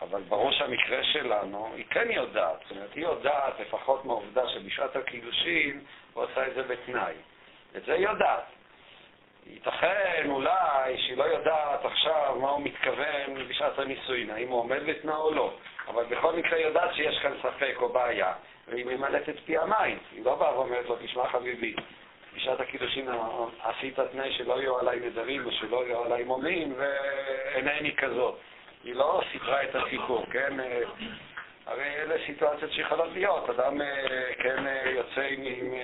[0.02, 2.58] אבל ברור שהמקרה שלנו, היא כן יודעת.
[2.62, 5.80] זאת אומרת, היא יודעת לפחות מהעובדה שבשעת הקידושין
[6.12, 7.14] הוא עשה את זה בתנאי.
[7.76, 8.44] את זה היא יודעת.
[9.46, 15.14] ייתכן אולי שהיא לא יודעת עכשיו מה הוא מתכוון בשעת הנישואין, האם הוא עומד בתנאו
[15.14, 15.54] או לא,
[15.88, 18.32] אבל בכל מקרה היא יודעת שיש כאן ספק או בעיה,
[18.68, 19.98] והיא ממלאת את פי המים.
[20.12, 21.74] היא לא באה ואומרת לו, תשמע חביבי,
[22.36, 23.08] בשעת הקידושין
[23.62, 28.38] עשית תנאי שלא יהיו עליי נדרים ושלא יהיו עליי מומים, ואינני כזאת.
[28.84, 30.56] היא לא סיפרה את הסיפור, כן?
[31.66, 33.50] הרי אלה סיטואציות שיכולות להיות.
[33.50, 33.80] אדם,
[34.42, 35.74] כן, יוצא עם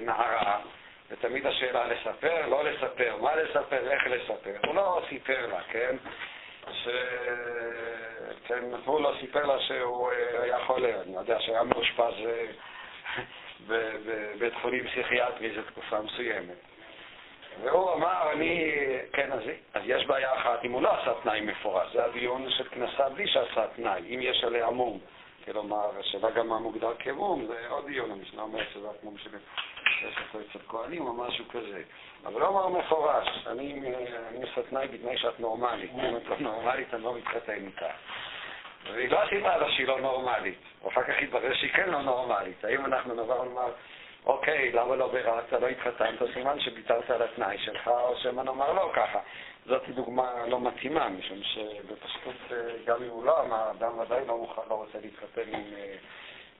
[0.00, 0.60] נערה,
[1.10, 4.56] ותמיד השאלה לספר, לא לספר, מה לספר, איך לספר.
[4.66, 5.96] הוא לא סיפר לה, כן?
[6.72, 6.88] ש...
[8.44, 12.14] כן, הוא לא סיפר לה שהוא היה חולה, אני יודע שהיה מאושפז
[13.66, 16.56] בבית חולים פסיכיאטרי איזו תקופה מסוימת.
[17.62, 18.74] והוא אמר, אני,
[19.12, 19.40] כן, אז,
[19.74, 23.26] אז יש בעיה אחת, אם הוא לא עשה תנאי מפורש, זה הדיון של כנסה בלי
[23.26, 24.98] שעשה תנאי, אם יש עליה מום,
[25.52, 29.30] כלומר, השאלה גם מה מוגדר כמום, זה עוד דיון, המשנה אומרת שזה מום של
[30.50, 31.82] אצל כהנים או משהו כזה.
[32.26, 33.92] אבל לא אמר מפורש, אני,
[34.42, 37.90] עושה תנאי בתנאי שאת נורמלית, אם את לא נורמלית אני לא מתחתן איתה.
[38.92, 42.64] והיא לא סיפרה לה שהיא לא נורמלית, ואחר כך התברר שהיא כן לא נורמלית.
[42.64, 43.72] האם אנחנו נבוא ונאמר,
[44.26, 48.90] אוקיי, למה לא ביררת, לא התחתנת, סימן שביטלת על התנאי שלך, או שמא נאמר לא
[48.94, 49.18] ככה.
[49.68, 52.34] זאת דוגמה לא מתאימה, משום שבפשטות,
[52.84, 55.64] גם אם הוא לא אמר, אדם ודאי לא מוכן, לא רוצה להתחתן עם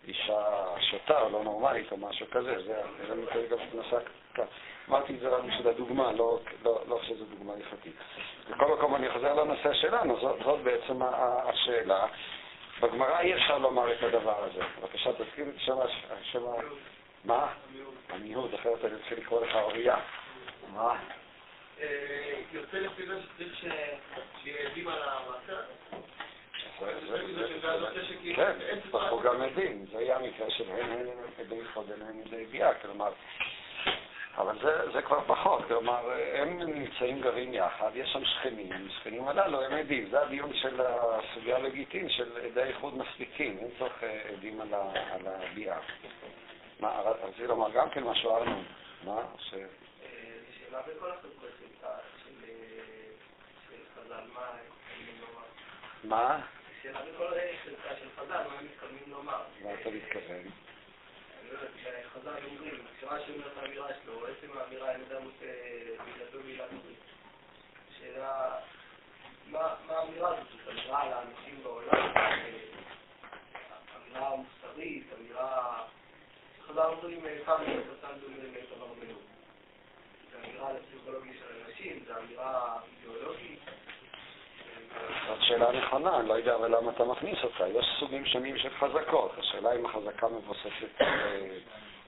[0.08, 2.62] אישה שוטה או לא נורמלית או משהו כזה,
[3.08, 3.96] זה מקרה גם כנסה
[4.34, 4.44] כאן.
[4.88, 7.94] אמרתי את זה רק בשביל הדוגמה, לא, לא, לא שזו דוגמה הלכתית.
[8.50, 12.06] בכל מקום אני חוזר לנושא שלנו, זאת, זאת בעצם השאלה.
[12.80, 14.60] בגמרא אי אפשר לומר את הדבר הזה.
[14.80, 15.76] בבקשה, תזכיר את שם
[16.10, 16.42] השם
[17.24, 17.46] מה?
[18.08, 19.96] המיהוד, אחרת אני רוצה לקרוא לך אוריה.
[20.74, 20.96] מה?
[22.52, 23.58] יוצא לפי זה שצריך
[24.42, 25.60] שיהיה עדים על המעשה?
[28.36, 33.12] כן, יצטרכו גם עדים, זה יהיה המקרה שלהם, הם עדי חוד, הם עדי ביאה, כלומר,
[34.38, 39.62] אבל זה, זה כבר פחות, כלומר, הם נמצאים גרים יחד, יש שם שכנים, השכנים הללו
[39.62, 44.02] הם עדים, זה הדיון של הסוגיה הלגיטין של עדי איחוד מספיקים, אין צורך
[44.32, 44.74] עדים על,
[45.10, 45.78] על הביאה.
[46.80, 48.64] מה, רציתי לומר גם כן משהו ארנון,
[49.04, 49.22] מה?
[49.38, 49.50] ש...
[49.50, 51.67] שאלה בכל של חז"ל,
[56.08, 56.40] מה?
[56.82, 57.30] שאלה בכל
[57.64, 59.42] חלקה של חז"ל, מה הם מתכוונים לומר?
[59.62, 60.44] מה אתה מתכוון?
[61.52, 61.58] לא
[62.14, 65.46] חז"ל אומרים, כשמה שאומר את האמירה שלו, עצם האמירה, אין אדם עושה
[65.94, 66.98] בגללו מילת ברית.
[67.98, 68.58] שאלה,
[69.46, 70.46] מה האמירה הזאת?
[70.50, 72.12] זאת אמירה על האנשים בעולם,
[73.96, 75.84] אמירה מוסרית, אמירה...
[76.66, 79.27] חז"ל אומרים כמה שפסן דומים לדבר מלוא.
[85.28, 87.68] זאת שאלה נכונה, אני לא יודע אבל למה אתה מכניס אותה.
[87.68, 89.32] יש סוגים שונים של חזקות.
[89.38, 91.02] השאלה אם החזקה מבוססת,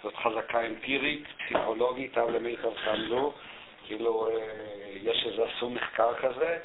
[0.03, 3.33] זאת חזקה אמפירית, פסיכולוגית, אב למיטב סמלו,
[3.87, 4.29] כאילו
[5.03, 6.59] יש איזה עשו מחקר כזה,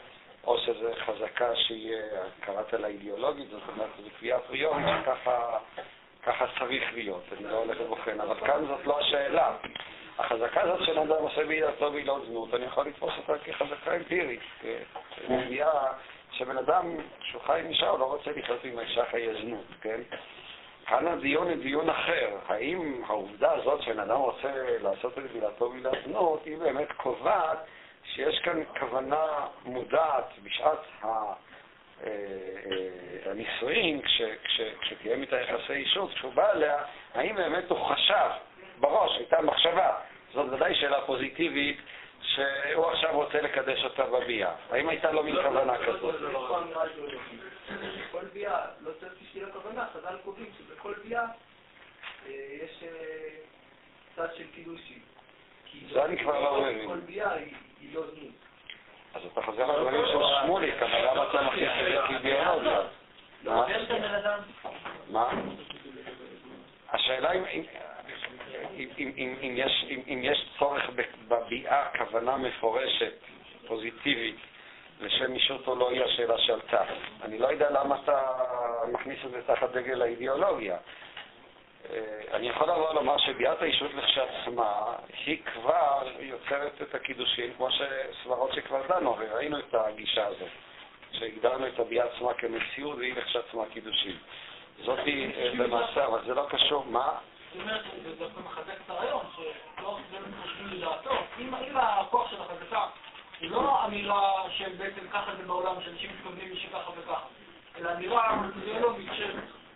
[0.43, 1.95] או שזו חזקה שהיא,
[2.39, 8.19] קראת לה אידיאולוגית, זאת אומרת, זו קביעה פריורית שככה צריך להיות, אני לא הולך ובוחן,
[8.21, 9.55] אבל כאן זאת לא השאלה.
[10.17, 14.41] החזקה הזאת של אדם עושה בעילתו בעילות זנות, אני יכול לתפוס אותה כחזקה אמפירית,
[15.15, 15.91] כנביאה
[16.31, 20.01] שבן אדם שהוא חי עם אישה, הוא לא רוצה לחיות עם האישה חיי זנות, כן?
[20.85, 22.29] כאן הדיון הוא דיון אחר.
[22.47, 27.57] האם העובדה הזאת שבן אדם רוצה לעשות את בעילתו בעילת זנות, היא באמת קובעת
[28.03, 29.25] שיש כאן כוונה
[29.65, 30.79] מודעת בשעת
[33.25, 34.01] הנישואין,
[34.81, 36.77] כשקיים איתה יחסי אישות, כשהוא בא אליה,
[37.13, 38.29] האם באמת הוא חשב
[38.79, 39.93] בראש, הייתה מחשבה,
[40.33, 41.77] זאת ודאי שאלה פוזיטיבית,
[42.21, 44.51] שהוא עכשיו רוצה לקדש אותה בביאה.
[44.71, 46.15] האם הייתה לו מין כוונה כזאת?
[48.09, 51.25] בכל ביאה, לא צריך שתהיה כוונה, חז"ל קובעים שבכל ביאה
[52.27, 52.83] יש
[54.15, 54.99] צד של קידושין.
[55.91, 56.87] זה אני כבר לא מבין.
[56.87, 58.35] כל ביאה היא לא זנות.
[59.13, 62.81] אז אתה חוזר לדברים של שמוליק, אבל למה אתה מכניס את זה כאידיאולוגיה?
[65.09, 65.29] מה?
[66.91, 67.63] השאלה אם...
[68.77, 70.83] אם, אם, אם, יש, אם, אם יש צורך
[71.27, 73.13] בביאה כוונה מפורשת,
[73.67, 74.35] פוזיטיבית,
[75.01, 76.83] לשם אישות או לא היא השאלה שעלתה.
[77.21, 78.21] אני לא יודע למה אתה
[78.91, 80.77] מכניס את זה תחת דגל האידיאולוגיה.
[82.33, 87.67] אני יכול לבוא לומר שביאת האישות לכשעצמה, היא כבר יוצרת את הקידושין, כמו
[88.23, 90.49] סברות שכבר דנו, הרי ראינו את הגישה הזאת,
[91.11, 94.17] שהגדרנו את הביאה עצמה כמציאות והיא לכשעצמה קידושין.
[94.85, 97.17] זאתי אה, למעשה, אבל זה לא קשור, מה?
[97.55, 101.11] זאת אומרת, זה דווקא מחזק את הרעיון, שלא סטודנטים חושבים לדעתו.
[101.39, 102.85] אם אם הכוח של החזקה
[103.41, 107.25] הוא לא אמירה של בעצם ככה זה בעולם, שאנשים מתכוונים לי שככה וככה,
[107.77, 109.09] אלא אמירה אידיאולוגית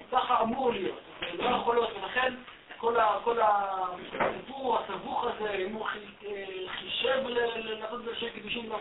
[0.07, 0.99] שככה אמור להיות,
[1.37, 2.33] זה לא יכול להיות, ולכן
[2.77, 6.45] כל ה- כל הסיפור הסבוך הזה, אם הוא חי- אה,
[6.79, 8.77] חישב ל- ל- לעשות את זה של קידושים, לא,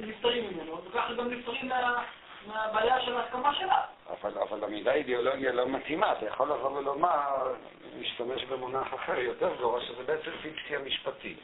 [0.00, 2.02] נפטרים ממנו, וככה גם נפטרים מה-
[2.48, 3.80] מהבעיה של ההסכמה שלה.
[4.10, 7.54] אבל, אבל המילה אידיאולוגיה לא מתאימה, אתה יכול לבוא ולומר,
[7.98, 11.38] להשתמש במונח אחר יותר גרוע, שזה בעצם פיקציה משפטית.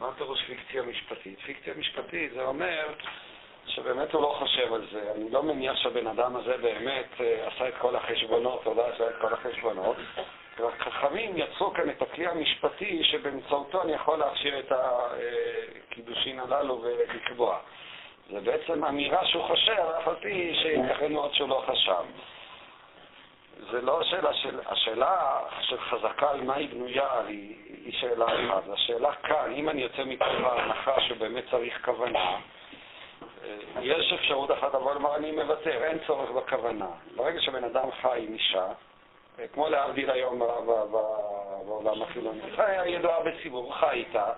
[0.00, 1.38] מה פירוש פיקציה משפטית?
[1.40, 2.88] פיקציה משפטית זה אומר
[3.66, 5.12] שבאמת הוא לא חושב על זה.
[5.16, 9.08] אני לא מניח שהבן אדם הזה באמת אה, עשה את כל החשבונות, או לא עשה
[9.10, 9.96] את כל החשבונות.
[10.58, 17.58] רק חכמים יצרו כאן את הכלי המשפטי שבאמצעותו אני יכול להכשיר את הקידושין הללו ולקבוע.
[18.30, 22.04] זה בעצם אמירה שהוא חושב, אף על פי שייתכן מאוד שהוא לא חשב.
[23.70, 28.62] זה לא השאלה של, השאלה של חזקה על מה היא בנויה היא, היא שאלה אחת.
[28.72, 32.18] השאלה כאן, אם אני יוצא מתוך ההנחה שבאמת צריך כוונה,
[33.44, 36.88] אה, יש אפשרות אחת לבוא ולומר אני מוותר, אין צורך בכוונה.
[37.16, 38.66] ברגע שבן אדם חי עם אישה,
[39.38, 40.38] אה, כמו להבדיל היום
[41.66, 44.32] בעולם החילוני, חיה ידועה בציבור, חי איתה,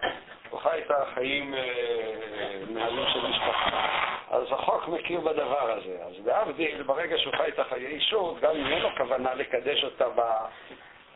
[0.58, 1.60] חי איתה חיים אה,
[2.68, 3.86] נהלים של משפחה.
[4.30, 5.98] אז החוק מכיר בדבר הזה.
[6.04, 10.04] אז להבדיל, ברגע שהוא חי את החיי אישות, גם אם אין לו כוונה לקדש אותה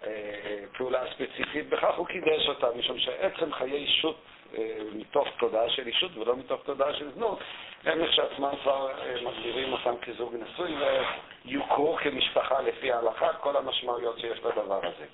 [0.02, 4.16] בפעולה הספציפית, בכך הוא קידש אותה, משום שעצם חיי אישות
[4.58, 7.38] אה, מתוך תודעה של אישות ולא מתוך תודעה של זנות,
[7.84, 10.74] הם לכשעצמם כבר אה, מגדירים אותם כזוג נשוי
[11.44, 15.04] ויוכרו כמשפחה לפי ההלכה, כל המשמעויות שיש לדבר הזה.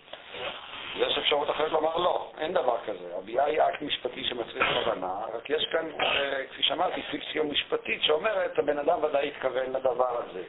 [0.98, 3.16] יש אפשרות אחרת לומר לא, אין דבר כזה.
[3.18, 8.58] הביאה היא אקט משפטי שמצריך כוונה, רק יש כאן, אה, כפי שאמרתי, פיקציה משפטית שאומרת,
[8.58, 10.42] הבן אדם ודאי התכוון לדבר הזה.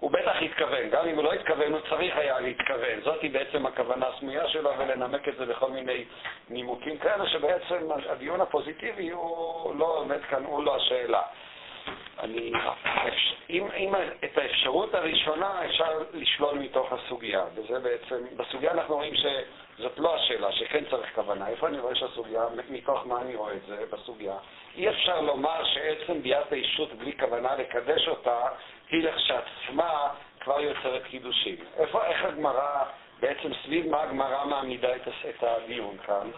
[0.00, 3.00] הוא בטח התכוון, גם אם הוא לא התכוון, הוא צריך היה להתכוון.
[3.04, 6.04] זאתי בעצם הכוונה הסמויה שלו, ולנמק את זה בכל מיני
[6.48, 11.22] נימוקים כאלה, שבעצם הדיון הפוזיטיבי הוא לא עומד כאן, הוא לא השאלה.
[12.18, 12.52] אני,
[13.50, 13.94] אם, אם
[14.24, 19.14] את האפשרות הראשונה אפשר לשלול מתוך הסוגיה, וזה בעצם, בסוגיה אנחנו רואים
[19.80, 21.48] שזאת לא השאלה, שכן צריך כוונה.
[21.48, 24.34] איפה אני רואה שהסוגיה, מתוך מה אני רואה את זה בסוגיה?
[24.76, 28.40] אי אפשר לומר שעצם ביאת האישות בלי כוונה לקדש אותה,
[28.90, 30.08] היא לכשעצמה
[30.40, 31.56] כבר יוצרת קידושים.
[31.76, 32.84] איפה, איך הגמרא,
[33.20, 36.30] בעצם סביב מה הגמרא מעמידה את, את הדיון כאן?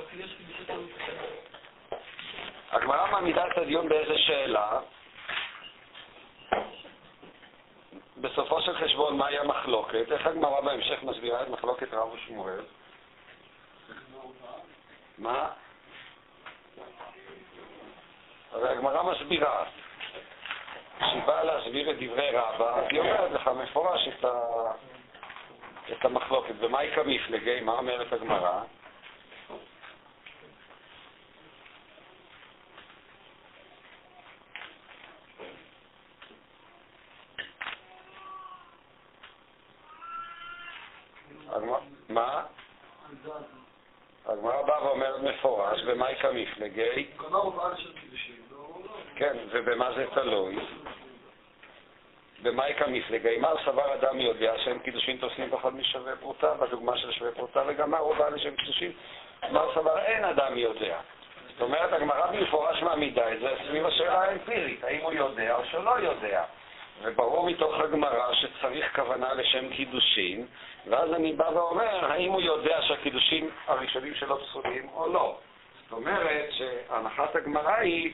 [2.70, 4.81] הגמרא מעמידה את הדיון באיזה שאלה?
[8.16, 10.12] בסופו של חשבון, מהי המחלוקת?
[10.12, 12.60] איך הגמרא בהמשך מסבירה את מחלוקת רב ושמואל?
[15.19, 15.49] מה?
[18.53, 19.65] הרי הגמרא מסבירה.
[20.99, 24.31] כשהיא באה להסביר את דברי רבא, אז היא אומרת לך מפורש את, ה...
[25.93, 26.55] את המחלוקת.
[26.59, 27.61] ומהי כמפלגי?
[27.61, 28.13] מה אומרת?
[28.13, 28.63] הגמרא-
[42.09, 42.45] מה?
[44.33, 47.07] הגמרא באה ואומרת מפורש, ומאי כמפלגי?
[47.17, 47.53] כלומר הוא.
[49.17, 50.57] כן, ובמה זה תלוי?
[52.43, 53.37] במאי כמפלגי?
[53.37, 57.91] מה סבר אדם יודע שאין קידושין תופסים פחות משווה פרוטה, בדוגמה של שווה פרוטה, וגם
[57.91, 58.93] מה בעל לשם קידושין?
[59.51, 60.99] מה סבר אין אדם יודע.
[61.53, 65.99] זאת אומרת, הגמרא במפורש מעמידה את זה סביב השאלה האמפירית, האם הוא יודע או שלא
[65.99, 66.45] יודע.
[67.02, 70.47] וברור מתוך הגמרא שצריך כוונה לשם קידושין,
[70.86, 75.39] ואז אני בא ואומר, האם הוא יודע שהקידושין הראשונים שלו פסולים או לא.
[75.82, 78.12] זאת אומרת שהנחת הגמרא היא,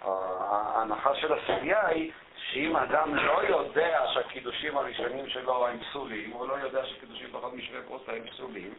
[0.00, 2.10] ההנחה של הסוגיה היא,
[2.52, 7.82] שאם אדם לא יודע שהקידושים הראשונים שלו הם פסולים, הוא לא יודע שקידושים פחות משווה
[7.82, 8.74] פרוטה הם פסולים,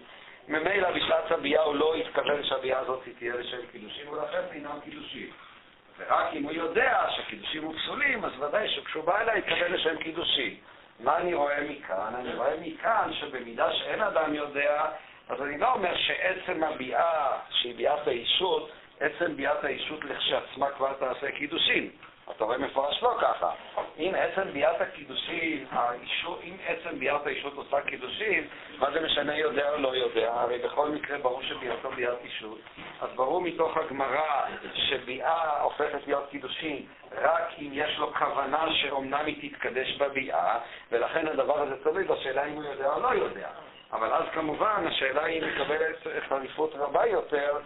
[0.48, 5.30] ממילא בשעת הביאה הוא לא התכוון שהביאה הזאת תהיה לשם קידושים, ולכן אינם קידושים.
[6.10, 10.56] ורק אם הוא יודע שקידושים הוא פסולים, אז ודאי שכשהוא בא אליי יתכוון לשם קידושים.
[11.00, 12.14] מה אני רואה מכאן?
[12.16, 14.86] אני רואה מכאן שבמידה שאין אדם יודע,
[15.30, 21.32] אז אני לא אומר שעצם הביאה, שהיא ביאת האישות, עצם ביאת האישות לכשעצמה כבר תעשה
[21.32, 21.90] קידושין.
[22.36, 23.52] אתה רואה מפורש לא ככה.
[24.00, 28.48] אם עצם ביאת הקידושין, האישות, אם עצם ביאת האישות עושה קידושין,
[28.78, 30.34] מה זה משנה יודע או לא יודע?
[30.34, 32.60] הרי בכל מקרה ברור שביאתו ביאת אישות.
[33.02, 36.86] אז ברור מתוך הגמרא שביאה הופכת להיות קידושין
[37.22, 40.60] רק אם יש לו כוונה שאומנם היא תתקדש בביאה,
[40.92, 43.50] ולכן הדבר הזה תלוי בשאלה אם הוא יודע או לא יודע.
[43.94, 47.58] אבל אז כמובן השאלה היא מקבלת חריפות רבה יותר,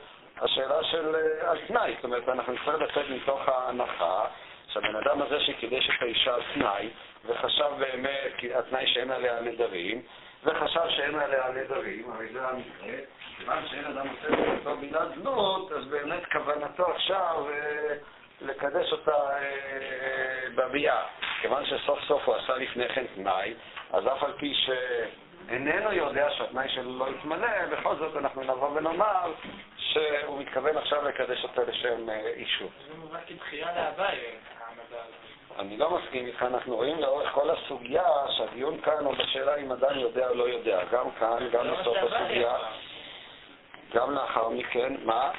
[0.41, 1.93] השאלה של אה, על תנאי.
[1.95, 4.25] זאת אומרת, אנחנו נצטרך לצאת מתוך ההנחה
[4.67, 6.89] שהבן אדם הזה שקידש את האישה על תנאי,
[7.25, 10.01] וחשב באמת התנאי שאין עליה נדרים,
[10.45, 12.97] וחשב שאין עליה נדרים, הרי זה המקרה,
[13.38, 17.95] כיוון שאין אדם עושה אותו בילת זנות, אז באמת כוונתו עכשיו אה,
[18.41, 21.03] לקדש אותה אה, בביאה.
[21.41, 23.53] כיוון שסוף סוף הוא עשה לפני כן תנאי,
[23.93, 29.34] אז אף על פי שאיננו יודע שהתנאי שלו לא יתמלא, בכל זאת אנחנו נבוא ונאמר
[29.77, 32.72] שהוא מתכוון עכשיו לקדש אותה לשם אה, אישות.
[32.88, 35.34] זה מובן כבחירה להווי, העמדה הזאת.
[35.60, 38.03] אני לא מסכים איתך, אנחנו רואים לאורך כל הסוגיה
[38.38, 40.84] שהדיון כאן הוא בשאלה אם אדם יודע או לא יודע.
[40.91, 42.64] גם כאן, גם לא בסוף מה הסוגיה, אמר.
[43.94, 45.32] גם לאחר מכן, מה?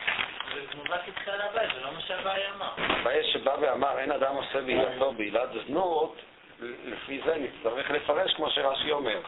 [0.55, 2.71] זה מובן כבחירה להווי, זה לא מה שהווי אמר.
[2.79, 6.17] הבעיה שבא ואמר אין אדם עושה בעילתו בעילת זנות,
[6.61, 9.21] לפי זה נצטרך לפרש כמו שרש"י אומר,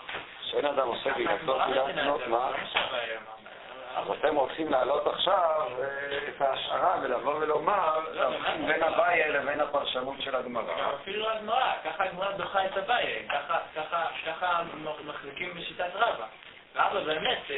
[0.42, 2.50] שאין אדם עושה בעילתו בעילת זנות, זה, מה?
[3.96, 10.16] אז אתם רוצים להעלות עכשיו אה, את ההשערה ולבוא ולומר, להבחין בין אביי לבין הפרשנות
[10.20, 10.94] של הגמרא.
[11.02, 13.58] אפילו לא הגמרא, ככה הגמרא דוחה את אביי, ככה-
[15.04, 16.26] מחזיקים בשיטת רבא.
[16.76, 17.56] רבא באמת אה,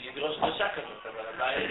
[0.00, 1.66] ידרוש דרשה כזאת, אבל אביי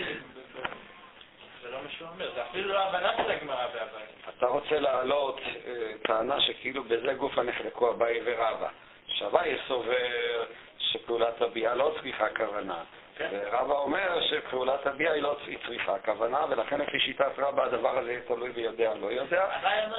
[1.62, 4.06] זה לא מה שהוא אומר, זה אפילו לא הבנה של הגמרא באביי.
[4.38, 8.68] אתה רוצה להעלות אה, טענה שכאילו בזה גופה נחלקו אביי ורבא.
[9.08, 10.44] שאביי סובר
[10.80, 12.78] שפעולת הביאה לא צריכה כוונה.
[13.18, 13.30] כן.
[13.32, 18.52] ורבא אומר שפעולת הביאה היא לא צריכה כוונה, ולכן לפי שיטת רבא הדבר הזה תלוי
[18.52, 19.48] ביודע לא יודע,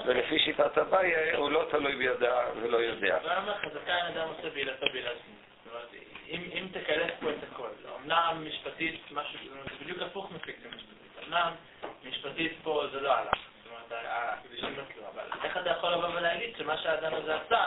[0.07, 3.19] ולפי שיטת אביי הוא לא תלוי ביודע ולא יודע.
[3.39, 5.49] אומר, חזקה אין אדם עושה בעילתו בעילת זנות.
[5.65, 5.89] זאת אומרת,
[6.29, 7.69] אם תקלף פה את הכל,
[8.05, 11.29] אמנם משפטית, משהו, זה בדיוק הפוך מפיקציה משפטית.
[11.29, 11.53] אמנם
[12.05, 13.31] משפטית פה זה לא עלה.
[13.31, 17.65] זאת אומרת, הקדושים נתנו, אבל איך אתה יכול לבוא ולהגיד שמה שהאדם הזה עשה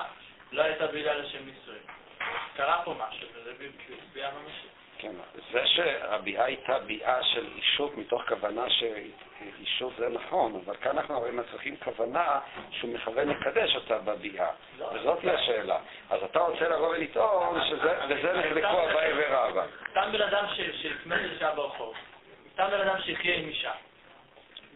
[0.51, 1.83] לא הייתה בעילה לשם נישואים?
[2.55, 3.51] קרה פה משהו, וזה
[4.13, 4.70] ביאה ממשית.
[5.01, 5.11] כן,
[5.51, 11.31] זה שהביאה הייתה ביאה של אישות מתוך כוונה שאישות זה נכון, אבל כאן אנחנו הרי
[11.31, 12.39] מצריכים כוונה
[12.71, 14.49] שהוא מכוון לקדש אותה בביאה,
[14.93, 15.79] וזאת היא השאלה.
[16.09, 19.65] אז אתה רוצה לבוא ולטעון שבזה נחלקו אביי ורבא.
[19.91, 21.95] סתם בן אדם ש- שיפנה לאישה ברחוב,
[22.53, 23.71] סתם בן אדם שיחיה עם אישה,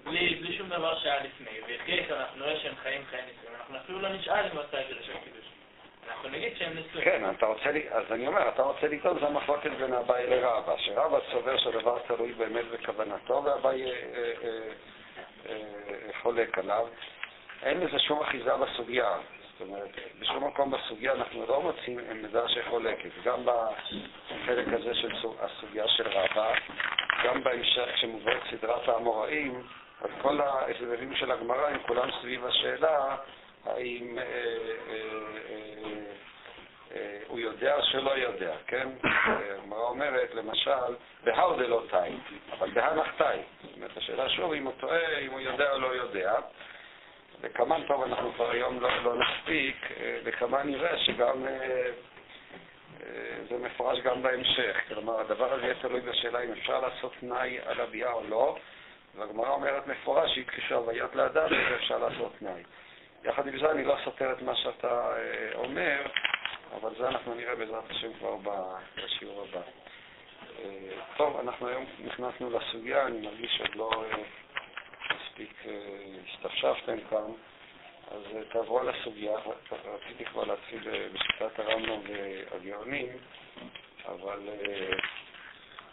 [0.03, 3.99] בלי, שום דבר שהיה לפני, ויחיה איתה, אנחנו נראה שהם חיים חיי נישואים, אנחנו אפילו
[4.02, 5.45] לא נשאל אם הוא עשה את זה לשם קידוש.
[7.03, 10.73] כן, אתה רוצה, לי- אז אני אומר, אתה רוצה לטעון זה המחלוקת בין אביי לרבא,
[10.77, 13.91] שרבא סובר שהדבר תלוי באמת בכוונתו, ואביי אה,
[14.44, 14.69] אה,
[15.49, 15.56] אה,
[16.22, 16.88] חולק עליו.
[17.64, 19.18] אין לזה שום אחיזה בסוגיה.
[19.52, 23.10] זאת אומרת, בשום מקום בסוגיה אנחנו לא מוצאים עמדה שחולקת.
[23.23, 26.53] גם בחלק הזה של סוג- הסוגיה של רבא,
[27.23, 29.64] גם בהמשך כשמובאת סדרת האמוראים,
[30.02, 33.15] אז כל ההסברים של הגמרא הם כולם סביב השאלה
[33.66, 34.24] האם אה,
[34.90, 35.00] אה,
[36.96, 38.90] אה, הוא יודע או שלא יודע, כן?
[39.04, 42.18] הגמרא אומרת, למשל, בהאו דלא תאי,
[42.52, 43.40] אבל בהנח תאי.
[43.64, 46.34] זאת אומרת, השאלה שוב אם הוא טועה, אם הוא יודע או לא יודע.
[47.42, 49.90] וכמה טוב אנחנו כבר היום לא, לא נספיק,
[50.24, 51.46] וכמה נראה שגם
[53.50, 54.78] זה מפורש גם בהמשך.
[54.88, 58.58] כלומר, הדבר הזה יהיה תלוי בשאלה אם אפשר לעשות תנאי על הביאה או לא,
[59.16, 62.64] והגמרא אומרת מפורש שהתקשו הוויות לאדם ואפשר לעשות תנאי.
[63.26, 66.02] יחד עם זה אני לא סותר את מה שאתה אה, אומר,
[66.76, 68.35] אבל זה אנחנו נראה בעזרת השם כבר
[68.97, 69.61] בשיעור הבא.
[70.60, 74.18] אה, טוב, אנחנו היום נכנסנו לסוגיה, אני מרגיש שעוד לא אה,
[75.15, 75.64] מספיק
[76.26, 77.31] השתפשפתם כאן,
[78.11, 78.22] אז
[78.52, 79.38] תעברו על הסוגיה.
[79.85, 83.07] רציתי כבר להתחיל בשיטת הרמב"ם והגאונים,
[84.06, 84.39] אבל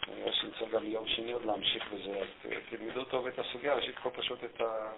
[0.07, 3.97] אני רואה שנצטרך גם ביום שני עוד להמשיך בזה, אז תלמדו טוב את הסוגיה, ראשית
[3.97, 4.91] כל פשוט את ה...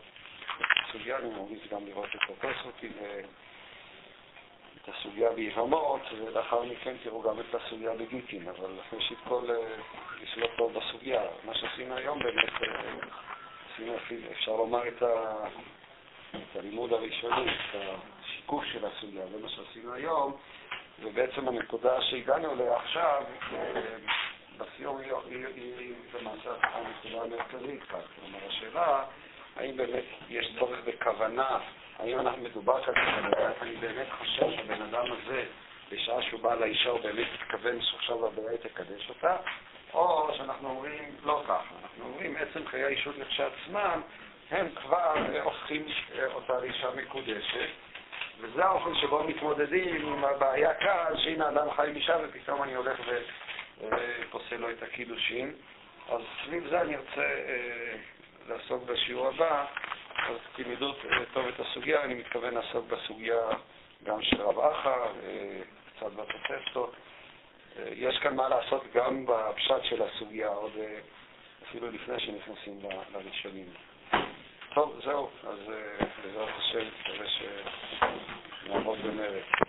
[0.88, 2.92] הסוגיה, אני ממליץ גם לראות את הפרסוטים
[4.86, 9.76] את הסוגיה ביבמות, ולאחר מכן תראו גם את הסוגיה בגיטין, אבל ראשית כל אה,
[10.22, 11.22] לשלוט טוב בסוגיה.
[11.44, 12.82] מה שעשינו היום באמת, אה,
[13.74, 15.36] עשינו אפילו, אפשר לומר את, ה,
[16.32, 17.76] את הלימוד הראשוני, את
[18.24, 20.38] השיקוף של הסוגיה, זה מה שעשינו היום,
[21.00, 23.24] ובעצם הנקודה שהגענו אליה עכשיו,
[23.54, 23.82] אה,
[24.58, 24.98] בסיום
[25.56, 28.00] היא למעשה הנקודה המרכזית כאן.
[28.16, 29.04] כלומר, השאלה
[29.56, 31.60] האם באמת יש צורך בכוונה,
[32.00, 32.94] האם אנחנו מדובר כאן
[33.62, 35.44] אני באמת חושב שהבן אדם הזה,
[35.92, 39.38] בשעה שהוא בא לאישה, הוא באמת מתכוון שעכשיו הבעיה תקדש אותה,
[39.94, 44.02] או שאנחנו אומרים לא ככה, אנחנו אומרים עצם חיי האישות לכשעצמם,
[44.52, 45.14] הם כבר
[45.44, 45.86] הופכים
[46.34, 47.70] אותה לאישה מקודשת,
[48.40, 53.00] וזה האופן שבו מתמודדים עם הבעיה כאן, שהנה אדם חי עם אישה ופתאום אני הולך
[53.80, 55.54] ופוסל לו את הקידושין.
[56.10, 57.96] אז סביב זה אני ארצה אה,
[58.50, 59.66] לעסוק בשיעור הבא,
[60.28, 60.94] אז תלמדו
[61.34, 63.42] טוב את הסוגיה, אני מתכוון לעסוק בסוגיה
[64.04, 65.08] גם של רב אחא,
[65.96, 66.96] קצת בתוספתות.
[67.92, 71.00] יש כאן מה לעשות גם בפשט של הסוגיה, עוד אה,
[71.70, 72.80] אפילו לפני שנכנסים
[73.14, 73.66] לראשונים.
[74.74, 79.66] טוב, זהו, אז אה, בעזרת השם, מקווה שנעמוד במרץ.